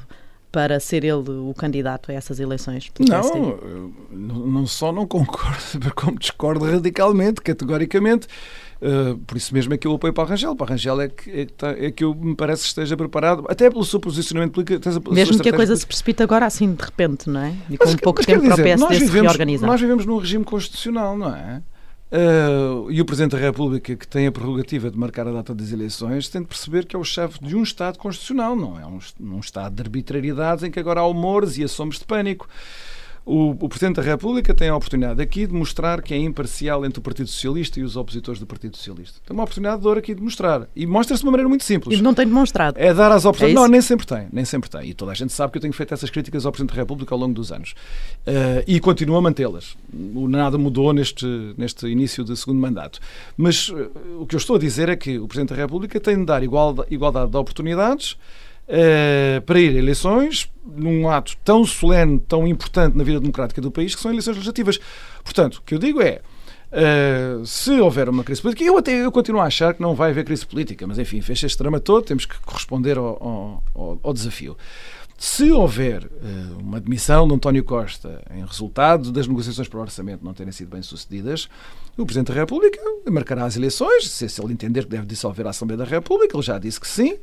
para 0.57 0.79
ser 0.79 1.03
ele 1.03 1.29
o 1.29 1.53
candidato 1.55 2.09
a 2.09 2.15
essas 2.15 2.39
eleições? 2.39 2.91
Não, 2.99 3.59
não, 4.09 4.65
só 4.65 4.91
não 4.91 5.05
concordo, 5.05 5.93
como 5.95 6.17
discordo 6.17 6.65
radicalmente, 6.65 7.41
categoricamente. 7.41 8.25
Uh, 8.81 9.15
por 9.19 9.37
isso 9.37 9.53
mesmo 9.53 9.75
é 9.75 9.77
que 9.77 9.85
eu 9.85 9.93
apoio 9.93 10.11
para 10.11 10.23
a 10.23 10.27
Rangel. 10.29 10.55
Para 10.55 10.65
a 10.65 10.69
Rangel 10.71 10.99
é 10.99 11.09
que, 11.09 11.29
é 11.29 11.45
que, 11.45 11.53
tá- 11.53 11.75
é 11.77 11.91
que 11.91 12.03
eu 12.03 12.15
me 12.15 12.35
parece 12.35 12.63
que 12.63 12.69
esteja 12.69 12.97
preparado, 12.97 13.45
até 13.47 13.69
pelo 13.69 13.85
seu 13.85 13.99
posicionamento 13.99 14.53
político. 14.53 15.13
Mesmo 15.13 15.39
que 15.39 15.49
a 15.49 15.53
coisa 15.53 15.75
se 15.75 15.85
precipite 15.85 16.23
agora 16.23 16.47
assim 16.47 16.73
de 16.73 16.83
repente, 16.83 17.29
não 17.29 17.39
é? 17.39 17.53
E 17.69 17.77
com 17.77 17.85
Mas, 17.85 17.95
pouco 17.97 18.25
tempo 18.25 18.41
quer 18.41 18.47
para 18.47 18.53
o 18.53 18.57
dizer, 18.57 18.63
PSD 18.63 18.81
nós 18.83 18.97
se 18.97 19.05
vivemos, 19.05 19.27
reorganizar. 19.27 19.69
Nós 19.69 19.79
vivemos 19.79 20.05
num 20.07 20.17
regime 20.17 20.43
constitucional, 20.43 21.15
não 21.15 21.35
é? 21.35 21.61
Uh, 22.09 22.89
e 22.89 23.01
o 23.01 23.05
Presidente 23.05 23.31
da 23.31 23.37
República, 23.37 23.93
que 23.93 24.07
tem 24.07 24.27
a 24.27 24.31
prerrogativa 24.31 24.89
de 24.89 24.97
marcar 24.97 25.27
a 25.27 25.31
data 25.31 25.53
das 25.53 25.73
eleições, 25.73 26.29
tem 26.29 26.41
de 26.41 26.47
perceber 26.47 26.85
que 26.85 26.95
é 26.95 26.99
o 26.99 27.03
chefe 27.03 27.43
de 27.43 27.53
um 27.53 27.63
Estado 27.63 27.97
constitucional, 27.97 28.55
não 28.55 28.79
é 28.79 28.85
um, 28.85 28.99
um 29.19 29.39
Estado 29.39 29.75
de 29.75 29.81
arbitrariedades 29.81 30.63
em 30.63 30.71
que 30.71 30.79
agora 30.79 31.01
há 31.01 31.05
humores 31.05 31.57
e 31.57 31.63
assomos 31.65 31.99
de 31.99 32.05
pânico. 32.05 32.47
O, 33.27 33.49
o 33.49 33.67
Presidente 33.67 33.97
da 33.97 34.01
República 34.01 34.53
tem 34.53 34.69
a 34.69 34.75
oportunidade 34.75 35.21
aqui 35.21 35.45
de 35.45 35.53
mostrar 35.53 36.01
que 36.01 36.13
é 36.13 36.17
imparcial 36.17 36.85
entre 36.85 36.99
o 36.99 37.01
Partido 37.01 37.27
Socialista 37.27 37.77
e 37.77 37.83
os 37.83 37.97
opositores 37.97 38.39
do 38.39 38.47
Partido 38.47 38.77
Socialista. 38.77 39.19
Tem 39.25 39.35
uma 39.35 39.43
oportunidade 39.43 39.81
de 39.81 39.87
ouro 39.87 39.99
aqui 39.99 40.15
de 40.15 40.21
mostrar. 40.21 40.69
E 40.73 40.85
mostra-se 40.85 41.21
de 41.21 41.27
uma 41.27 41.31
maneira 41.31 41.49
muito 41.49 41.65
simples. 41.65 41.99
E 41.99 42.01
não 42.01 42.13
tem 42.13 42.25
demonstrado. 42.25 42.77
É 42.79 42.93
dar 42.93 43.11
às 43.11 43.25
oportunidades. 43.25 43.61
É 43.61 43.61
não, 43.61 43.69
nem 43.69 43.81
sempre 43.81 44.07
tem, 44.07 44.27
nem 44.31 44.45
sempre 44.45 44.69
tem. 44.69 44.89
E 44.89 44.93
toda 44.93 45.11
a 45.11 45.13
gente 45.13 45.33
sabe 45.33 45.51
que 45.51 45.57
eu 45.57 45.61
tenho 45.61 45.73
feito 45.73 45.93
essas 45.93 46.09
críticas 46.09 46.45
ao 46.45 46.53
Presidente 46.53 46.73
da 46.73 46.81
República 46.81 47.13
ao 47.13 47.19
longo 47.19 47.33
dos 47.33 47.51
anos. 47.51 47.75
Eh, 48.25 48.63
e 48.65 48.79
continuo 48.79 49.17
a 49.17 49.21
mantê-las. 49.21 49.75
Nada 49.91 50.57
mudou 50.57 50.93
neste, 50.93 51.53
neste 51.57 51.85
início 51.85 52.23
de 52.23 52.33
segundo 52.37 52.61
mandato. 52.61 52.97
Mas 53.35 53.73
eh, 53.75 53.89
o 54.21 54.25
que 54.25 54.35
eu 54.35 54.39
estou 54.39 54.55
a 54.55 54.59
dizer 54.59 54.87
é 54.87 54.95
que 54.95 55.19
o 55.19 55.27
Presidente 55.27 55.49
da 55.49 55.55
República 55.57 55.99
tem 55.99 56.17
de 56.17 56.25
dar 56.25 56.41
igualdade, 56.43 56.87
igualdade 56.93 57.29
de 57.29 57.35
oportunidades 57.35 58.15
eh, 58.67 59.41
para 59.45 59.59
ir 59.59 59.75
a 59.75 59.79
eleições 59.79 60.49
num 60.65 61.09
ato 61.09 61.35
tão 61.43 61.65
solene, 61.65 62.19
tão 62.19 62.47
importante 62.47 62.97
na 62.97 63.03
vida 63.03 63.19
democrática 63.19 63.61
do 63.61 63.71
país, 63.71 63.95
que 63.95 64.01
são 64.01 64.11
eleições 64.11 64.33
legislativas. 64.35 64.79
Portanto, 65.23 65.55
o 65.57 65.61
que 65.61 65.73
eu 65.75 65.79
digo 65.79 66.01
é. 66.01 66.21
Uh, 66.69 67.45
se 67.45 67.71
houver 67.79 68.09
uma 68.09 68.25
crise 68.25 68.41
política, 68.41 68.61
eu 68.65 68.77
até 68.77 68.91
eu 68.91 69.09
continuo 69.09 69.39
a 69.39 69.45
achar 69.45 69.73
que 69.73 69.81
não 69.81 69.95
vai 69.95 70.09
haver 70.11 70.25
crise 70.25 70.45
política, 70.45 70.85
mas 70.85 70.99
enfim, 70.99 71.21
fez 71.21 71.41
este 71.41 71.57
drama 71.57 71.79
todo, 71.79 72.03
temos 72.03 72.25
que 72.25 72.37
corresponder 72.41 72.97
ao- 72.97 73.63
ao- 73.73 73.99
ao 74.03 74.13
desafio. 74.13 74.57
Se 75.17 75.51
houver 75.51 76.05
uh, 76.05 76.59
uma 76.59 76.77
admissão 76.77 77.27
de 77.27 77.33
António 77.33 77.63
Costa 77.63 78.21
em 78.35 78.45
resultado 78.45 79.11
das 79.11 79.27
negociações 79.27 79.67
para 79.67 79.79
o 79.79 79.81
orçamento 79.81 80.23
não 80.23 80.31
terem 80.31 80.53
sido 80.53 80.69
bem 80.69 80.83
sucedidas, 80.83 81.49
o 81.97 82.05
Presidente 82.05 82.27
da 82.27 82.35
República 82.35 82.79
marcará 83.09 83.45
as 83.45 83.55
eleições, 83.57 84.07
se, 84.07 84.29
se 84.29 84.39
ele 84.39 84.53
entender 84.53 84.83
que 84.83 84.91
deve 84.91 85.07
dissolver 85.07 85.47
a 85.47 85.49
Assembleia 85.49 85.79
da 85.79 85.85
República, 85.85 86.37
ele 86.37 86.43
já 86.43 86.59
disse 86.59 86.79
que 86.79 86.87
sim. 86.87 87.17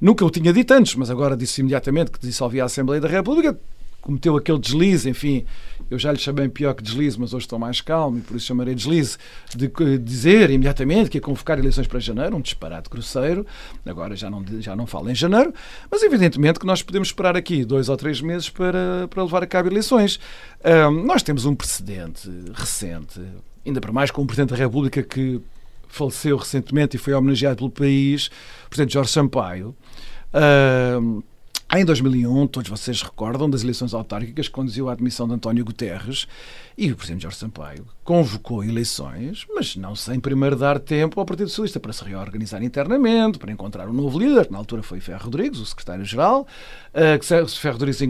Nunca 0.00 0.24
o 0.24 0.30
tinha 0.30 0.52
dito 0.52 0.72
antes, 0.72 0.94
mas 0.94 1.10
agora 1.10 1.36
disse 1.36 1.60
imediatamente 1.60 2.12
que 2.12 2.20
dissolvia 2.20 2.62
a 2.62 2.66
Assembleia 2.66 3.00
da 3.00 3.08
República 3.08 3.58
cometeu 4.00 4.36
aquele 4.36 4.58
deslize, 4.58 5.08
enfim, 5.08 5.44
eu 5.90 5.98
já 5.98 6.12
lhe 6.12 6.18
chamei 6.18 6.48
pior 6.48 6.74
que 6.74 6.82
deslize, 6.82 7.18
mas 7.18 7.34
hoje 7.34 7.44
estou 7.44 7.58
mais 7.58 7.80
calmo 7.80 8.18
e 8.18 8.20
por 8.20 8.36
isso 8.36 8.46
chamarei 8.46 8.74
deslize, 8.74 9.18
de 9.54 9.70
dizer 9.98 10.50
imediatamente 10.50 11.10
que 11.10 11.18
ia 11.18 11.20
convocar 11.20 11.58
eleições 11.58 11.86
para 11.86 11.98
janeiro, 11.98 12.36
um 12.36 12.40
disparate 12.40 12.88
grosseiro, 12.88 13.46
agora 13.84 14.16
já 14.16 14.30
não, 14.30 14.44
já 14.60 14.74
não 14.74 14.86
falo 14.86 15.10
em 15.10 15.14
janeiro, 15.14 15.52
mas 15.90 16.02
evidentemente 16.02 16.58
que 16.58 16.66
nós 16.66 16.82
podemos 16.82 17.08
esperar 17.08 17.36
aqui 17.36 17.64
dois 17.64 17.88
ou 17.88 17.96
três 17.96 18.20
meses 18.20 18.48
para, 18.48 19.08
para 19.08 19.22
levar 19.22 19.42
a 19.42 19.46
cabo 19.46 19.68
eleições. 19.68 20.20
Ahm, 20.64 21.04
nós 21.04 21.22
temos 21.22 21.44
um 21.44 21.54
precedente 21.54 22.30
recente, 22.54 23.20
ainda 23.66 23.80
para 23.80 23.92
mais 23.92 24.10
com 24.10 24.22
o 24.22 24.26
Presidente 24.26 24.50
da 24.50 24.56
República 24.56 25.02
que 25.02 25.40
faleceu 25.88 26.36
recentemente 26.36 26.96
e 26.96 27.00
foi 27.00 27.12
homenageado 27.14 27.56
pelo 27.56 27.70
país, 27.70 28.30
o 28.66 28.70
Presidente 28.70 28.94
Jorge 28.94 29.10
Sampaio. 29.10 29.74
Ahm, 30.32 31.20
em 31.78 31.84
2001, 31.84 32.48
todos 32.48 32.68
vocês 32.68 33.00
recordam 33.00 33.48
das 33.48 33.62
eleições 33.62 33.94
autárquicas 33.94 34.48
que 34.48 34.52
conduziu 34.52 34.88
à 34.88 34.92
admissão 34.92 35.28
de 35.28 35.34
António 35.34 35.64
Guterres 35.64 36.26
e 36.82 36.90
o 36.92 36.96
Presidente 36.96 37.22
Jorge 37.22 37.36
Sampaio 37.36 37.84
convocou 38.02 38.64
eleições, 38.64 39.46
mas 39.54 39.76
não 39.76 39.94
sem 39.94 40.18
primeiro 40.18 40.56
dar 40.56 40.80
tempo 40.80 41.20
ao 41.20 41.26
Partido 41.26 41.48
Socialista 41.48 41.78
para 41.78 41.92
se 41.92 42.02
reorganizar 42.02 42.60
internamente, 42.62 43.38
para 43.38 43.52
encontrar 43.52 43.88
um 43.88 43.92
novo 43.92 44.18
líder, 44.18 44.46
que 44.46 44.52
na 44.52 44.58
altura 44.58 44.82
foi 44.82 44.98
Ferro 44.98 45.24
Rodrigues, 45.26 45.60
o 45.60 45.66
secretário-geral, 45.66 46.46
eh, 46.94 47.18
que 47.18 47.26
se- 47.26 47.46
Ferro 47.58 47.74
Rodrigues 47.74 48.02
eh, 48.02 48.06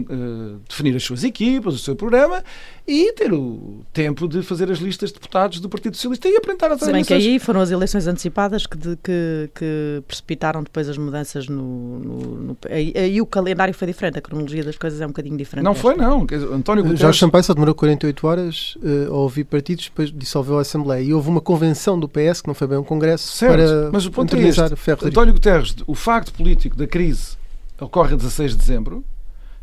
definir 0.67 0.95
as 0.95 1.03
suas 1.03 1.23
equipas, 1.23 1.75
o 1.75 1.77
seu 1.77 1.95
programa 1.95 2.43
e 2.87 3.13
ter 3.13 3.31
o 3.33 3.83
tempo 3.93 4.27
de 4.27 4.41
fazer 4.41 4.71
as 4.71 4.79
listas 4.79 5.09
de 5.09 5.15
deputados 5.15 5.59
do 5.59 5.69
Partido 5.69 5.95
Socialista 5.95 6.27
e 6.29 6.35
apresentar 6.37 6.71
as 6.71 6.79
Se 6.79 6.91
bem 6.91 7.03
que 7.03 7.13
aí 7.13 7.37
foram 7.37 7.59
as 7.61 7.69
eleições 7.69 8.07
antecipadas 8.07 8.65
que, 8.65 8.77
de- 8.77 8.95
que- 9.03 9.49
que 9.53 10.01
precipitaram 10.07 10.63
depois 10.63 10.87
as 10.89 10.97
mudanças 10.97 11.47
no. 11.47 11.99
no- 11.99 12.35
no- 12.41 12.57
aí, 12.69 12.91
aí 12.95 13.21
o 13.21 13.25
calendário 13.25 13.73
foi 13.73 13.87
diferente, 13.87 14.17
a 14.17 14.21
cronologia 14.21 14.63
das 14.63 14.77
coisas 14.77 14.99
é 15.01 15.05
um 15.05 15.09
bocadinho 15.09 15.37
diferente. 15.37 15.65
Não 15.65 15.75
foi, 15.75 15.95
não. 15.95 16.21
António 16.53 16.81
Guterres... 16.83 16.99
Jorge 17.01 17.19
Sampaio 17.19 17.43
só 17.43 17.53
demorou 17.53 17.75
48 17.75 18.25
horas 18.25 18.60
eh, 18.83 19.07
a 19.07 19.13
ouvir 19.13 19.43
partidos, 19.43 19.85
depois 19.85 20.11
dissolveu 20.11 20.57
a 20.57 20.61
Assembleia. 20.61 21.01
E 21.01 21.13
houve 21.13 21.29
uma 21.29 21.41
convenção 21.41 21.99
do 21.99 22.07
PS, 22.07 22.41
que 22.41 22.47
não 22.47 22.53
foi 22.53 22.67
bem 22.67 22.77
um 22.77 22.83
congresso, 22.83 23.27
Certo, 23.35 23.55
para 23.55 23.91
mas 23.91 24.05
o 24.05 24.11
ponto 24.11 24.35
é 24.35 24.41
este. 24.41 24.61
António 25.05 25.33
Guterres, 25.33 25.75
o 25.87 25.95
facto 25.95 26.33
político 26.33 26.75
da 26.75 26.87
crise 26.87 27.37
ocorre 27.79 28.13
a 28.13 28.17
16 28.17 28.51
de 28.51 28.57
dezembro 28.57 29.03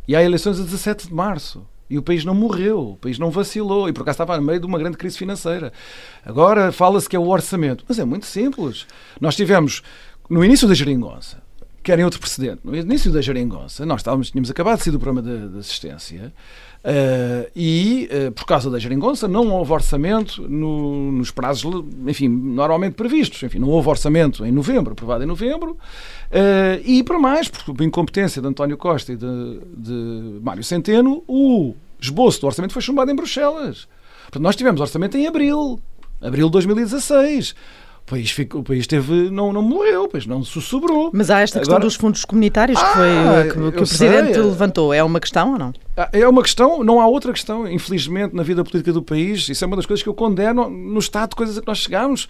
e 0.06 0.16
há 0.16 0.22
eleições 0.22 0.58
a 0.60 0.62
17 0.62 1.08
de 1.08 1.14
março. 1.14 1.64
E 1.90 1.96
o 1.96 2.02
país 2.02 2.22
não 2.22 2.34
morreu, 2.34 2.90
o 2.90 2.96
país 2.96 3.18
não 3.18 3.30
vacilou 3.30 3.88
e 3.88 3.92
por 3.94 4.02
acaso 4.02 4.16
estava 4.16 4.36
no 4.36 4.42
meio 4.42 4.60
de 4.60 4.66
uma 4.66 4.78
grande 4.78 4.98
crise 4.98 5.16
financeira. 5.16 5.72
Agora 6.24 6.70
fala-se 6.70 7.08
que 7.08 7.16
é 7.16 7.18
o 7.18 7.26
orçamento, 7.28 7.84
mas 7.88 7.98
é 7.98 8.04
muito 8.04 8.26
simples. 8.26 8.86
Nós 9.18 9.34
tivemos, 9.34 9.82
no 10.28 10.44
início 10.44 10.68
da 10.68 10.74
geringonça, 10.74 11.42
querem 11.82 12.04
outro 12.04 12.20
precedente, 12.20 12.60
no 12.62 12.76
início 12.76 13.10
da 13.10 13.22
geringonça, 13.22 13.86
nós 13.86 14.00
estávamos, 14.00 14.30
tínhamos 14.30 14.50
acabado 14.50 14.76
de 14.76 14.84
sair 14.84 14.92
do 14.92 15.00
programa 15.00 15.22
de, 15.22 15.48
de 15.48 15.58
assistência 15.58 16.32
eh, 16.90 17.50
e, 17.54 18.08
eh, 18.10 18.30
por 18.30 18.46
causa 18.46 18.70
da 18.70 18.78
geringonça, 18.78 19.28
não 19.28 19.48
houve 19.50 19.72
orçamento 19.72 20.40
no- 20.48 21.12
nos 21.12 21.30
prazos, 21.30 21.84
enfim, 22.06 22.28
normalmente 22.28 22.94
previstos. 22.94 23.42
Enfim, 23.42 23.58
não 23.58 23.68
houve 23.68 23.88
orçamento 23.90 24.44
em 24.46 24.50
novembro, 24.50 24.92
aprovado 24.92 25.22
em 25.22 25.26
novembro, 25.26 25.76
eh, 26.30 26.80
e 26.84 27.02
para 27.02 27.18
mais, 27.18 27.48
por 27.48 27.82
incompetência 27.82 28.40
de 28.40 28.48
António 28.48 28.78
Costa 28.78 29.12
e 29.12 29.16
de, 29.16 29.60
de 29.76 30.40
Mário 30.42 30.64
Centeno, 30.64 31.22
o 31.28 31.74
esboço 32.00 32.40
do 32.40 32.46
orçamento 32.46 32.72
foi 32.72 32.80
chumbado 32.80 33.10
em 33.10 33.14
Bruxelas. 33.16 33.86
Portanto, 34.24 34.42
nós 34.42 34.56
tivemos 34.56 34.80
orçamento 34.80 35.16
em 35.18 35.26
abril, 35.26 35.78
abril 36.22 36.46
de 36.46 36.52
2016. 36.52 37.54
O 38.06 38.10
país, 38.10 38.30
ficou, 38.30 38.62
o 38.62 38.64
país 38.64 38.86
teve, 38.86 39.28
não, 39.30 39.52
não 39.52 39.60
morreu, 39.60 40.04
o 40.04 40.08
país 40.08 40.24
não 40.26 40.42
sussurrou. 40.42 41.10
Mas 41.12 41.28
há 41.30 41.40
esta 41.40 41.58
questão 41.58 41.74
Agora- 41.76 41.86
dos 41.86 41.94
fundos 41.94 42.24
comunitários 42.24 42.78
que, 42.80 42.86
Ah, 42.86 42.92
foi, 42.94 43.44
que, 43.48 43.52
que 43.52 43.58
eu 43.58 43.68
o 43.68 43.72
Presidente 43.72 44.32
sei. 44.34 44.42
levantou. 44.42 44.94
É 44.94 45.04
uma 45.04 45.20
questão 45.20 45.52
ou 45.52 45.58
não? 45.58 45.72
É 46.12 46.28
uma 46.28 46.42
questão, 46.42 46.84
não 46.84 47.00
há 47.00 47.06
outra 47.06 47.32
questão, 47.32 47.66
infelizmente, 47.66 48.34
na 48.34 48.42
vida 48.42 48.62
política 48.62 48.92
do 48.92 49.02
país. 49.02 49.48
Isso 49.48 49.64
é 49.64 49.66
uma 49.66 49.76
das 49.76 49.86
coisas 49.86 50.02
que 50.02 50.08
eu 50.08 50.14
condeno 50.14 50.68
no 50.68 50.98
estado 50.98 51.30
de 51.30 51.36
coisas 51.36 51.58
a 51.58 51.60
que 51.60 51.66
nós 51.66 51.78
chegamos. 51.78 52.28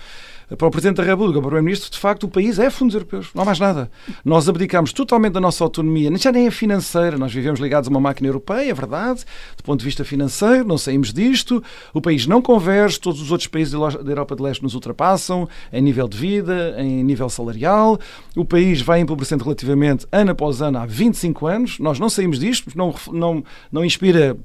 Para 0.56 0.66
o 0.66 0.70
Presidente 0.70 0.96
da 0.96 1.02
República, 1.02 1.34
para 1.34 1.40
o 1.40 1.50
Primeiro-Ministro, 1.50 1.90
de 1.90 1.98
facto, 1.98 2.24
o 2.24 2.28
país 2.28 2.58
é 2.58 2.70
fundos 2.70 2.94
europeus, 2.94 3.28
não 3.34 3.42
há 3.42 3.44
mais 3.44 3.58
nada. 3.58 3.90
Nós 4.24 4.48
abdicamos 4.48 4.94
totalmente 4.94 5.34
da 5.34 5.40
nossa 5.40 5.62
autonomia, 5.62 6.10
já 6.16 6.32
nem 6.32 6.46
é 6.46 6.50
financeira, 6.50 7.18
nós 7.18 7.34
vivemos 7.34 7.60
ligados 7.60 7.86
a 7.86 7.90
uma 7.90 8.00
máquina 8.00 8.28
europeia, 8.28 8.70
é 8.70 8.74
verdade, 8.74 9.24
do 9.58 9.62
ponto 9.62 9.80
de 9.80 9.84
vista 9.84 10.06
financeiro, 10.06 10.66
não 10.66 10.78
saímos 10.78 11.12
disto, 11.12 11.62
o 11.92 12.00
país 12.00 12.26
não 12.26 12.40
converge, 12.40 12.98
todos 12.98 13.20
os 13.20 13.30
outros 13.30 13.46
países 13.46 13.74
da 13.74 14.10
Europa 14.10 14.34
de 14.34 14.42
Leste 14.42 14.62
nos 14.62 14.74
ultrapassam, 14.74 15.46
em 15.70 15.82
nível 15.82 16.08
de 16.08 16.16
vida, 16.16 16.76
em 16.78 17.04
nível 17.04 17.28
salarial, 17.28 17.98
o 18.34 18.44
país 18.44 18.80
vai 18.80 19.00
empobrecendo 19.00 19.44
relativamente 19.44 20.06
ano 20.10 20.30
após 20.30 20.62
ano 20.62 20.78
há 20.78 20.86
25 20.86 21.46
anos, 21.46 21.78
nós 21.78 21.98
não 21.98 22.08
saímos 22.08 22.38
disto, 22.38 22.70
não, 22.74 22.94
não, 23.12 23.44
não 23.70 23.84
inspira 23.84 24.36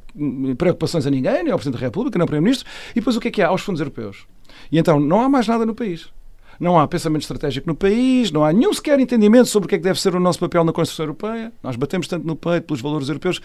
preocupações 0.58 1.06
a 1.06 1.10
ninguém, 1.10 1.43
nem 1.43 1.52
ao 1.52 1.58
Presidente 1.58 1.80
da 1.80 1.86
República, 1.86 2.17
nem 2.17 2.23
ao 2.23 2.28
Primeiro-Ministro, 2.28 2.69
e 2.91 2.95
depois 2.95 3.15
o 3.15 3.19
que 3.19 3.28
é 3.28 3.32
que 3.32 3.41
há? 3.41 3.47
Aos 3.47 3.62
fundos 3.62 3.80
europeus. 3.80 4.26
E 4.71 4.78
então 4.78 4.99
não 4.99 5.21
há 5.21 5.30
mais 5.30 5.47
nada 5.47 5.65
no 5.65 5.76
país. 5.76 6.10
Não 6.60 6.80
há 6.80 6.88
pensamento 6.88 7.21
estratégico 7.21 7.67
no 7.67 7.76
país, 7.76 8.32
não 8.32 8.45
há 8.45 8.54
nenhum 8.54 8.71
sequer 8.73 8.99
entendimento 8.99 9.47
sobre 9.47 9.65
o 9.65 9.69
que 9.69 9.76
é 9.76 9.78
que 9.78 9.84
deve 9.84 9.99
ser 9.99 10.15
o 10.15 10.19
nosso 10.19 10.39
papel 10.39 10.63
na 10.63 10.71
Constituição 10.71 11.06
Europeia. 11.06 11.52
Nós 11.63 11.76
batemos 11.76 12.08
tanto 12.08 12.26
no 12.26 12.36
peito 12.36 12.65
pelos 12.65 12.82
valores 12.82 13.10
europeus. 13.10 13.41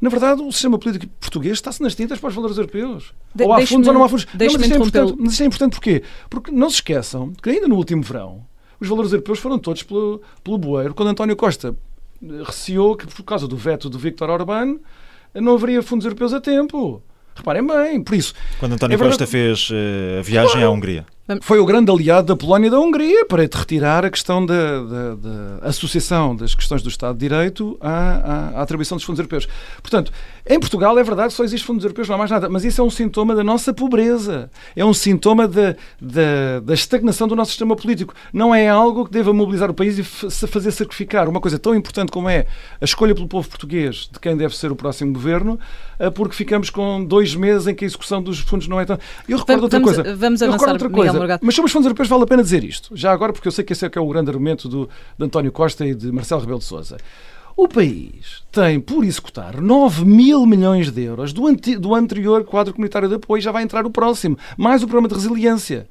Na 0.00 0.08
verdade, 0.08 0.40
o 0.40 0.50
sistema 0.52 0.78
político 0.78 1.12
português 1.20 1.54
está-se 1.54 1.82
nas 1.82 1.94
tintas 1.94 2.18
para 2.20 2.28
os 2.28 2.34
valores 2.34 2.56
europeus. 2.56 3.12
De 3.34 3.44
ou 3.44 3.52
há 3.52 3.66
fundos 3.66 3.88
ou 3.88 3.94
não 3.94 4.04
há 4.04 4.08
fundos. 4.08 4.26
Não, 4.26 4.46
mas, 4.46 4.54
isto 4.54 4.72
é 4.72 4.76
importante, 4.76 5.14
mas 5.18 5.32
isto 5.32 5.42
é 5.42 5.46
importante 5.46 5.72
porquê? 5.72 6.02
Porque 6.30 6.50
não 6.50 6.70
se 6.70 6.76
esqueçam 6.76 7.32
que 7.42 7.50
ainda 7.50 7.68
no 7.68 7.76
último 7.76 8.02
verão 8.02 8.46
os 8.80 8.88
valores 8.88 9.12
europeus 9.12 9.40
foram 9.40 9.58
todos 9.58 9.82
pelo, 9.82 10.22
pelo 10.42 10.56
bueiro, 10.56 10.94
quando 10.94 11.08
António 11.08 11.36
Costa 11.36 11.76
receou 12.44 12.96
que, 12.96 13.06
por 13.06 13.22
causa 13.22 13.46
do 13.46 13.56
veto 13.56 13.88
do 13.88 13.98
Viktor 13.98 14.30
Orbán, 14.30 14.78
não 15.34 15.54
haveria 15.54 15.82
fundos 15.82 16.04
europeus 16.04 16.32
a 16.32 16.40
tempo. 16.40 17.02
Reparem 17.38 17.64
bem, 17.64 18.02
por 18.02 18.14
isso. 18.14 18.34
Quando 18.58 18.72
António 18.72 18.96
é 18.96 18.98
Costa 18.98 19.26
fez 19.26 19.70
uh, 19.70 20.18
a 20.18 20.22
viagem 20.22 20.52
claro. 20.52 20.66
à 20.66 20.70
Hungria. 20.70 21.06
Foi 21.42 21.58
o 21.58 21.66
grande 21.66 21.92
aliado 21.92 22.28
da 22.28 22.36
Polónia 22.36 22.68
e 22.68 22.70
da 22.70 22.80
Hungria 22.80 23.26
para 23.26 23.42
retirar 23.42 24.02
a 24.02 24.10
questão 24.10 24.44
da, 24.44 24.82
da, 24.82 25.14
da 25.14 25.58
associação 25.68 26.34
das 26.34 26.54
questões 26.54 26.82
do 26.82 26.88
Estado 26.88 27.18
de 27.18 27.28
Direito 27.28 27.76
à, 27.82 27.90
à, 27.90 28.48
à, 28.58 28.62
atribuição 28.62 28.96
dos 28.96 29.04
fundos 29.04 29.18
europeus. 29.18 29.46
Portanto, 29.82 30.10
em 30.48 30.58
Portugal 30.58 30.98
é 30.98 31.02
verdade 31.02 31.28
que 31.28 31.34
só 31.34 31.44
existe 31.44 31.66
fundos 31.66 31.84
europeus, 31.84 32.08
não 32.08 32.14
há 32.14 32.18
mais 32.18 32.30
nada, 32.30 32.48
mas 32.48 32.64
isso 32.64 32.80
é 32.80 32.84
um 32.84 32.90
sintoma 32.90 33.34
da 33.34 33.44
nossa 33.44 33.72
pobreza, 33.72 34.50
é 34.74 34.84
um 34.84 34.94
sintoma 34.94 35.46
da, 35.46 35.76
da, 36.00 36.60
da 36.62 36.74
estagnação 36.74 37.28
do 37.28 37.36
nosso 37.36 37.50
sistema 37.50 37.76
político. 37.76 38.14
Não 38.32 38.54
é 38.54 38.68
algo 38.68 39.04
que 39.04 39.12
deva 39.12 39.32
mobilizar 39.32 39.70
o 39.70 39.74
país 39.74 39.98
e 39.98 40.02
fazer 40.02 40.70
sacrificar 40.70 41.28
uma 41.28 41.40
coisa 41.40 41.58
tão 41.58 41.74
importante 41.74 42.10
como 42.10 42.28
é 42.28 42.46
a 42.80 42.84
escolha 42.84 43.14
pelo 43.14 43.28
povo 43.28 43.48
português 43.48 44.08
de 44.10 44.18
quem 44.18 44.36
deve 44.36 44.56
ser 44.56 44.72
o 44.72 44.76
próximo 44.76 45.12
governo, 45.12 45.58
eh, 45.98 46.10
porque 46.10 46.34
ficamos 46.34 46.70
com 46.70 47.04
dois 47.04 47.34
meses 47.34 47.66
em 47.66 47.74
que 47.74 47.84
a 47.84 47.86
execução 47.86 48.22
dos 48.22 48.38
fundos 48.38 48.68
não 48.68 48.80
é 48.80 48.86
tão. 48.86 48.98
Eu 49.28 49.38
recordo 49.38 49.64
outra 49.64 49.78
vamos, 49.78 49.94
coisa. 49.96 50.16
Vamos 50.16 50.42
avançar, 50.42 50.72
outra 50.72 50.90
coisa. 50.90 51.38
Mas 51.42 51.54
sobre 51.54 51.66
os 51.66 51.72
fundos 51.72 51.86
europeus 51.86 52.08
vale 52.08 52.22
a 52.22 52.26
pena 52.26 52.42
dizer 52.42 52.64
isto. 52.64 52.96
Já 52.96 53.12
agora, 53.12 53.32
porque 53.32 53.48
eu 53.48 53.52
sei 53.52 53.64
que 53.64 53.72
esse 53.72 53.84
é, 53.84 53.90
que 53.90 53.98
é 53.98 54.00
o 54.00 54.08
grande 54.08 54.30
argumento 54.30 54.68
do, 54.68 54.88
de 55.18 55.24
António 55.24 55.52
Costa 55.52 55.86
e 55.86 55.94
de 55.94 56.10
Marcelo 56.10 56.40
Rebelo 56.40 56.58
de 56.58 56.64
Sousa. 56.64 56.96
O 57.60 57.66
país 57.66 58.44
tem 58.52 58.78
por 58.78 59.02
executar 59.02 59.60
9 59.60 60.04
mil 60.04 60.46
milhões 60.46 60.92
de 60.92 61.02
euros 61.02 61.32
do, 61.32 61.42
do 61.80 61.92
anterior 61.92 62.44
quadro 62.44 62.72
comunitário 62.72 63.08
de 63.08 63.16
apoio, 63.16 63.42
já 63.42 63.50
vai 63.50 63.64
entrar 63.64 63.84
o 63.84 63.90
próximo, 63.90 64.38
mais 64.56 64.80
o 64.80 64.86
programa 64.86 65.08
de 65.08 65.14
resiliência. 65.14 65.88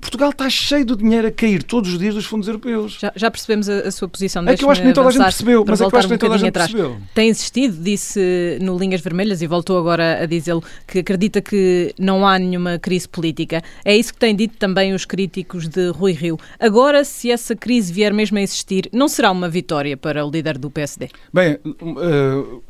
Portugal 0.00 0.30
está 0.30 0.48
cheio 0.50 0.84
de 0.84 0.96
dinheiro 0.96 1.28
a 1.28 1.30
cair 1.30 1.62
todos 1.62 1.92
os 1.92 1.98
dias 1.98 2.14
dos 2.14 2.26
fundos 2.26 2.48
europeus. 2.48 2.98
Já, 3.00 3.12
já 3.14 3.30
percebemos 3.30 3.68
a, 3.68 3.80
a, 3.80 3.90
sua 3.90 4.08
posição. 4.08 4.46
É 4.46 4.56
que 4.56 4.64
eu 4.64 4.70
acho 4.70 4.80
que 4.80 4.86
nem 4.86 4.94
toda 4.94 5.08
a 5.08 5.12
gente 5.12 5.22
percebeu, 5.22 5.64
mas 5.66 5.80
é 5.80 5.88
que 5.88 5.94
eu 5.94 5.98
acho 5.98 6.08
que 6.08 6.12
nem 6.12 6.18
toda 6.18 6.34
a 6.34 6.38
gente 6.38 6.48
atrás. 6.48 6.72
percebeu. 6.72 6.98
Tem 7.14 7.28
insistido, 7.30 7.82
disse 7.82 8.58
no 8.60 8.76
Linhas 8.76 9.00
Vermelhas 9.00 9.42
e 9.42 9.46
voltou 9.46 9.78
agora 9.78 10.22
a 10.22 10.26
dizê-lo 10.26 10.62
que 10.86 11.00
acredita 11.00 11.40
que 11.40 11.94
não 11.98 12.26
há 12.26 12.38
nenhuma 12.38 12.78
crise 12.78 13.08
política. 13.08 13.62
É 13.84 13.96
isso 13.96 14.12
que 14.12 14.18
têm 14.18 14.34
dito 14.34 14.56
também 14.56 14.92
os 14.92 15.04
críticos 15.04 15.68
de 15.68 15.90
Rui 15.90 16.12
Rio. 16.12 16.38
Agora, 16.58 17.04
se 17.04 17.30
essa 17.30 17.54
crise 17.54 17.92
vier 17.92 18.12
mesmo 18.12 18.38
a 18.38 18.42
existir, 18.42 18.88
não 18.92 19.08
será 19.08 19.30
uma 19.30 19.48
vitória 19.48 19.96
para 19.96 20.24
o 20.24 20.30
líder 20.30 20.58
do 20.58 20.70
PSD? 20.70 21.08
Bem, 21.32 21.58
uh, 21.64 22.62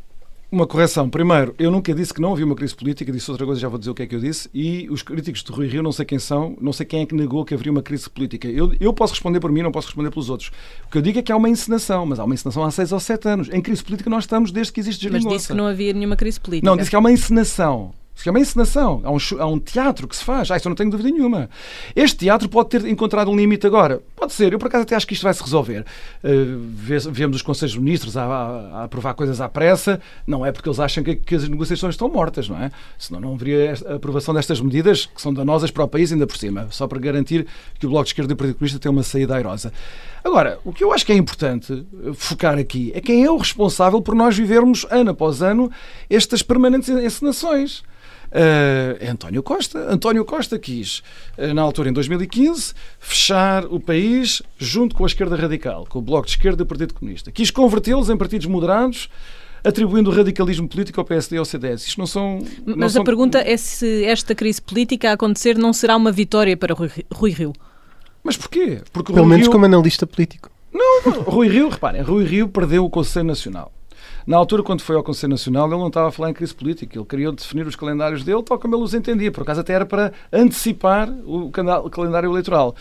uma 0.50 0.66
correção. 0.66 1.08
Primeiro, 1.08 1.54
eu 1.58 1.70
nunca 1.70 1.94
disse 1.94 2.12
que 2.12 2.20
não 2.20 2.32
havia 2.32 2.44
uma 2.44 2.56
crise 2.56 2.74
política, 2.74 3.12
disse 3.12 3.30
outra 3.30 3.46
coisa, 3.46 3.60
já 3.60 3.68
vou 3.68 3.78
dizer 3.78 3.90
o 3.90 3.94
que 3.94 4.02
é 4.02 4.06
que 4.06 4.14
eu 4.14 4.20
disse. 4.20 4.50
E 4.52 4.88
os 4.90 5.02
críticos 5.02 5.42
de 5.44 5.52
Rui 5.52 5.68
Rio, 5.68 5.82
não 5.82 5.92
sei 5.92 6.04
quem 6.04 6.18
são, 6.18 6.56
não 6.60 6.72
sei 6.72 6.84
quem 6.84 7.02
é 7.02 7.06
que 7.06 7.14
negou 7.14 7.44
que 7.44 7.54
haveria 7.54 7.70
uma 7.70 7.82
crise 7.82 8.10
política. 8.10 8.48
Eu, 8.48 8.74
eu 8.80 8.92
posso 8.92 9.12
responder 9.12 9.38
por 9.38 9.52
mim, 9.52 9.62
não 9.62 9.70
posso 9.70 9.88
responder 9.88 10.10
pelos 10.10 10.28
outros. 10.28 10.50
O 10.86 10.90
que 10.90 10.98
eu 10.98 11.02
digo 11.02 11.18
é 11.18 11.22
que 11.22 11.30
há 11.30 11.36
uma 11.36 11.48
encenação, 11.48 12.04
mas 12.04 12.18
há 12.18 12.24
uma 12.24 12.34
encenação 12.34 12.64
há 12.64 12.70
seis 12.70 12.90
ou 12.92 12.98
sete 13.00 13.28
anos. 13.28 13.48
Em 13.52 13.60
crise 13.60 13.84
política 13.84 14.10
nós 14.10 14.24
estamos 14.24 14.50
desde 14.50 14.72
que 14.72 14.80
existe 14.80 15.08
Mas 15.10 15.24
disse 15.24 15.48
que 15.48 15.54
não 15.54 15.66
havia 15.66 15.92
nenhuma 15.92 16.16
crise 16.16 16.40
política. 16.40 16.68
Não, 16.68 16.76
disse 16.76 16.90
que 16.90 16.96
há 16.96 16.98
uma 16.98 17.12
encenação. 17.12 17.92
Isso 18.20 18.28
é 18.28 18.32
uma 18.32 18.38
encenação, 18.38 19.00
há 19.02 19.10
um, 19.10 19.16
há 19.38 19.46
um 19.46 19.58
teatro 19.58 20.06
que 20.06 20.14
se 20.14 20.22
faz, 20.22 20.50
ah, 20.50 20.56
isso 20.58 20.68
eu 20.68 20.70
não 20.70 20.76
tenho 20.76 20.90
dúvida 20.90 21.08
nenhuma. 21.08 21.48
Este 21.96 22.18
teatro 22.18 22.50
pode 22.50 22.68
ter 22.68 22.84
encontrado 22.84 23.30
um 23.30 23.36
limite 23.36 23.66
agora. 23.66 24.02
Pode 24.14 24.34
ser, 24.34 24.52
eu 24.52 24.58
por 24.58 24.68
acaso 24.68 24.82
até 24.82 24.94
acho 24.94 25.06
que 25.06 25.14
isto 25.14 25.22
vai 25.22 25.32
se 25.32 25.42
resolver. 25.42 25.86
Uh, 26.22 27.10
vemos 27.10 27.36
os 27.36 27.42
Conselhos 27.42 27.74
Ministros 27.78 28.18
a, 28.18 28.24
a, 28.24 28.80
a, 28.80 28.84
aprovar 28.84 29.14
coisas 29.14 29.40
à 29.40 29.48
pressa, 29.48 30.02
não 30.26 30.44
é 30.44 30.52
porque 30.52 30.68
eles 30.68 30.78
acham 30.78 31.02
que, 31.02 31.16
que, 31.16 31.34
as 31.34 31.48
negociações 31.48 31.94
estão 31.94 32.10
mortas, 32.10 32.46
não 32.46 32.62
é? 32.62 32.70
Senão 32.98 33.20
não 33.20 33.32
haveria 33.32 33.72
a 33.86 33.94
aprovação 33.94 34.34
destas 34.34 34.60
medidas 34.60 35.06
que 35.06 35.22
são 35.22 35.32
danosas 35.32 35.70
para 35.70 35.84
o 35.84 35.88
país 35.88 36.12
ainda 36.12 36.26
por 36.26 36.36
cima, 36.36 36.68
só 36.70 36.86
para 36.86 36.98
garantir 36.98 37.46
que 37.78 37.86
o 37.86 37.88
Bloco 37.88 38.04
de 38.04 38.10
Esquerda 38.10 38.32
e 38.32 38.34
o 38.34 38.36
Partido 38.36 38.56
Comunista 38.56 38.78
têm 38.78 38.92
uma 38.92 39.02
saída 39.02 39.34
airosa. 39.34 39.72
Agora, 40.22 40.58
o 40.62 40.74
que 40.74 40.84
eu 40.84 40.92
acho 40.92 41.06
que 41.06 41.12
é 41.12 41.16
importante 41.16 41.86
focar 42.12 42.58
aqui 42.58 42.92
é 42.94 43.00
quem 43.00 43.24
é 43.24 43.30
o 43.30 43.38
responsável 43.38 44.02
por 44.02 44.14
nós 44.14 44.36
vivermos 44.36 44.86
ano 44.90 45.12
após 45.12 45.40
ano 45.40 45.70
estas 46.10 46.42
permanentes 46.42 46.90
encenações. 46.90 47.82
Uh, 48.30 48.96
é 49.00 49.08
António 49.08 49.42
Costa. 49.42 49.92
António 49.92 50.24
Costa 50.24 50.58
quis, 50.58 51.02
uh, 51.36 51.52
na 51.52 51.62
altura, 51.62 51.90
em 51.90 51.92
2015, 51.92 52.74
fechar 52.98 53.64
o 53.66 53.80
país 53.80 54.40
junto 54.56 54.94
com 54.94 55.04
a 55.04 55.06
esquerda 55.06 55.34
radical, 55.34 55.84
com 55.88 55.98
o 55.98 56.02
Bloco 56.02 56.26
de 56.26 56.32
Esquerda 56.32 56.62
e 56.62 56.64
o 56.64 56.66
Partido 56.66 56.94
Comunista. 56.94 57.32
Quis 57.32 57.50
convertê-los 57.50 58.08
em 58.08 58.16
partidos 58.16 58.46
moderados, 58.46 59.08
atribuindo 59.64 60.10
o 60.10 60.12
radicalismo 60.12 60.68
político 60.68 61.00
ao 61.00 61.04
PSD 61.04 61.36
e 61.36 61.38
ao 61.38 61.44
CDS. 61.44 61.86
Isto 61.86 61.98
não 61.98 62.06
são. 62.06 62.38
Não 62.64 62.76
Mas 62.76 62.92
são... 62.92 63.02
a 63.02 63.04
pergunta 63.04 63.38
é 63.38 63.56
se 63.56 64.04
esta 64.04 64.34
crise 64.34 64.62
política 64.62 65.10
a 65.10 65.12
acontecer 65.14 65.58
não 65.58 65.72
será 65.72 65.96
uma 65.96 66.12
vitória 66.12 66.56
para 66.56 66.72
Rui, 66.72 66.90
Rui 67.12 67.30
Rio. 67.32 67.52
Mas 68.22 68.36
porquê? 68.36 68.80
Porque 68.92 69.12
Pelo 69.12 69.24
Rui 69.24 69.30
menos 69.30 69.46
Rio... 69.46 69.52
como 69.52 69.64
analista 69.64 70.06
político. 70.06 70.50
Não, 70.72 71.22
Rui 71.24 71.48
Rio, 71.48 71.68
reparem, 71.68 72.00
Rui 72.00 72.24
Rio 72.24 72.48
perdeu 72.48 72.84
o 72.84 72.90
Conselho 72.90 73.26
Nacional. 73.26 73.72
Na 74.30 74.36
altura, 74.36 74.62
quando 74.62 74.80
foi 74.80 74.94
ao 74.94 75.02
Conselho 75.02 75.32
Nacional, 75.32 75.66
ele 75.66 75.76
não 75.76 75.88
estava 75.88 76.06
a 76.06 76.12
falar 76.12 76.30
em 76.30 76.32
crise 76.32 76.54
política, 76.54 76.96
ele 76.96 77.04
queria 77.04 77.32
definir 77.32 77.66
os 77.66 77.74
calendários 77.74 78.22
dele 78.22 78.40
tal 78.44 78.60
como 78.60 78.76
ele 78.76 78.84
os 78.84 78.94
entendia, 78.94 79.32
por 79.32 79.42
acaso 79.42 79.58
até 79.58 79.72
era 79.72 79.84
para 79.84 80.12
antecipar 80.32 81.12
o 81.26 81.50
calendário 81.50 82.30
eleitoral. 82.30 82.76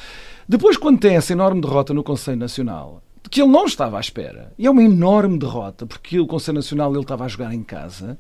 Depois, 0.48 0.78
quando 0.78 1.00
tem 1.00 1.16
essa 1.16 1.34
enorme 1.34 1.60
derrota 1.60 1.92
no 1.92 2.04
Conselho 2.04 2.38
Nacional, 2.38 3.02
que 3.32 3.42
ele 3.42 3.50
não 3.50 3.66
estava 3.66 3.98
à 3.98 4.00
espera, 4.00 4.54
e 4.60 4.68
é 4.68 4.70
uma 4.70 4.84
enorme 4.84 5.40
derrota, 5.40 5.88
porque 5.88 6.20
o 6.20 6.28
Conselho 6.28 6.58
Nacional 6.58 6.92
ele 6.92 7.02
estava 7.02 7.26
a 7.26 7.28
jogar 7.28 7.52
em 7.52 7.64
casa, 7.64 8.20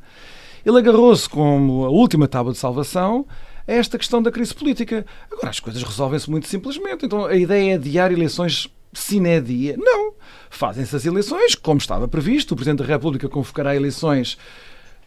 ele 0.65 0.79
agarrou-se 0.79 1.29
como 1.29 1.85
a 1.85 1.89
última 1.89 2.27
tábua 2.27 2.51
de 2.51 2.57
salvação 2.57 3.27
a 3.67 3.71
esta 3.71 3.99
questão 3.99 4.23
da 4.23 4.31
crise 4.31 4.55
política. 4.55 5.05
Agora, 5.31 5.51
as 5.51 5.59
coisas 5.59 5.83
resolvem-se 5.83 6.31
muito 6.31 6.47
simplesmente. 6.47 7.05
Então, 7.05 7.25
a 7.25 7.35
ideia 7.35 7.73
é 7.73 7.75
adiar 7.75 8.11
eleições 8.11 8.67
sine 8.93 9.41
dia. 9.41 9.75
Não. 9.77 10.13
Fazem-se 10.49 10.95
as 10.95 11.05
eleições, 11.05 11.55
como 11.55 11.79
estava 11.79 12.07
previsto. 12.07 12.53
O 12.53 12.55
Presidente 12.55 12.79
da 12.79 12.85
República 12.85 13.29
convocará 13.29 13.75
eleições, 13.75 14.37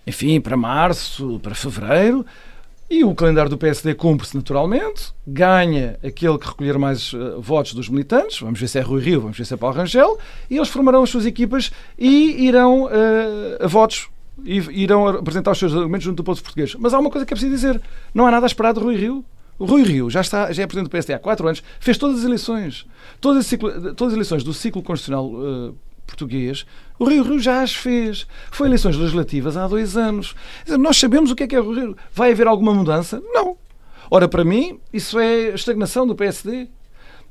enfim, 0.07 0.40
para 0.40 0.57
março, 0.57 1.40
para 1.42 1.55
fevereiro. 1.55 2.25
E 2.90 3.05
o 3.05 3.14
calendário 3.14 3.49
do 3.49 3.57
PSD 3.57 3.95
cumpre-se 3.95 4.37
naturalmente, 4.37 5.14
ganha 5.27 5.99
aquele 6.05 6.37
que 6.37 6.47
recolher 6.47 6.77
mais 6.77 7.14
uh, 7.14 7.40
votos 7.40 7.73
dos 7.73 7.88
militantes, 7.88 8.38
vamos 8.40 8.61
ver 8.61 8.68
se 8.68 8.79
é 8.79 8.83
Rui 8.83 9.01
Rio, 9.01 9.23
vamos 9.23 9.38
ver 9.38 9.47
se 9.47 9.55
é 9.55 9.57
Paulo 9.57 9.75
Rangel, 9.75 10.18
e 10.51 10.57
eles 10.59 10.68
formarão 10.68 11.03
as 11.03 11.09
suas 11.09 11.25
equipas 11.25 11.73
e 11.99 12.45
irão 12.45 12.85
uh, 12.85 12.88
a 13.64 13.66
votos 13.66 14.11
e 14.45 14.59
irão 14.83 15.09
apresentar 15.09 15.53
os 15.53 15.59
seus 15.59 15.75
argumentos 15.75 16.05
junto 16.05 16.16
do 16.16 16.25
povo 16.25 16.42
português. 16.42 16.75
Mas 16.79 16.92
há 16.92 16.99
uma 16.99 17.11
coisa 17.11 17.25
que 17.25 17.33
é 17.33 17.35
preciso 17.35 17.55
dizer: 17.55 17.81
não 18.12 18.27
há 18.27 18.31
nada 18.31 18.45
a 18.45 18.49
esperar 18.49 18.75
de 18.75 18.81
Rui 18.81 18.97
Rio. 18.97 19.25
Rui 19.59 19.83
Rio 19.83 20.11
já, 20.11 20.21
está, 20.21 20.53
já 20.53 20.62
é 20.62 20.67
presidente 20.67 20.88
do 20.88 20.91
PSD 20.91 21.12
há 21.12 21.19
quatro 21.19 21.47
anos, 21.47 21.62
fez 21.81 21.97
todas 21.97 22.21
as 22.21 22.25
eleições. 22.25 22.87
Todas 23.21 23.41
as, 23.41 23.47
ciclo, 23.47 23.95
todas 23.95 24.12
as 24.12 24.15
eleições 24.15 24.43
do 24.45 24.53
ciclo 24.53 24.83
constitucional 24.83 25.27
uh, 25.27 25.75
português, 26.07 26.67
o 26.99 27.05
Rio 27.05 27.23
Rio 27.23 27.38
já 27.38 27.62
as 27.62 27.75
fez. 27.75 28.27
Foi 28.51 28.67
eleições 28.67 28.97
legislativas 28.97 29.57
há 29.57 29.67
dois 29.67 29.97
anos. 29.97 30.35
Nós 30.79 30.97
sabemos 30.97 31.31
o 31.31 31.35
que 31.35 31.45
é 31.45 31.47
que 31.47 31.57
é 31.57 31.61
o 31.61 31.73
Rio. 31.73 31.97
Vai 32.12 32.33
haver 32.33 32.47
alguma 32.47 32.75
mudança? 32.75 33.23
Não. 33.33 33.57
Ora, 34.11 34.29
para 34.29 34.45
mim, 34.45 34.79
isso 34.93 35.19
é 35.19 35.55
estagnação 35.55 36.07
do 36.07 36.15
PSD. 36.15 36.69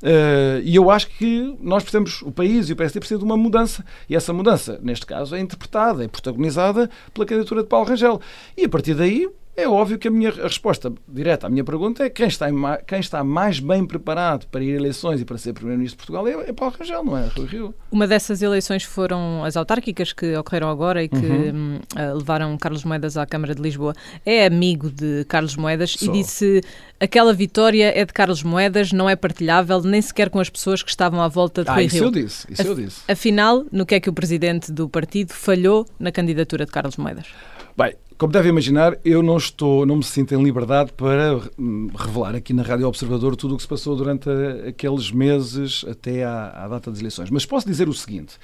Uh, 0.02 0.58
e 0.64 0.76
eu 0.76 0.90
acho 0.90 1.08
que 1.10 1.56
nós 1.62 1.84
precisamos, 1.84 2.24
o 2.24 2.32
país 2.32 2.70
e 2.70 2.74
o 2.74 2.76
PSD 2.76 3.00
precisam 3.00 3.20
de 3.20 3.26
uma 3.26 3.38
mudança. 3.38 3.86
E 4.10 4.16
essa 4.16 4.34
mudança, 4.34 4.80
neste 4.82 5.06
caso, 5.06 5.36
é 5.36 5.40
interpretada, 5.40 6.04
é 6.04 6.08
protagonizada 6.08 6.90
pela 7.14 7.26
candidatura 7.26 7.62
de 7.62 7.70
Paulo 7.70 7.88
Rangel. 7.88 8.20
E 8.58 8.66
a 8.66 8.70
partir 8.70 8.96
daí, 8.96 9.30
É 9.56 9.68
óbvio 9.68 10.00
que 10.00 10.08
a 10.08 10.12
minha 10.12 10.30
a 10.30 10.44
resposta 10.44 10.92
direta 11.08 11.46
à 11.48 11.50
minha 11.50 11.64
pergunta 11.64 12.04
é 12.06 12.10
quem 12.10 12.28
está, 12.28 12.50
em 12.50 12.56
quem 12.88 13.00
está 13.02 13.22
mais 13.24 13.60
bem 13.60 13.86
preparado 13.86 14.48
para 14.48 14.64
ir 14.64 14.74
a 14.74 14.78
eleições 14.78 15.20
e 15.20 15.26
para 15.26 15.38
ser 15.38 15.52
Primeiro-Ministro 15.54 16.02
de 16.02 16.08
Portugal 16.08 16.28
é, 16.46 16.50
é 16.50 16.54
Paulo 16.54 16.74
Rangel, 16.80 17.04
não 17.04 17.18
é 17.18 17.28
Rui 17.28 17.46
Rio. 17.48 17.76
Uma 17.92 18.08
dessas 18.08 18.42
eleições 18.42 18.84
foram 18.84 19.44
as 19.44 19.58
autárquicas 19.58 20.14
que 20.14 20.36
ocorreram 20.38 20.70
agora 20.70 21.04
e 21.04 21.10
que 21.10 21.16
Uhum. 21.18 21.76
hum, 21.76 21.80
ah, 21.96 22.14
levaram 22.14 22.58
Carlos 22.58 22.84
Moedas 22.86 23.18
à 23.18 23.26
Câmara 23.26 23.54
de 23.54 23.62
Lisboa. 23.62 23.94
É 24.26 24.46
amigo 24.46 24.90
de 24.90 25.26
Carlos 25.26 25.56
Moedas 25.58 25.92
Sou. 25.92 26.08
e 26.08 26.12
disse 26.20 26.62
aquela 27.00 27.34
vitória 27.34 27.92
é 27.96 28.06
de 28.06 28.14
Carlos 28.14 28.42
Moedas, 28.44 28.92
não 28.94 29.10
é 29.10 29.16
partilhável 29.18 29.82
nem 29.82 30.02
sequer 30.02 30.30
com 30.30 30.40
as 30.40 30.50
pessoas 30.50 30.82
que 30.82 30.90
estavam 30.90 31.22
à 31.22 31.28
volta 31.28 31.64
de 31.64 31.70
Ah, 31.70 31.74
Rui 31.76 31.86
isso 31.86 31.96
Rio. 31.98 32.06
eu 32.06 32.12
disse, 32.12 32.48
isso 32.52 32.62
eu 32.62 32.74
disse. 32.76 33.02
Afinal, 33.08 33.66
no 33.72 33.86
que 33.86 33.96
é 33.96 34.00
que 34.00 34.10
o 34.10 34.14
presidente 34.14 34.72
do 34.72 34.88
partido 34.88 35.34
falhou 35.34 35.86
na 36.00 36.12
candidatura 36.12 36.66
de 36.66 36.72
Carlos 36.72 36.96
Moedas? 36.98 37.28
Bem, 37.78 37.94
como 38.22 38.32
deve 38.32 38.50
imaginar, 38.50 39.00
eu 39.04 39.24
não 39.24 39.36
estou, 39.36 39.84
não 39.84 39.96
me 39.96 40.04
sinto 40.04 40.36
em 40.36 40.44
liberdade 40.44 40.94
para 40.94 41.42
hum, 41.58 41.90
revelar 41.96 42.36
aqui 42.36 42.54
na 42.54 42.62
Rádio 42.62 42.88
Observador 42.88 43.36
tudo 43.36 43.56
o 43.56 43.58
que 43.58 43.64
se 43.64 43.68
passou 43.68 43.96
durante 43.96 44.30
a- 44.30 44.70
aqueles 44.70 45.10
meses 45.10 45.84
até 45.90 46.24
à, 46.24 46.50
à 46.50 46.68
data 46.68 46.92
das 46.92 47.00
eleições. 47.00 47.32
Mas 47.32 47.48
posso 47.48 47.66
dizer 47.66 47.90
o 47.90 47.94
seguinte: 47.96 48.36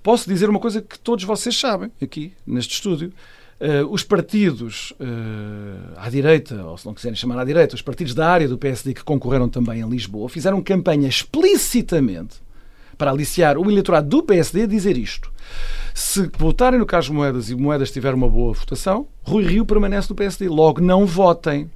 posso 0.00 0.28
dizer 0.28 0.48
uma 0.48 0.60
coisa 0.60 0.80
que 0.80 0.96
todos 0.96 1.24
vocês 1.24 1.58
sabem 1.58 1.90
aqui 2.00 2.32
neste 2.46 2.74
estúdio. 2.74 3.12
Eh, 3.58 3.82
os 3.82 4.04
partidos 4.04 4.92
eh, 5.00 5.04
à 5.96 6.08
direita, 6.08 6.64
ou 6.64 6.78
se 6.78 6.86
não 6.86 6.94
quiserem 6.94 7.16
chamar 7.16 7.40
à 7.40 7.44
direita, 7.44 7.74
os 7.74 7.82
partidos 7.82 8.14
da 8.14 8.28
área 8.30 8.46
do 8.46 8.56
PSD 8.56 8.94
que 8.94 9.02
concorreram 9.02 9.48
também 9.48 9.80
em 9.80 9.88
Lisboa, 9.90 10.28
fizeram 10.28 10.62
campanha 10.62 11.08
explicitamente 11.08 12.36
para 13.00 13.12
aliciar 13.12 13.56
o 13.56 13.70
eleitorado 13.70 14.06
do 14.06 14.22
PSD 14.22 14.66
dizer 14.66 14.98
isto. 14.98 15.32
Se 15.94 16.30
votarem 16.36 16.78
no 16.78 16.84
Carlos 16.84 17.08
Moedas 17.08 17.48
e 17.48 17.54
Moedas 17.54 17.90
tiver 17.90 18.12
uma 18.12 18.28
boa 18.28 18.52
votação, 18.52 19.08
Rui 19.22 19.42
Rio 19.42 19.64
permanece 19.64 20.10
no 20.10 20.14
PSD. 20.14 20.50
Logo, 20.50 20.82
não 20.82 21.06
votem. 21.06 21.70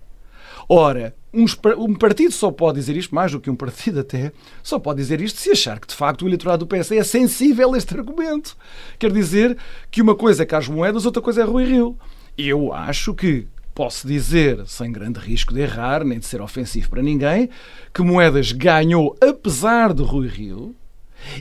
Ora, 0.68 1.14
um 1.32 1.94
partido 1.94 2.30
só 2.30 2.50
pode 2.50 2.78
dizer 2.78 2.94
isto, 2.94 3.14
mais 3.14 3.32
do 3.32 3.40
que 3.40 3.48
um 3.48 3.56
partido 3.56 4.00
até, 4.00 4.32
só 4.62 4.78
pode 4.78 4.98
dizer 4.98 5.22
isto 5.22 5.40
se 5.40 5.50
achar 5.50 5.80
que 5.80 5.88
de 5.88 5.94
facto 5.94 6.22
o 6.22 6.28
eleitorado 6.28 6.66
do 6.66 6.68
PSD 6.68 6.98
é 6.98 7.04
sensível 7.04 7.72
a 7.72 7.78
este 7.78 7.96
argumento. 7.96 8.54
Quer 8.98 9.10
dizer 9.10 9.56
que 9.90 10.02
uma 10.02 10.14
coisa 10.14 10.42
é 10.42 10.46
Carlos 10.46 10.68
Moedas, 10.68 11.06
outra 11.06 11.22
coisa 11.22 11.40
é 11.40 11.44
Rui 11.44 11.64
Rio. 11.64 11.96
Eu 12.36 12.70
acho 12.70 13.14
que 13.14 13.46
posso 13.74 14.06
dizer, 14.06 14.62
sem 14.66 14.92
grande 14.92 15.20
risco 15.20 15.54
de 15.54 15.60
errar, 15.60 16.04
nem 16.04 16.18
de 16.18 16.26
ser 16.26 16.42
ofensivo 16.42 16.90
para 16.90 17.02
ninguém, 17.02 17.48
que 17.94 18.02
Moedas 18.02 18.52
ganhou 18.52 19.16
apesar 19.22 19.94
de 19.94 20.02
Rui 20.02 20.28
Rio, 20.28 20.76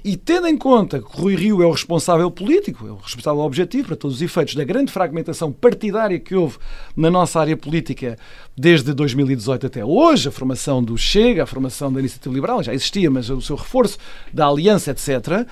e 0.03 0.17
tendo 0.17 0.47
em 0.47 0.57
conta 0.57 0.99
que 0.99 1.17
Rui 1.21 1.35
Rio 1.35 1.61
é 1.61 1.65
o 1.65 1.71
responsável 1.71 2.29
político, 2.29 2.87
é 2.87 2.91
o 2.91 2.95
responsável 2.95 3.41
objetivo 3.41 3.87
para 3.87 3.95
todos 3.95 4.17
os 4.17 4.21
efeitos 4.21 4.55
da 4.55 4.63
grande 4.63 4.91
fragmentação 4.91 5.51
partidária 5.51 6.19
que 6.19 6.35
houve 6.35 6.57
na 6.95 7.09
nossa 7.09 7.39
área 7.39 7.57
política 7.57 8.17
desde 8.55 8.93
2018 8.93 9.67
até 9.67 9.83
hoje, 9.83 10.29
a 10.29 10.31
formação 10.31 10.83
do 10.83 10.97
Chega, 10.97 11.43
a 11.43 11.47
formação 11.47 11.91
da 11.91 11.99
Iniciativa 11.99 12.33
Liberal, 12.33 12.63
já 12.63 12.73
existia, 12.73 13.09
mas 13.09 13.29
o 13.29 13.41
seu 13.41 13.55
reforço 13.55 13.97
da 14.31 14.47
Aliança, 14.47 14.91
etc., 14.91 15.45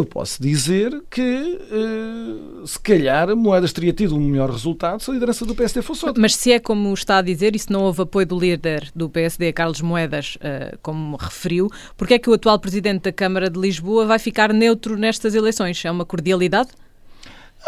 eu 0.00 0.04
posso 0.04 0.42
dizer 0.42 1.02
que 1.10 1.20
eh, 1.20 2.66
se 2.66 2.78
calhar 2.78 3.34
Moedas 3.36 3.72
teria 3.72 3.92
tido 3.92 4.16
um 4.16 4.20
melhor 4.20 4.50
resultado 4.50 5.02
se 5.02 5.10
a 5.10 5.14
liderança 5.14 5.44
do 5.44 5.54
PSD 5.54 5.82
fosse 5.82 6.04
outra. 6.06 6.20
Mas 6.20 6.34
se 6.34 6.52
é 6.52 6.58
como 6.58 6.92
está 6.92 7.18
a 7.18 7.22
dizer, 7.22 7.56
e 7.56 7.58
se 7.58 7.70
não 7.70 7.82
houve 7.82 8.02
apoio 8.02 8.26
do 8.26 8.38
líder 8.38 8.90
do 8.94 9.08
PSD, 9.08 9.52
Carlos 9.52 9.80
Moedas, 9.80 10.38
eh, 10.40 10.76
como 10.82 11.16
referiu, 11.16 11.70
porque 11.96 12.14
é 12.14 12.18
que 12.18 12.28
o 12.28 12.34
atual 12.34 12.58
presidente 12.58 13.04
da 13.04 13.12
Câmara 13.12 13.48
de 13.48 13.58
Lisboa 13.58 14.06
vai 14.06 14.18
ficar 14.18 14.52
neutro 14.52 14.96
nestas 14.96 15.34
eleições? 15.34 15.84
É 15.84 15.90
uma 15.90 16.04
cordialidade? 16.04 16.70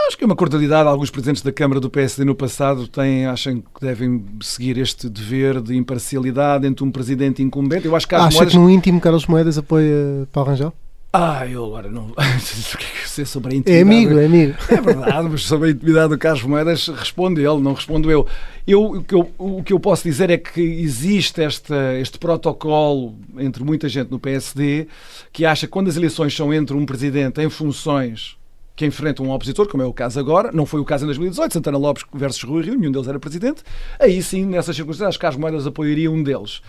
Acho 0.07 0.17
que 0.17 0.25
é 0.25 0.27
uma 0.27 0.37
cordialidade. 0.37 0.89
Alguns 0.89 1.11
presidentes 1.11 1.43
da 1.43 1.51
Câmara 1.51 1.81
do 1.81 1.91
PSD 1.91 2.25
no 2.25 2.35
passado 2.35 2.87
têm, 2.87 3.27
acham 3.27 3.61
que 3.61 3.81
devem 3.81 4.25
seguir 4.41 4.79
este 4.79 5.09
dever 5.09 5.61
de 5.61 5.75
imparcialidade 5.77 6.67
entre 6.67 6.85
um 6.85 6.91
presidente 6.91 7.43
incumbente. 7.43 7.87
Eu 7.87 7.97
acho 7.97 8.07
que 8.07 8.11
Carlos 8.11 8.29
Acha 8.29 8.37
Moedas... 8.39 8.53
que 8.53 8.59
no 8.59 8.71
íntimo 8.71 9.01
Carlos 9.01 9.27
Moedas 9.27 9.59
apoia 9.59 10.29
Paulo 10.33 10.51
Rangel? 10.51 10.73
Ah, 11.13 11.47
eu 11.47 11.65
agora 11.65 11.91
não. 11.91 12.09
o 12.13 12.15
que 12.15 12.85
é 12.85 12.89
que 12.91 13.03
eu 13.05 13.09
sei 13.09 13.25
sobre 13.25 13.55
a 13.55 13.57
É 13.57 13.59
intimidade? 13.59 13.83
amigo, 13.83 14.19
é 14.19 14.27
amigo. 14.27 14.55
É 14.69 14.81
verdade, 14.81 15.29
mas 15.31 15.43
sobre 15.43 15.69
a 15.69 15.73
intimidade 15.73 16.11
do 16.11 16.19
Carlos 16.19 16.43
Moedas 16.43 16.87
responde 16.89 17.41
ele, 17.41 17.61
não 17.61 17.73
respondo 17.73 18.11
eu. 18.11 18.27
eu, 18.67 18.83
o, 18.85 19.03
que 19.03 19.15
eu 19.15 19.31
o 19.39 19.63
que 19.63 19.73
eu 19.73 19.81
posso 19.81 20.05
dizer 20.05 20.29
é 20.29 20.37
que 20.37 20.61
existe 20.61 21.41
esta, 21.43 21.95
este 21.99 22.19
protocolo 22.19 23.17
entre 23.39 23.65
muita 23.65 23.89
gente 23.89 24.11
no 24.11 24.19
PSD 24.19 24.87
que 25.33 25.47
acha 25.47 25.67
que 25.67 25.73
quando 25.73 25.89
as 25.89 25.97
eleições 25.97 26.37
são 26.37 26.53
entre 26.53 26.77
um 26.77 26.85
presidente 26.85 27.41
em 27.41 27.49
funções 27.49 28.38
que 28.79 28.87
enfrentam 28.87 29.27
um 29.27 29.33
opositor, 29.33 29.67
como 29.67 29.83
é 29.83 29.87
o 29.87 29.93
caso 29.93 30.21
agora, 30.21 30.53
não 30.53 30.65
foi 30.65 30.79
o 30.79 30.85
caso 30.85 31.03
em 31.05 31.07
2018, 31.07 31.55
Santana 31.55 31.77
Lopes 31.77 32.05
versus 32.15 32.45
Rui 32.45 32.63
Rio, 32.63 32.79
nenhum 32.79 32.93
deles 32.93 33.09
era 33.09 33.19
presidente, 33.19 33.65
aí 33.99 34.23
sim, 34.23 34.47
nessas 34.47 34.77
circunstâncias, 34.77 35.17
Carlos 35.17 35.41
Moedas 35.41 35.67
apoiaria 35.67 36.09
um 36.09 36.23
deles. 36.23 36.63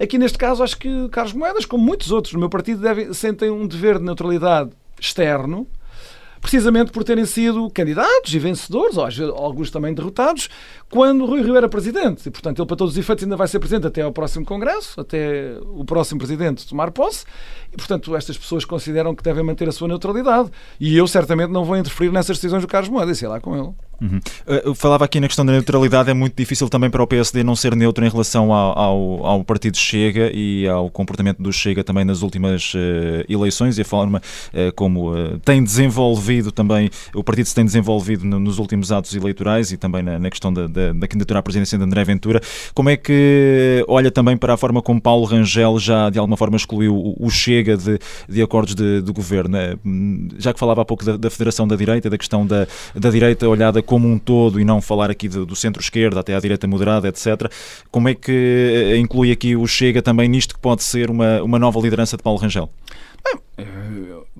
Aqui 0.00 0.16
neste 0.16 0.38
caso, 0.38 0.62
acho 0.62 0.78
que 0.78 1.08
Carlos 1.08 1.32
Moedas, 1.32 1.64
como 1.64 1.84
muitos 1.84 2.12
outros 2.12 2.32
no 2.34 2.38
meu 2.38 2.48
partido, 2.48 2.80
devem, 2.80 3.12
sentem 3.12 3.50
um 3.50 3.66
dever 3.66 3.98
de 3.98 4.04
neutralidade 4.04 4.70
externo, 5.00 5.66
precisamente 6.40 6.92
por 6.92 7.04
terem 7.04 7.24
sido 7.24 7.70
candidatos 7.70 8.32
e 8.32 8.38
vencedores, 8.38 8.96
ou 8.96 9.36
alguns 9.36 9.70
também 9.70 9.94
derrotados, 9.94 10.48
quando 10.90 11.26
Rui 11.26 11.42
Rio 11.42 11.56
era 11.56 11.68
presidente. 11.68 12.28
E, 12.28 12.30
portanto, 12.30 12.60
ele, 12.60 12.66
para 12.66 12.76
todos 12.76 12.94
os 12.94 12.98
efeitos, 12.98 13.24
ainda 13.24 13.36
vai 13.36 13.48
ser 13.48 13.58
presidente 13.58 13.86
até 13.86 14.02
ao 14.02 14.12
próximo 14.12 14.44
Congresso, 14.44 15.00
até 15.00 15.58
o 15.62 15.84
próximo 15.84 16.18
presidente 16.18 16.66
tomar 16.66 16.90
posse. 16.90 17.24
E, 17.72 17.76
portanto, 17.76 18.14
estas 18.14 18.38
pessoas 18.38 18.64
consideram 18.64 19.14
que 19.14 19.22
devem 19.22 19.42
manter 19.42 19.68
a 19.68 19.72
sua 19.72 19.88
neutralidade. 19.88 20.50
E 20.78 20.96
eu, 20.96 21.06
certamente, 21.06 21.50
não 21.50 21.64
vou 21.64 21.76
interferir 21.76 22.12
nessas 22.12 22.36
decisões 22.36 22.62
do 22.62 22.68
Carlos 22.68 22.88
Moedas, 22.88 23.18
sei 23.18 23.28
lá 23.28 23.40
com 23.40 23.56
ele. 23.56 23.72
Uhum. 24.00 24.20
Eu 24.46 24.74
falava 24.74 25.04
aqui 25.04 25.18
na 25.20 25.26
questão 25.26 25.44
da 25.44 25.52
neutralidade, 25.52 26.10
é 26.10 26.14
muito 26.14 26.36
difícil 26.36 26.68
também 26.68 26.90
para 26.90 27.02
o 27.02 27.06
PSD 27.06 27.42
não 27.42 27.56
ser 27.56 27.74
neutro 27.74 28.04
em 28.04 28.08
relação 28.08 28.52
ao, 28.52 28.78
ao, 28.78 29.26
ao 29.26 29.44
partido 29.44 29.76
Chega 29.76 30.30
e 30.32 30.68
ao 30.68 30.90
comportamento 30.90 31.42
do 31.42 31.52
Chega 31.52 31.82
também 31.82 32.04
nas 32.04 32.22
últimas 32.22 32.74
uh, 32.74 32.78
eleições 33.28 33.78
e 33.78 33.82
a 33.82 33.84
forma 33.84 34.20
uh, 34.52 34.72
como 34.74 35.14
uh, 35.14 35.38
tem 35.40 35.64
desenvolvido 35.64 36.52
também, 36.52 36.90
o 37.14 37.24
partido 37.24 37.46
se 37.46 37.54
tem 37.54 37.64
desenvolvido 37.64 38.24
no, 38.24 38.38
nos 38.38 38.58
últimos 38.58 38.92
atos 38.92 39.14
eleitorais 39.14 39.72
e 39.72 39.76
também 39.76 40.02
na, 40.02 40.18
na 40.18 40.30
questão 40.30 40.52
da, 40.52 40.66
da, 40.66 40.92
da, 40.92 41.08
candidatura 41.08 41.40
à 41.40 41.42
presidência 41.42 41.78
de 41.78 41.84
André 41.84 42.04
Ventura. 42.04 42.40
Como 42.74 42.90
é 42.90 42.96
que 42.96 43.84
olha 43.88 44.10
também 44.10 44.36
para 44.36 44.54
a 44.54 44.56
forma 44.56 44.82
como 44.82 45.00
Paulo 45.00 45.24
Rangel 45.24 45.78
já 45.78 46.10
de 46.10 46.18
alguma 46.18 46.36
forma 46.36 46.56
excluiu 46.56 46.94
o, 46.94 47.16
o 47.18 47.30
Chega 47.30 47.76
de, 47.76 47.98
de 48.28 48.42
acordos 48.42 48.74
de, 48.74 49.00
de, 49.00 49.12
governo? 49.12 49.56
Já 50.38 50.52
que 50.52 50.60
falava 50.60 50.82
há 50.82 50.84
pouco 50.84 51.04
da, 51.04 51.16
da 51.16 51.30
Federação 51.30 51.66
da 51.66 51.76
Direita, 51.76 52.10
da 52.10 52.18
questão 52.18 52.46
da, 52.46 52.66
da 52.94 53.10
direita 53.10 53.48
olhada 53.48 53.82
como 53.86 54.06
um 54.06 54.18
todo 54.18 54.60
e 54.60 54.64
não 54.64 54.82
falar 54.82 55.10
aqui 55.10 55.28
do, 55.28 55.46
do 55.46 55.56
centro-esquerda 55.56 56.20
até 56.20 56.34
à 56.34 56.40
direita 56.40 56.66
moderada, 56.66 57.08
etc. 57.08 57.50
Como 57.90 58.08
é 58.08 58.14
que 58.14 58.96
inclui 58.98 59.32
aqui 59.32 59.56
o 59.56 59.66
Chega 59.66 60.02
também 60.02 60.28
nisto 60.28 60.54
que 60.54 60.60
pode 60.60 60.82
ser 60.82 61.10
uma, 61.10 61.42
uma 61.42 61.58
nova 61.58 61.80
liderança 61.80 62.16
de 62.16 62.22
Paulo 62.22 62.38
Rangel? 62.38 62.68
Bem, 63.24 63.66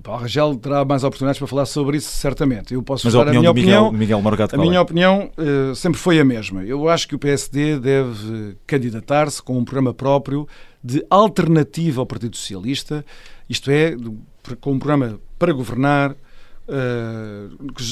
Paulo 0.01 0.21
Rangel 0.21 0.55
terá 0.55 0.85
mais 0.85 1.03
oportunidades 1.03 1.39
para 1.39 1.47
falar 1.47 1.65
sobre 1.65 1.97
isso, 1.97 2.11
certamente. 2.11 2.73
Eu 2.73 2.81
posso 2.81 3.05
Mas 3.05 3.15
a 3.15 3.19
opinião 3.19 3.39
a 3.39 3.41
minha 3.41 3.53
do 3.53 3.55
Miguel, 3.55 3.81
opinião, 3.83 3.99
Miguel 3.99 4.21
Morgado 4.21 4.55
A 4.55 4.59
minha 4.59 4.81
opinião 4.81 5.31
uh, 5.37 5.75
sempre 5.75 5.99
foi 5.99 6.19
a 6.19 6.25
mesma. 6.25 6.63
Eu 6.63 6.87
acho 6.87 7.07
que 7.07 7.15
o 7.15 7.19
PSD 7.19 7.79
deve 7.79 8.55
candidatar-se 8.65 9.41
com 9.41 9.57
um 9.57 9.65
programa 9.65 9.93
próprio 9.93 10.47
de 10.83 11.05
alternativa 11.09 11.99
ao 11.99 12.05
Partido 12.05 12.37
Socialista, 12.37 13.03
isto 13.49 13.69
é, 13.69 13.95
com 14.61 14.73
um 14.73 14.79
programa 14.79 15.19
para 15.37 15.51
governar, 15.51 16.15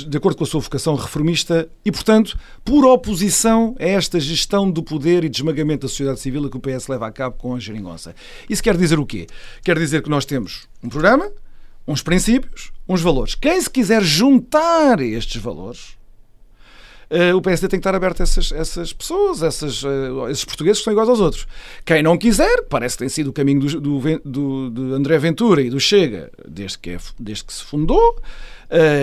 de 0.07 0.17
acordo 0.17 0.37
com 0.37 0.43
a 0.43 0.47
sua 0.47 0.59
vocação 0.59 0.95
reformista 0.95 1.69
e, 1.83 1.91
portanto, 1.91 2.37
por 2.63 2.85
oposição 2.85 3.75
a 3.79 3.85
esta 3.85 4.19
gestão 4.19 4.69
do 4.69 4.83
poder 4.83 5.23
e 5.23 5.29
de 5.29 5.37
esmagamento 5.37 5.83
da 5.83 5.87
sociedade 5.87 6.19
civil 6.19 6.49
que 6.49 6.57
o 6.57 6.59
PS 6.59 6.87
leva 6.87 7.07
a 7.07 7.11
cabo 7.11 7.37
com 7.37 7.55
a 7.55 7.59
geringonça. 7.59 8.13
Isso 8.49 8.61
quer 8.61 8.75
dizer 8.75 8.99
o 8.99 9.05
quê? 9.05 9.27
Quer 9.63 9.79
dizer 9.79 10.01
que 10.01 10.09
nós 10.09 10.25
temos 10.25 10.67
um 10.83 10.89
programa, 10.89 11.31
uns 11.87 12.01
princípios, 12.01 12.71
uns 12.87 13.01
valores. 13.01 13.33
Quem 13.35 13.59
se 13.61 13.69
quiser 13.69 14.03
juntar 14.03 14.99
a 14.99 15.05
estes 15.05 15.41
valores, 15.41 15.95
Uh, 17.07 17.35
o 17.35 17.41
PSD 17.41 17.67
tem 17.67 17.79
que 17.79 17.81
estar 17.81 17.93
aberto 17.93 18.21
a 18.21 18.23
essas, 18.23 18.51
essas 18.51 18.91
pessoas, 18.91 19.43
essas, 19.43 19.83
uh, 19.83 20.27
esses 20.27 20.43
portugueses 20.43 20.79
que 20.79 20.85
são 20.85 20.91
iguais 20.93 21.07
aos 21.07 21.19
outros. 21.19 21.47
Quem 21.85 22.01
não 22.01 22.17
quiser, 22.17 22.63
parece 22.63 22.95
que 22.95 23.03
tem 23.03 23.09
sido 23.09 23.27
o 23.27 23.33
caminho 23.33 23.59
do, 23.59 23.79
do, 23.79 24.19
do, 24.25 24.69
do 24.71 24.95
André 24.95 25.17
Ventura 25.19 25.61
e 25.61 25.69
do 25.69 25.79
Chega 25.79 26.31
desde 26.47 26.79
que, 26.79 26.89
é, 26.89 26.97
desde 27.19 27.45
que 27.45 27.53
se 27.53 27.63
fundou, 27.63 28.19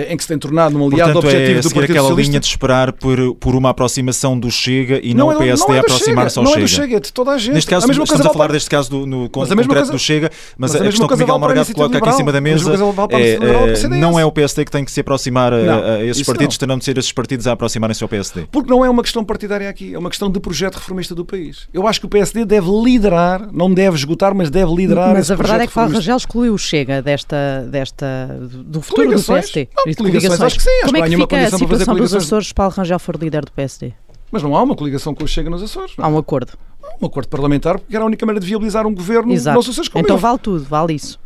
em 0.09 0.17
que 0.17 0.23
se 0.23 0.27
tem 0.29 0.37
tornado 0.37 0.77
um 0.77 0.85
aliado 0.87 1.13
Portanto, 1.13 1.31
objetivo 1.31 1.59
é 1.59 1.61
do 1.61 1.69
Partido 1.69 1.83
aquela 1.91 2.07
Socialista. 2.09 2.31
linha 2.31 2.39
de 2.39 2.45
esperar 2.47 2.91
por, 2.93 3.35
por 3.35 3.55
uma 3.55 3.69
aproximação 3.69 4.37
do 4.37 4.51
Chega 4.51 4.99
e 5.03 5.13
não, 5.13 5.31
é 5.31 5.35
o 5.35 5.39
PSD 5.39 5.67
não 5.67 5.75
é 5.75 5.79
aproximar-se 5.79 6.39
ao 6.39 6.45
Chega, 6.45 6.55
Chega. 6.55 6.57
Não 6.57 6.57
é 6.57 6.61
do 6.61 6.67
Chega, 6.69 6.97
é 6.97 6.99
de 6.99 7.13
toda 7.13 7.31
a 7.31 7.37
gente. 7.37 7.53
Neste 7.53 7.69
caso, 7.69 7.85
a 7.85 7.87
mesma 7.87 8.03
estamos 8.03 8.21
coisa 8.21 8.29
a 8.29 8.33
falar 8.33 8.45
vale 8.47 8.53
deste 8.57 8.69
caso 8.69 8.89
do, 8.89 9.05
no 9.05 9.21
Mas 9.21 9.29
concreto 9.29 9.67
coisa- 9.67 9.91
do 9.91 9.99
Chega, 9.99 10.29
mas, 10.57 10.71
mas 10.71 10.75
a 10.75 10.77
a, 10.77 10.79
mesma 10.83 10.91
questão 10.91 11.07
que 11.07 11.13
Miguel 11.15 11.39
para 11.39 11.47
Morgado 11.47 11.73
coloca 11.73 11.97
aqui 11.97 12.09
em 12.09 12.13
cima 12.13 12.31
da 12.31 12.39
Liberal, 12.39 12.59
mesa 12.59 13.07
para 13.07 13.19
é, 13.19 13.33
Liberal, 13.33 13.61
eh, 13.63 13.65
para 13.67 13.75
CDS. 13.75 14.01
não 14.01 14.19
é 14.19 14.25
o 14.25 14.31
PSD 14.31 14.65
que 14.65 14.71
tem 14.71 14.85
que 14.85 14.91
se 14.91 14.99
aproximar 14.99 15.53
a- 15.53 15.57
Não, 15.63 15.83
a, 15.83 16.03
esses 16.03 16.23
partidos, 16.25 16.55
não. 16.55 16.59
terão 16.59 16.77
de 16.77 16.85
ser 16.85 16.97
esses 16.97 17.11
partidos 17.11 17.47
a 17.47 17.51
aproximarem-se 17.53 18.03
ao 18.03 18.09
PSD. 18.09 18.45
Porque 18.51 18.69
não 18.69 18.83
é 18.85 18.89
uma 18.89 19.01
questão 19.03 19.23
partidária 19.23 19.69
aqui, 19.69 19.93
é 19.93 19.97
uma 19.99 20.09
questão 20.09 20.29
de 20.29 20.39
projeto 20.39 20.75
reformista 20.75 21.15
do 21.15 21.23
país. 21.25 21.67
Eu 21.73 21.87
acho 21.87 21.99
que 21.99 22.05
o 22.05 22.09
PSD 22.09 22.45
deve 22.45 22.67
liderar, 22.83 23.47
não 23.51 23.73
deve 23.73 23.95
esgotar, 23.97 24.33
mas 24.35 24.49
deve 24.49 24.73
liderar 24.73 25.13
Mas 25.13 25.31
a 25.31 25.35
verdade 25.35 25.63
é 25.63 25.67
que 25.67 25.73
Paulo. 25.73 25.93
Rangel 25.93 26.17
excluiu 26.17 26.53
o 26.53 26.57
Chega 26.57 27.01
desta, 27.01 27.65
desta, 27.69 28.27
do 28.65 28.81
futuro 28.81 29.03
do 29.03 29.23
Coligações? 29.23 29.45
PSD. 29.53 29.69
Não, 29.75 29.83
de 29.91 29.95
coligações, 29.95 30.41
acho 30.41 30.57
que 30.57 30.63
sim, 30.63 30.69
acho 30.69 30.79
Como 30.81 30.93
que 30.93 30.97
é 30.99 31.03
que 31.03 31.09
nenhuma 31.09 31.23
fica 31.25 31.35
a 31.35 31.39
condição 31.39 31.59
para 31.59 31.67
fazer 31.67 31.79
situação 31.79 31.93
dos 31.93 32.09
coligações. 32.09 32.23
Açores 32.27 32.47
se 32.47 32.53
Paulo 32.53 32.73
Rangel 32.75 32.99
for 32.99 33.15
líder 33.15 33.45
do 33.45 33.51
PSD? 33.51 33.93
Mas 34.31 34.41
não 34.43 34.55
há 34.55 34.63
uma 34.63 34.75
coligação 34.75 35.13
com 35.13 35.23
o 35.23 35.27
Chega 35.27 35.49
nos 35.49 35.61
Açores. 35.61 35.93
Não. 35.97 36.05
Há 36.05 36.07
um 36.07 36.17
acordo. 36.17 36.53
Há 36.83 36.95
um 37.01 37.05
acordo 37.05 37.27
parlamentar, 37.29 37.77
porque 37.79 37.95
era 37.95 38.03
a 38.03 38.07
única 38.07 38.25
maneira 38.25 38.41
de 38.41 38.47
viabilizar 38.47 38.85
um 38.87 38.93
governo 38.93 39.31
Exato. 39.31 39.57
nos 39.57 39.69
Açores. 39.69 39.89
Como 39.89 40.03
Então 40.03 40.15
houve- 40.15 40.23
vale 40.23 40.39
tudo, 40.39 40.63
vale 40.65 40.93
isso. 40.93 41.19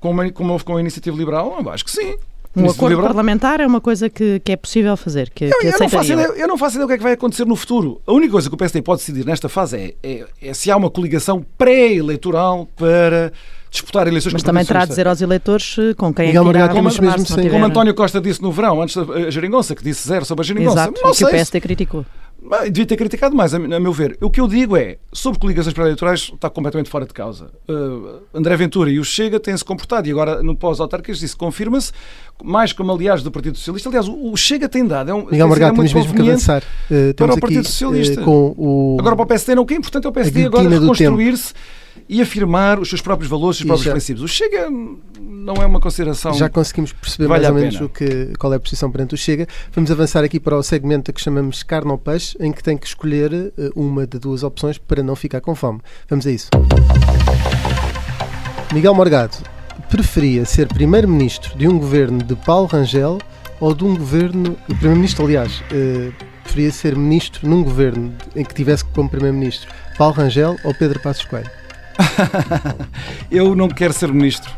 como, 0.00 0.32
como 0.32 0.52
houve 0.52 0.64
com 0.64 0.76
a 0.76 0.80
Iniciativa 0.80 1.16
Liberal, 1.16 1.56
acho 1.70 1.84
que 1.84 1.90
sim. 1.90 2.14
Um 2.56 2.66
acordo 2.70 2.90
Liberal- 2.90 3.08
parlamentar 3.08 3.60
é 3.60 3.66
uma 3.66 3.80
coisa 3.80 4.08
que, 4.08 4.38
que 4.38 4.52
é 4.52 4.56
possível 4.56 4.96
fazer, 4.96 5.28
que, 5.30 5.46
Eu, 5.46 5.58
que 5.58 5.66
eu 5.66 5.72
não 5.80 5.88
faço 5.88 6.12
ideia, 6.12 6.26
eu 6.36 6.46
não 6.46 6.56
faço 6.56 6.76
ideia 6.76 6.84
do 6.86 6.88
que 6.88 6.94
é 6.94 6.96
que 6.98 7.02
vai 7.02 7.12
acontecer 7.14 7.44
no 7.44 7.56
futuro. 7.56 8.00
A 8.06 8.12
única 8.12 8.30
coisa 8.30 8.48
que 8.48 8.54
o 8.54 8.56
PSD 8.56 8.80
pode 8.80 9.00
decidir 9.00 9.26
nesta 9.26 9.48
fase 9.48 9.76
é, 9.76 9.94
é- 10.08 10.26
é 10.40 10.54
se 10.54 10.70
há 10.70 10.76
uma 10.76 10.88
coligação 10.88 11.44
pré-eleitoral 11.58 12.68
para 12.76 13.32
disputar 13.74 14.06
eleições 14.08 14.32
Mas 14.32 14.42
também 14.42 14.64
terá 14.64 14.80
Socialista. 14.80 14.92
dizer 15.02 15.08
aos 15.08 15.20
eleitores 15.20 15.76
eh, 15.78 15.94
com 15.94 16.14
quem 16.14 16.28
Miguel 16.28 16.42
é 16.42 16.44
que 16.44 16.50
irá 16.58 16.66
governar, 16.68 16.84
mesmo 16.84 17.02
se 17.02 17.02
não 17.02 17.26
sem- 17.26 17.36
tiver- 17.44 17.50
Como 17.50 17.64
António 17.66 17.94
Costa 17.94 18.20
disse 18.20 18.40
no 18.42 18.50
verão, 18.52 18.80
antes 18.80 18.96
da 18.96 19.02
a 19.12 19.30
geringonça, 19.30 19.74
que 19.74 19.84
disse 19.84 20.06
zero 20.08 20.24
sobre 20.24 20.42
a 20.42 20.46
geringonça. 20.46 20.78
Exato, 20.80 21.00
não 21.02 21.10
que 21.10 21.16
sei 21.16 21.26
o 21.26 21.30
PSD 21.30 21.60
criticou. 21.60 22.06
Devia 22.70 22.84
ter 22.84 22.96
criticado 22.98 23.34
mais, 23.34 23.54
a, 23.54 23.58
meu 23.58 23.90
ver. 23.90 24.18
O 24.20 24.28
que 24.28 24.38
eu 24.38 24.46
digo 24.46 24.76
é, 24.76 24.98
sobre 25.10 25.40
coligações 25.40 25.72
pré-eleitorais, 25.72 26.30
está 26.34 26.50
completamente 26.50 26.90
fora 26.90 27.06
de 27.06 27.14
causa. 27.14 27.46
Uh, 27.66 28.18
André 28.34 28.54
Ventura 28.54 28.90
e 28.90 28.98
o 29.00 29.04
Chega 29.04 29.40
têm-se 29.40 29.64
comportado, 29.64 30.06
e 30.06 30.10
agora 30.10 30.42
no 30.42 30.54
pós-autárquicas 30.54 31.22
isso 31.22 31.38
confirma-se, 31.38 31.90
mais 32.42 32.70
como 32.74 32.92
aliás 32.92 33.22
do 33.22 33.30
Partido 33.30 33.56
Socialista. 33.56 33.88
Aliás, 33.88 34.06
o, 34.08 34.30
o 34.30 34.36
Chega 34.36 34.68
tem 34.68 34.86
dado. 34.86 35.10
É 35.10 35.14
um, 35.14 35.24
Miguel 35.24 35.48
Morgado, 35.48 35.72
é 35.72 35.76
temos 35.76 35.92
muito 35.94 36.06
mesmo 36.12 36.22
que 36.22 36.30
avançar. 36.30 36.62
Uh, 36.62 37.14
temos 37.14 37.14
para 37.16 37.32
o 37.34 37.40
Partido 37.40 37.60
aqui, 37.60 37.68
Socialista. 37.70 38.20
uh, 38.20 38.24
com 38.24 38.54
o... 38.58 38.96
Agora 39.00 39.16
para 39.16 39.22
o 39.24 39.26
PSD 39.26 39.54
não, 39.54 39.62
o 39.62 39.66
que 39.66 39.72
é 39.72 39.76
importante 39.78 40.04
é 40.04 40.08
o 40.10 40.12
PSD 40.12 40.44
agora 40.44 40.68
reconstruir-se 40.68 41.54
e 42.08 42.20
afirmar 42.20 42.78
os 42.78 42.88
seus 42.88 43.00
próprios 43.00 43.30
valores, 43.30 43.56
os 43.56 43.58
seus 43.58 43.66
próprios 43.68 43.84
já- 43.84 43.92
princípios. 43.92 44.22
O 44.22 44.28
Chega 44.28 44.68
não 45.20 45.54
é 45.56 45.66
uma 45.66 45.80
consideração. 45.80 46.32
Já 46.34 46.48
conseguimos 46.48 46.92
perceber 46.92 47.28
Vale 47.28 47.42
mais 47.42 47.54
ou 47.54 47.60
menos 47.60 47.80
o 47.80 47.88
que, 47.88 48.32
qual 48.38 48.52
é 48.52 48.56
a 48.56 48.60
posição 48.60 48.90
perante 48.90 49.14
o 49.14 49.18
Chega. 49.18 49.46
Vamos 49.72 49.90
avançar 49.90 50.24
aqui 50.24 50.38
para 50.40 50.56
o 50.56 50.62
segmento 50.62 51.12
que 51.12 51.20
chamamos 51.20 51.62
carne 51.62 51.90
ou 51.90 51.98
peixe, 51.98 52.36
em 52.40 52.52
que 52.52 52.62
tem 52.62 52.76
que 52.76 52.86
escolher 52.86 53.32
eh, 53.32 53.70
uma 53.76 54.06
de 54.06 54.18
duas 54.18 54.42
opções 54.42 54.78
para 54.78 55.02
não 55.02 55.14
ficar 55.16 55.40
com 55.40 55.54
fome. 55.54 55.80
Vamos 56.08 56.26
a 56.26 56.30
isso. 56.30 56.48
Miguel 58.72 58.94
Morgado 58.94 59.36
preferia 59.88 60.44
ser 60.44 60.66
primeiro-ministro 60.68 61.56
de 61.56 61.68
um 61.68 61.78
governo 61.78 62.18
de 62.22 62.34
Paulo 62.34 62.66
Rangel 62.66 63.18
ou 63.60 63.74
de 63.74 63.84
um 63.84 63.96
governo, 63.96 64.56
o 64.68 64.74
primeiro-ministro 64.74 65.24
aliás, 65.24 65.62
eh, 65.72 66.10
preferia 66.42 66.72
ser 66.72 66.96
ministro 66.96 67.48
num 67.48 67.62
governo 67.62 68.12
em 68.34 68.44
que 68.44 68.52
tivesse 68.54 68.84
como 68.84 69.08
primeiro-ministro 69.08 69.70
Paulo 69.96 70.14
Rangel 70.14 70.56
ou 70.64 70.74
Pedro 70.74 70.98
Passos 71.00 71.24
Coelho? 71.24 71.50
Eu 73.30 73.54
não 73.54 73.68
quero 73.68 73.92
ser 73.92 74.12
ministro. 74.12 74.50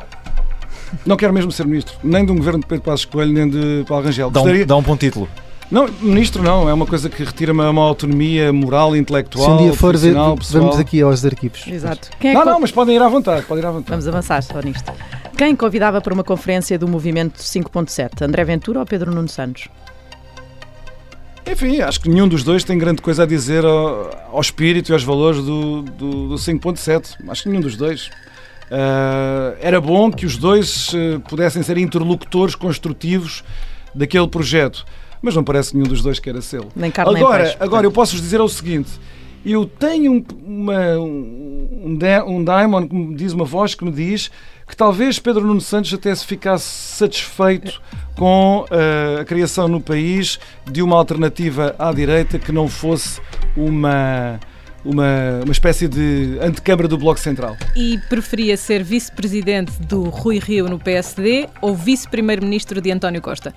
Não 1.05 1.17
quero 1.17 1.33
mesmo 1.33 1.51
ser 1.53 1.67
ministro. 1.67 1.95
Nem 2.03 2.25
de 2.25 2.33
um 2.33 2.37
governo 2.37 2.61
de 2.61 2.67
Pedro 2.67 2.85
Passos 2.85 3.05
Coelho, 3.05 3.33
nem 3.33 3.49
de 3.49 3.85
Paulo 3.89 4.05
Rangel. 4.05 4.31
Dá 4.31 4.41
um, 4.41 4.43
Gostaria- 4.45 4.67
dá 4.67 4.77
um 4.77 4.83
bom 4.83 4.97
título. 4.97 5.29
Não, 5.71 5.89
ministro 6.01 6.43
não. 6.45 6.69
É 6.69 6.73
uma 6.73 6.87
coisa 6.87 7.11
que 7.11 7.25
retira-me 7.25 7.61
uma 7.63 7.83
autonomia 7.83 8.53
moral, 8.53 8.93
Se 8.93 8.99
intelectual, 8.99 9.51
um 9.59 9.65
dia 9.65 9.73
for 9.73 9.97
vamos 10.53 10.79
aqui 10.79 11.03
aos 11.03 11.25
arquivos. 11.25 11.67
Exato. 11.67 12.09
Quem 12.21 12.31
é 12.31 12.35
Não, 12.35 12.43
que- 12.43 12.49
não, 12.51 12.61
mas 12.61 12.71
podem 12.71 12.95
ir 12.95 13.03
à 13.03 13.09
vontade. 13.09 13.43
Podem 13.47 13.65
ir 13.65 13.67
à 13.67 13.71
vontade. 13.73 13.91
Vamos 13.91 14.07
avançar 14.07 14.41
só 14.43 14.61
nisto. 14.61 14.93
Quem 15.37 15.57
convidava 15.57 16.01
para 16.01 16.15
uma 16.15 16.23
conferência 16.25 16.79
do 16.79 16.87
Movimento 16.87 17.41
5.7? 17.43 18.23
André 18.23 18.45
Ventura 18.45 18.79
ou 18.81 18.87
Pedro 18.87 19.13
Nuno 19.13 19.29
Santos? 19.29 19.69
Enfim, 21.47 21.81
acho 21.81 22.01
que 22.01 22.09
nenhum 22.09 22.29
dos 22.29 22.43
dois 22.43 22.65
tem 22.65 22.77
grande 22.77 23.01
coisa 23.01 23.23
a 23.23 23.27
dizer 23.27 23.65
ao, 23.65 24.11
ao 24.33 24.41
espírito 24.41 24.91
e 24.91 24.93
aos 24.93 25.05
valores 25.05 25.43
do, 25.43 25.83
do, 25.83 26.29
do 26.29 26.35
5.7. 26.35 27.17
Acho 27.29 27.43
que 27.45 27.49
nenhum 27.49 27.61
dos 27.61 27.77
dois. 27.77 28.11
Ah, 28.71 29.55
era 29.61 29.81
bom 29.81 30.11
que 30.11 30.27
os 30.27 30.37
dois 30.37 30.93
eh, 30.95 31.19
pudessem 31.29 31.63
ser 31.63 31.79
interlocutores 31.79 32.55
construtivos 32.55 33.45
daquele 33.95 34.27
projeto, 34.29 34.85
mas 35.23 35.35
não 35.35 35.45
parece 35.45 35.71
que 35.71 35.77
nenhum 35.77 35.89
dos 35.89 36.03
dois 36.03 36.19
queira 36.19 36.41
ser. 36.41 36.63
Nem 36.75 36.91
carne 36.91 37.15
nem 37.15 37.23
Agora, 37.23 37.45
peixe, 37.45 37.57
agora 37.61 37.87
eu 37.87 37.93
posso 37.93 38.13
vos 38.13 38.21
dizer 38.21 38.41
o 38.41 38.49
seguinte: 38.49 38.91
eu 39.45 39.67
tenho 39.67 40.13
um, 40.13 40.25
uma, 40.45 40.99
um, 40.99 41.69
um, 41.85 41.99
um 42.27 42.45
daimon 42.45 42.89
que 42.89 42.95
me 42.95 43.15
diz 43.15 43.33
uma 43.33 43.45
voz 43.45 43.75
que 43.75 43.85
me 43.85 43.93
diz 43.93 44.31
que 44.67 44.77
talvez 44.77 45.19
Pedro 45.19 45.47
Nuno 45.47 45.61
Santos 45.61 45.93
até 45.95 46.15
se 46.15 46.27
ficasse 46.27 46.65
satisfeito 46.65 47.81
com 48.17 48.65
eh, 48.71 49.21
a 49.21 49.25
criação 49.25 49.69
no 49.69 49.81
país 49.81 50.39
de 50.71 50.83
uma 50.83 50.97
alternativa 50.97 51.75
à 51.79 51.93
direita 51.93 52.39
que 52.39 52.51
não 52.51 52.67
fosse 52.67 53.21
uma, 53.57 54.41
uma, 54.85 55.41
uma 55.45 55.53
espécie 55.53 55.87
de 55.87 56.39
antecâmara 56.41 56.89
do 56.89 56.99
Bloco 56.99 57.21
Central. 57.21 57.57
E 57.77 57.99
preferia 58.09 58.57
ser 58.57 58.83
vice-presidente 58.83 59.73
do 59.83 60.05
Rui 60.05 60.39
Rio 60.39 60.69
no 60.69 60.79
PSD 60.79 61.49
ou 61.61 61.75
vice-primeiro-ministro 61.75 62.81
de 62.81 62.91
António 62.91 63.21
Costa? 63.21 63.55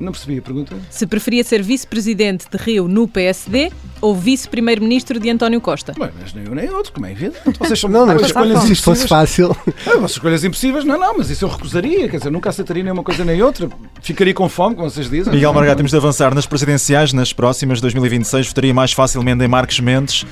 Não 0.00 0.12
percebi 0.12 0.38
a 0.38 0.42
pergunta? 0.42 0.74
Se 0.88 1.06
preferia 1.06 1.44
ser 1.44 1.62
vice-presidente 1.62 2.46
de 2.50 2.56
Rio 2.56 2.88
no 2.88 3.06
PSD 3.06 3.70
ou 4.00 4.14
vice-primeiro-ministro 4.14 5.20
de 5.20 5.28
António 5.28 5.60
Costa? 5.60 5.92
Bem, 5.98 6.08
mas 6.18 6.32
nem 6.32 6.48
um 6.48 6.54
nem 6.54 6.70
outro, 6.70 6.90
como 6.92 7.04
é 7.04 7.12
evidente. 7.12 7.36
Vocês 7.58 7.78
são 7.78 7.90
Não, 7.90 8.06
não, 8.06 8.14
as 8.14 8.20
se 8.22 8.26
escolhas 8.28 8.62
se 8.62 8.72
isto 8.72 8.84
fosse 8.84 9.06
fácil. 9.06 9.54
Ah, 9.86 10.02
as 10.04 10.12
escolhas 10.12 10.42
impossíveis, 10.42 10.84
não, 10.86 10.98
não, 10.98 11.18
mas 11.18 11.28
isso 11.28 11.44
eu 11.44 11.48
recusaria, 11.50 12.08
quer 12.08 12.16
dizer, 12.16 12.30
nunca 12.30 12.48
aceitaria 12.48 12.82
nem 12.82 12.92
uma 12.92 13.02
coisa 13.02 13.24
nem 13.26 13.42
outra. 13.42 13.68
Ficaria 14.00 14.32
com 14.32 14.48
fome, 14.48 14.74
como 14.74 14.88
vocês 14.88 15.10
dizem. 15.10 15.32
Miguel 15.34 15.52
Margado, 15.52 15.76
temos 15.76 15.90
de 15.90 15.96
avançar 15.98 16.34
nas 16.34 16.46
presidenciais, 16.46 17.12
nas 17.12 17.32
próximas 17.34 17.80
2026. 17.82 18.46
Votaria 18.48 18.72
mais 18.72 18.92
facilmente 18.92 19.44
em 19.44 19.48
Marcos 19.48 19.78
Mendes 19.80 20.24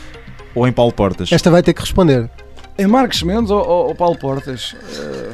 ou 0.54 0.66
em 0.66 0.72
Paulo 0.72 0.92
Portas? 0.92 1.30
Esta 1.30 1.50
vai 1.50 1.62
ter 1.62 1.74
que 1.74 1.82
responder. 1.82 2.30
Em 2.78 2.86
Marcos 2.86 3.22
Mendes 3.22 3.50
ou, 3.50 3.58
ou- 3.58 3.88
ou 3.88 3.94
Paulo 3.94 4.16
Portas? 4.16 4.74
Eh, 4.96 5.30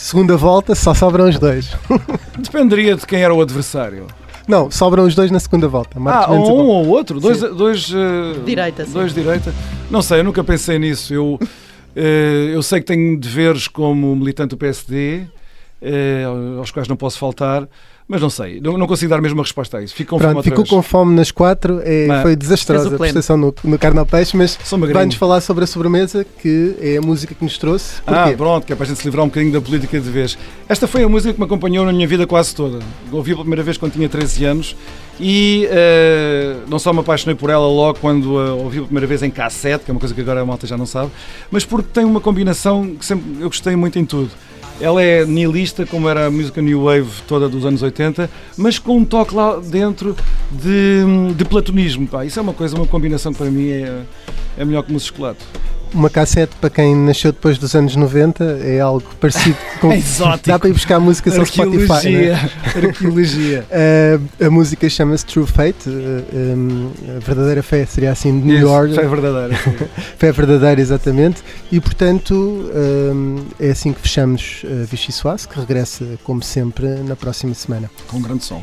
Segunda 0.00 0.36
volta, 0.36 0.74
só 0.76 0.94
sobram 0.94 1.28
os 1.28 1.38
dois. 1.38 1.70
dependeria 2.38 2.94
de 2.94 3.04
quem 3.04 3.20
era 3.20 3.34
o 3.34 3.42
adversário. 3.42 4.06
Não, 4.46 4.70
sobram 4.70 5.04
os 5.04 5.14
dois 5.14 5.30
na 5.30 5.40
segunda 5.40 5.68
volta. 5.68 5.98
Marcos 5.98 6.26
ah, 6.26 6.30
Mendes 6.30 6.48
ou 6.48 6.60
um 6.60 6.66
ou 6.66 6.86
outro? 6.86 7.20
Dois, 7.20 7.38
Sim. 7.40 7.54
dois, 7.54 7.92
eh, 7.92 8.40
Direita, 8.46 8.86
sim. 8.86 8.92
dois 8.92 9.12
direita? 9.12 9.52
Não 9.90 10.00
sei, 10.00 10.20
eu 10.20 10.24
nunca 10.24 10.42
pensei 10.42 10.78
nisso. 10.78 11.12
Eu, 11.12 11.38
eh, 11.94 12.52
eu 12.54 12.62
sei 12.62 12.80
que 12.80 12.86
tenho 12.86 13.18
deveres 13.18 13.66
como 13.68 14.14
militante 14.16 14.50
do 14.50 14.56
PSD, 14.56 15.26
eh, 15.82 16.24
aos 16.58 16.70
quais 16.70 16.88
não 16.88 16.96
posso 16.96 17.18
faltar, 17.18 17.68
mas 18.08 18.22
não 18.22 18.30
sei. 18.30 18.58
Não, 18.58 18.78
não 18.78 18.86
consigo 18.86 19.10
dar 19.10 19.20
mesmo 19.20 19.36
uma 19.36 19.44
resposta 19.44 19.76
a 19.76 19.82
isso. 19.82 19.94
Fico 19.94 20.10
com 20.10 20.18
fome 20.18 20.32
Pronto, 20.32 20.36
outra 20.38 20.50
ficou 20.50 20.78
com 20.78 20.82
fome 20.82 21.14
nas 21.14 21.30
quatro. 21.30 21.82
É, 21.84 22.06
Mas- 22.06 22.22
foi 22.22 22.34
desastrosa 22.34 22.94
a 22.94 22.98
prestação 22.98 23.36
no, 23.36 23.54
no 23.62 23.78
Carne 23.78 23.98
ao 23.98 24.06
Peixe, 24.06 24.34
mas 24.34 24.58
vai-nos 24.92 25.16
falar 25.16 25.42
sobre 25.42 25.64
a 25.64 25.66
sobremesa, 25.66 26.24
que 26.40 26.74
é 26.80 26.96
a 26.96 27.02
música 27.02 27.34
que 27.34 27.44
nos 27.44 27.58
trouxe. 27.58 28.00
Ah, 28.06 28.22
Porquê? 28.22 28.36
pronto, 28.36 28.66
que 28.66 28.72
é 28.72 28.76
para 28.76 28.86
a 28.86 28.88
gente 28.88 28.98
se 28.98 29.04
livrar 29.04 29.26
um 29.26 29.28
bocadinho 29.28 29.52
da 29.52 29.60
política 29.60 30.00
de 30.00 30.10
vez. 30.10 30.38
Esta 30.66 30.86
foi 30.86 31.02
a 31.02 31.08
música 31.08 31.34
que 31.34 31.38
me 31.38 31.44
acompanhou 31.44 31.84
na 31.84 31.92
minha 31.92 32.08
vida 32.08 32.26
quase 32.26 32.54
toda. 32.54 32.78
Ouvi 33.12 33.32
pela 33.32 33.42
primeira 33.42 33.62
vez 33.62 33.76
quando 33.76 33.92
tinha 33.92 34.08
13 34.08 34.44
anos 34.46 34.76
e 35.20 35.68
eh, 35.70 36.56
não 36.66 36.78
só 36.78 36.94
me 36.94 37.00
apaixonei 37.00 37.34
por 37.34 37.50
ela 37.50 37.66
logo 37.66 37.98
quando 38.00 38.38
a 38.38 38.54
ouvi 38.54 38.76
pela 38.76 38.86
primeira 38.86 39.06
vez 39.06 39.22
em 39.22 39.30
cassete, 39.30 39.84
que 39.84 39.90
é 39.90 39.92
uma 39.92 40.00
coisa 40.00 40.14
que 40.14 40.20
agora 40.22 40.40
a 40.40 40.46
malta 40.46 40.66
já 40.66 40.78
não 40.78 40.86
sabe, 40.86 41.10
mas 41.50 41.64
porque 41.64 41.88
tem 41.92 42.06
uma 42.06 42.20
combinação 42.20 42.94
que 42.94 43.04
sempre 43.04 43.42
eu 43.42 43.48
gostei 43.48 43.76
muito 43.76 43.98
em 43.98 44.06
tudo. 44.06 44.30
Ela 44.80 45.02
é 45.02 45.24
nihilista, 45.24 45.84
como 45.84 46.08
era 46.08 46.26
a 46.26 46.30
música 46.30 46.62
New 46.62 46.84
Wave 46.84 47.10
toda 47.26 47.48
dos 47.48 47.64
anos 47.64 47.82
80, 47.82 48.30
mas 48.56 48.78
com 48.78 48.98
um 48.98 49.04
toque 49.04 49.34
lá 49.34 49.58
dentro 49.58 50.16
de, 50.52 51.34
de 51.34 51.44
platonismo. 51.44 52.06
Pá. 52.06 52.24
Isso 52.24 52.38
é 52.38 52.42
uma 52.42 52.52
coisa, 52.52 52.76
uma 52.76 52.86
combinação 52.86 53.32
que 53.32 53.38
para 53.38 53.50
mim 53.50 53.68
é, 53.68 54.02
é 54.56 54.64
melhor 54.64 54.82
que 54.84 54.92
um 54.92 54.98
chocolate. 54.98 55.44
Uma 55.92 56.10
cassete, 56.10 56.54
para 56.60 56.70
quem 56.70 56.94
nasceu 56.94 57.32
depois 57.32 57.58
dos 57.58 57.74
anos 57.74 57.96
90, 57.96 58.44
é 58.62 58.80
algo 58.80 59.04
parecido 59.20 59.56
com. 59.80 59.92
É 59.92 59.98
exótico. 59.98 60.48
Dá 60.48 60.58
para 60.58 60.68
ir 60.68 60.72
buscar 60.72 61.00
músicas 61.00 61.38
ao 61.38 61.46
Spotify. 61.46 62.10
Não 62.10 62.20
é? 62.20 62.32
Arqueologia. 62.34 62.50
Arqueologia. 62.88 63.66
Uh, 63.68 64.46
a 64.46 64.50
música 64.50 64.88
chama-se 64.88 65.26
True 65.26 65.46
Fate, 65.46 65.88
uh, 65.88 66.24
um, 66.32 66.90
a 67.16 67.24
verdadeira 67.24 67.62
fé 67.62 67.84
seria 67.86 68.12
assim 68.12 68.40
de 68.40 68.54
York. 68.56 68.94
Fé 68.94 69.06
verdadeira. 69.06 69.56
Fé 70.18 70.32
verdadeira, 70.32 70.80
exatamente. 70.80 71.42
E 71.70 71.80
portanto 71.80 72.34
um, 72.34 73.44
é 73.58 73.70
assim 73.70 73.92
que 73.92 74.00
fechamos 74.00 74.62
uh, 74.64 74.84
Vichy 74.86 75.12
Soase, 75.12 75.48
que 75.48 75.58
regressa 75.58 76.04
como 76.24 76.42
sempre 76.42 76.86
na 76.86 77.16
próxima 77.16 77.54
semana. 77.54 77.90
Com 78.06 78.18
um 78.18 78.22
grande 78.22 78.44
som. 78.44 78.62